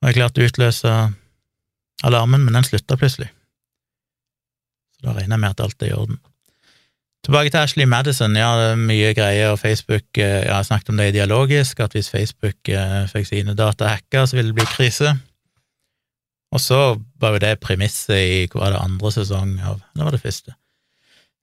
Og 0.02 0.10
jeg 0.10 0.18
klarte 0.18 0.42
å 0.42 0.50
utløse 0.50 0.92
alarmen, 2.04 2.44
men 2.44 2.58
den 2.58 2.66
slutta 2.66 2.98
plutselig. 3.00 3.30
Så 4.98 5.06
da 5.06 5.16
regner 5.16 5.38
jeg 5.38 5.44
med 5.46 5.54
at 5.54 5.64
alt 5.64 5.84
er 5.84 5.92
i 5.92 5.96
orden. 5.96 6.20
Tilbake 7.24 7.48
til 7.48 7.62
Ashley 7.62 7.88
Madison. 7.88 8.34
Ja, 8.36 8.50
det 8.60 8.66
er 8.74 8.80
mye 8.80 9.14
greier. 9.16 9.54
og 9.54 9.58
Facebook 9.58 10.04
Ja, 10.16 10.58
Jeg 10.58 10.66
snakket 10.66 10.88
om 10.92 10.96
det 10.96 11.08
i 11.08 11.16
dialogisk, 11.16 11.80
at 11.80 11.92
hvis 11.96 12.10
Facebook 12.10 12.68
eh, 12.68 13.08
fikk 13.08 13.26
sine 13.26 13.54
data 13.56 13.88
hacka, 13.94 14.26
så 14.26 14.36
ville 14.36 14.52
det 14.52 14.60
bli 14.60 14.68
krise. 14.68 15.14
Og 16.54 16.62
så 16.62 16.80
var 17.20 17.34
jo 17.34 17.42
det 17.42 17.56
premisset 17.62 18.14
i 18.14 18.42
hva 18.46 18.62
var 18.62 18.74
det 18.74 18.82
andre 18.84 19.10
sesong 19.16 19.56
av 19.58 19.80
Det 19.94 20.06
var 20.06 20.14
det 20.14 20.22
første. 20.22 20.54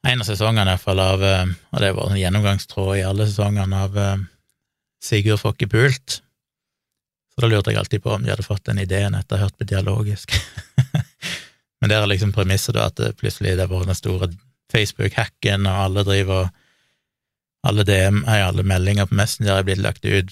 En 0.08 0.24
av 0.24 0.28
sesongene 0.28 0.66
i 0.70 0.74
hvert 0.74 0.86
fall 0.86 1.02
av 1.04 1.24
eh, 1.24 1.52
Og 1.76 1.84
det 1.84 1.92
var 1.98 2.10
en 2.10 2.22
gjennomgangstråd 2.22 2.94
i 2.98 3.06
alle 3.06 3.28
sesongene 3.28 3.86
av 3.86 3.98
Sigurd 5.04 5.42
Fokke 5.42 5.68
pult. 5.68 6.22
Så 7.32 7.42
da 7.44 7.50
lurte 7.50 7.72
jeg 7.72 7.80
alltid 7.82 8.04
på 8.04 8.14
om 8.14 8.24
de 8.24 8.32
hadde 8.32 8.46
fått 8.46 8.66
den 8.68 8.82
ideen 8.84 9.16
etter 9.18 9.38
å 9.38 9.40
ha 9.40 9.48
hørt 9.48 9.58
på 9.58 9.68
dialogisk. 9.68 10.36
Men 11.82 11.90
det 11.90 11.98
er 11.98 12.10
liksom 12.10 12.34
premisset, 12.36 12.76
da, 12.78 12.90
at 12.92 13.00
det 13.00 13.16
plutselig 13.18 13.56
det 13.58 13.70
var 13.72 13.88
den 13.88 13.98
store 13.98 14.30
Facebook-hacken, 14.72 15.66
og 15.68 15.86
alle 15.88 16.06
driver 16.08 16.52
Alle 17.62 17.84
DM, 17.86 18.24
alle 18.26 18.64
meldinger 18.66 19.06
på 19.06 19.14
Messenger 19.14 19.60
er 19.60 19.66
blitt 19.68 19.82
lagt 19.84 20.06
ut 20.06 20.32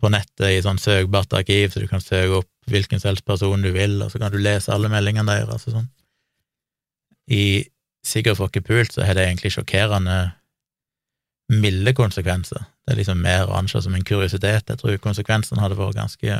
på 0.00 0.08
nettet 0.12 0.50
i 0.50 0.58
sånn 0.60 0.76
søkbart 0.76 1.32
arkiv, 1.32 1.70
så 1.72 1.80
du 1.80 1.86
kan 1.88 2.02
søke 2.04 2.42
opp 2.42 2.59
hvilken 2.72 3.02
selvs 3.02 3.22
person 3.26 3.62
du 3.62 3.70
vil, 3.74 3.98
og 4.02 4.12
så 4.12 4.20
kan 4.22 4.32
du 4.32 4.38
lese 4.40 4.72
alle 4.72 4.90
meldingene 4.92 5.28
deres 5.28 5.66
og 5.68 5.76
sånn. 5.76 5.90
I 7.30 7.44
Sigurd 8.06 8.38
får 8.38 8.48
ikke 8.48 8.64
pult, 8.64 8.94
så 8.94 9.04
har 9.04 9.18
det 9.18 9.26
egentlig 9.26 9.52
sjokkerende 9.52 10.18
milde 11.52 11.92
konsekvenser. 11.94 12.62
Det 12.86 12.94
er 12.94 13.00
liksom 13.02 13.20
mer 13.20 13.50
å 13.50 13.58
anse 13.58 13.82
som 13.84 13.94
en 13.94 14.06
kuriositet. 14.06 14.70
Jeg 14.70 14.80
tror 14.80 15.02
konsekvensene 15.02 15.60
hadde 15.60 15.76
vært 15.78 15.98
ganske 15.98 16.38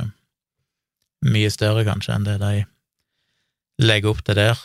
mye 1.29 1.51
større, 1.53 1.85
kanskje, 1.85 2.15
enn 2.17 2.25
det 2.25 2.39
de 2.41 2.53
legger 3.85 4.15
opp 4.15 4.23
til 4.25 4.39
der. 4.39 4.63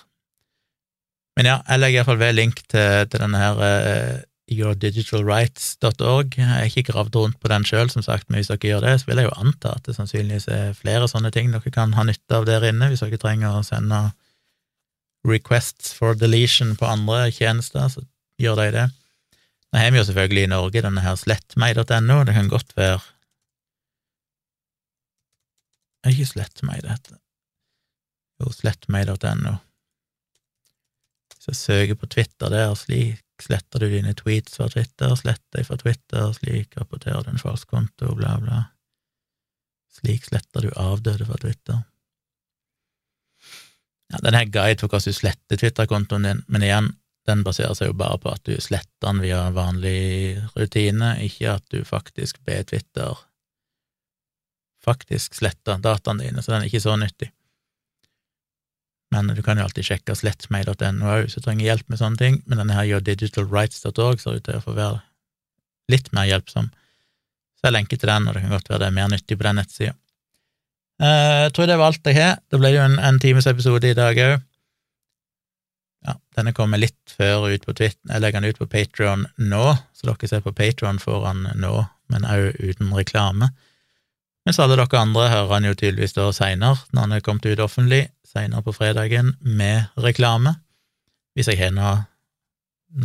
Men 1.35 1.49
ja, 1.49 1.57
jeg 1.67 1.81
legger 1.81 1.99
iallfall 1.99 2.21
ved 2.21 2.37
link 2.37 2.61
til, 2.71 3.09
til 3.11 3.25
denne 3.25 3.41
her 3.41 3.59
uh, 3.59 4.23
yourdigitalrights.org. 4.51 6.35
Jeg 6.37 6.47
har 6.47 6.67
ikke 6.67 6.91
gravd 6.91 7.15
rundt 7.17 7.39
på 7.41 7.49
den 7.49 7.65
sjøl, 7.65 7.89
som 7.89 8.03
sagt, 8.05 8.29
men 8.29 8.39
hvis 8.39 8.51
dere 8.51 8.69
gjør 8.69 8.83
det, 8.85 8.93
så 9.01 9.09
vil 9.09 9.21
jeg 9.21 9.29
jo 9.29 9.39
anta 9.41 9.73
at 9.73 9.87
det 9.87 9.95
sannsynligvis 9.97 10.47
er 10.53 10.75
flere 10.77 11.09
sånne 11.09 11.31
ting 11.33 11.49
dere 11.53 11.73
kan 11.73 11.95
ha 11.97 12.05
nytte 12.05 12.37
av 12.37 12.45
der 12.47 12.67
inne, 12.69 12.91
hvis 12.91 13.01
dere 13.01 13.21
trenger 13.21 13.57
å 13.57 13.65
sende 13.65 14.03
requests 15.25 15.95
for 15.97 16.17
deletion 16.19 16.75
på 16.77 16.85
andre 16.85 17.25
tjenester, 17.33 17.89
så 17.89 18.05
gjør 18.41 18.61
de 18.61 18.69
det. 18.77 18.85
Nå 19.73 19.81
har 19.81 19.91
vi 19.91 19.99
jo 19.99 20.07
selvfølgelig 20.07 20.45
i 20.45 20.53
Norge 20.53 20.85
denne 20.85 21.03
her 21.03 21.17
slettmeg.no, 21.19 22.21
det 22.27 22.37
kan 22.37 22.51
godt 22.51 22.77
være 22.77 23.01
Det 26.05 26.11
er 26.11 26.17
ikke 26.19 26.33
slettmeg 26.35 26.83
det 26.85 26.91
heter. 26.91 27.15
Jo, 28.37 28.51
slettmeg.no. 28.53 29.55
Så 31.41 31.53
søker 31.57 31.97
på 31.97 32.05
Twitter 32.13 32.53
der, 32.53 32.75
slik 32.77 33.24
sletter 33.41 33.83
du 33.83 33.89
dine 33.91 34.13
tweets 34.17 34.57
fra 34.59 34.67
Twitter, 34.71 35.15
sletter 35.19 35.59
deg 35.59 35.67
fra 35.67 35.77
Twitter, 35.81 36.31
slik 36.37 36.77
rapporterer 36.79 37.25
du 37.25 37.33
en 37.33 37.41
falsk 37.41 37.69
konto, 37.71 38.13
bla, 38.15 38.37
bla. 38.41 38.61
Slik 39.95 40.27
sletter 40.29 40.67
du 40.67 40.71
avdøde 40.79 41.27
fra 41.27 41.39
Twitter. 41.41 41.83
Ja, 44.13 44.21
den 44.21 44.37
her 44.37 44.45
guide 44.45 44.79
for 44.79 44.91
hvordan 44.91 45.11
du 45.11 45.17
sletter 45.17 45.59
Twitter-kontoen 45.59 46.27
din, 46.27 46.43
men 46.47 46.65
igjen, 46.65 46.91
den 47.25 47.41
baserer 47.45 47.73
seg 47.73 47.89
jo 47.89 47.97
bare 47.97 48.19
på 48.21 48.33
at 48.35 48.43
du 48.45 48.53
sletter 48.61 49.07
den 49.07 49.23
via 49.23 49.47
vanlig 49.55 50.43
rutine, 50.53 51.15
ikke 51.25 51.55
at 51.57 51.65
du 51.73 51.81
faktisk 51.87 52.43
ber 52.45 52.67
Twitter 52.69 53.17
faktisk 54.85 55.33
slette 55.39 55.79
dataene 55.81 56.27
dine, 56.27 56.43
så 56.43 56.53
den 56.53 56.63
er 56.65 56.69
ikke 56.69 56.83
så 56.83 56.95
nyttig. 56.99 57.31
Men 59.23 59.37
du 59.37 59.43
kan 59.45 59.59
jo 59.59 59.65
alltid 59.65 59.87
sjekke 59.87 60.15
slettmeg.no 60.17 61.11
òg 61.11 61.25
hvis 61.25 61.37
du 61.37 61.43
trenger 61.43 61.69
hjelp 61.69 61.91
med 61.91 62.01
sånne 62.01 62.19
ting, 62.19 62.39
men 62.45 62.59
denne 62.61 62.75
her 62.75 62.87
yourdigitalrights.org 62.89 64.21
ser 64.21 64.39
ut 64.39 64.47
til 64.47 64.59
å 64.59 64.63
få 64.63 64.75
være 64.75 64.99
litt 65.91 66.09
mer 66.15 66.27
hjelpsom. 66.29 66.71
Så 67.55 67.69
jeg 67.69 67.75
lenker 67.77 68.01
til 68.01 68.11
den, 68.11 68.27
og 68.27 68.35
det 68.35 68.43
kan 68.43 68.55
godt 68.57 68.71
være 68.71 68.83
det 68.83 68.89
er 68.89 68.97
mer 68.97 69.13
nyttig 69.13 69.37
på 69.37 69.47
den 69.47 69.61
nettsida. 69.61 69.95
Eh, 71.01 71.45
jeg 71.45 71.53
tror 71.55 71.69
det 71.69 71.77
var 71.79 71.91
alt 71.91 72.09
jeg 72.11 72.17
har. 72.19 72.41
Det 72.51 72.59
ble 72.59 72.73
jo 72.75 72.83
en, 72.83 72.99
en 72.99 73.21
times 73.21 73.47
episode 73.51 73.89
i 73.89 73.97
dag 73.97 74.19
òg. 74.25 74.35
Ja, 76.05 76.17
denne 76.37 76.53
kommer 76.53 76.77
litt 76.81 77.15
før 77.17 77.47
ut 77.49 77.65
på 77.65 77.73
Twitter. 77.73 78.01
Jeg 78.11 78.21
legger 78.21 78.41
den 78.41 78.53
ut 78.53 78.61
på 78.61 78.69
Patron 78.69 79.25
nå, 79.41 79.63
så 79.95 80.09
dere 80.11 80.29
ser 80.29 80.43
på 80.45 80.53
Patron 80.55 81.01
får 81.01 81.23
den 81.29 81.47
nå, 81.63 81.73
men 82.13 82.27
òg 82.29 82.59
uten 82.61 82.93
reklame. 82.93 83.49
Mens 84.45 84.59
alle 84.61 84.77
dere 84.77 85.01
andre 85.01 85.29
hører 85.31 85.53
han 85.55 85.65
jo 85.65 85.73
tydeligvis 85.73 86.13
da 86.13 86.27
seinere, 86.35 86.83
når 86.93 87.07
han 87.07 87.15
er 87.15 87.25
kommet 87.25 87.47
ut 87.49 87.63
offentlig, 87.63 88.03
seinere 88.35 88.65
på 88.65 88.75
fredagen, 88.75 89.33
med 89.39 89.87
reklame. 90.01 90.57
Hvis 91.35 91.49
jeg 91.51 91.59
har 91.59 91.73
noe, 91.75 91.95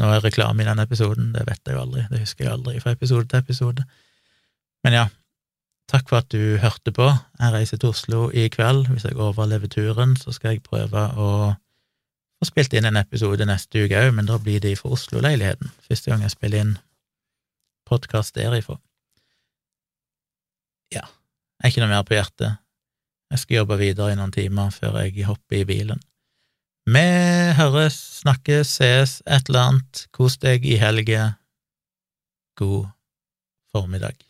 noe 0.00 0.18
reklame 0.24 0.62
i 0.62 0.68
denne 0.68 0.86
episoden, 0.86 1.32
det 1.34 1.46
vet 1.48 1.62
jeg 1.66 1.76
jo 1.76 1.84
aldri, 1.84 2.04
det 2.10 2.22
husker 2.24 2.46
jeg 2.46 2.54
aldri 2.56 2.82
fra 2.82 2.94
episode 2.96 3.30
til 3.30 3.42
episode. 3.42 3.86
Men 4.84 4.96
ja, 4.96 5.06
takk 5.90 6.08
for 6.08 6.22
at 6.22 6.30
du 6.32 6.58
hørte 6.62 6.92
på. 6.96 7.08
Jeg 7.40 7.54
reiser 7.54 7.80
til 7.80 7.92
Oslo 7.94 8.28
i 8.30 8.46
kveld. 8.52 8.86
Hvis 8.92 9.06
jeg 9.08 9.18
overlever 9.18 9.70
turen, 9.70 10.14
så 10.16 10.32
skal 10.34 10.56
jeg 10.56 10.66
prøve 10.66 11.06
å 11.16 11.30
få 12.40 12.48
spilt 12.48 12.74
inn 12.76 12.88
en 12.88 13.00
episode 13.00 13.44
neste 13.48 13.84
uke 13.84 13.98
òg, 14.00 14.14
men 14.16 14.28
da 14.28 14.38
blir 14.40 14.62
det 14.64 14.78
fra 14.80 14.94
Oslo-leiligheten. 14.96 15.72
Første 15.88 16.12
gang 16.12 16.22
jeg 16.24 16.32
spiller 16.32 16.64
inn 16.64 16.78
podkast 17.90 18.38
derifra. 18.38 18.78
Ja. 20.94 21.04
Jeg 21.60 21.66
er 21.66 21.72
ikke 21.74 21.82
noe 21.84 21.92
mer 21.92 22.06
på 22.08 22.16
hjertet. 22.16 22.62
Jeg 23.30 23.38
skal 23.38 23.60
jobbe 23.60 23.78
videre 23.78 24.12
i 24.12 24.18
noen 24.18 24.32
timer 24.34 24.72
før 24.74 25.02
jeg 25.04 25.26
hopper 25.28 25.60
i 25.60 25.66
bilen. 25.68 26.00
Vi 26.90 27.04
høres, 27.58 27.98
snakkes, 28.22 28.72
ses, 28.80 29.20
et 29.26 29.50
eller 29.52 29.68
annet. 29.68 30.06
Kos 30.16 30.40
deg 30.42 30.66
i 30.66 30.80
helga. 30.80 31.34
God 32.58 32.88
formiddag. 33.70 34.29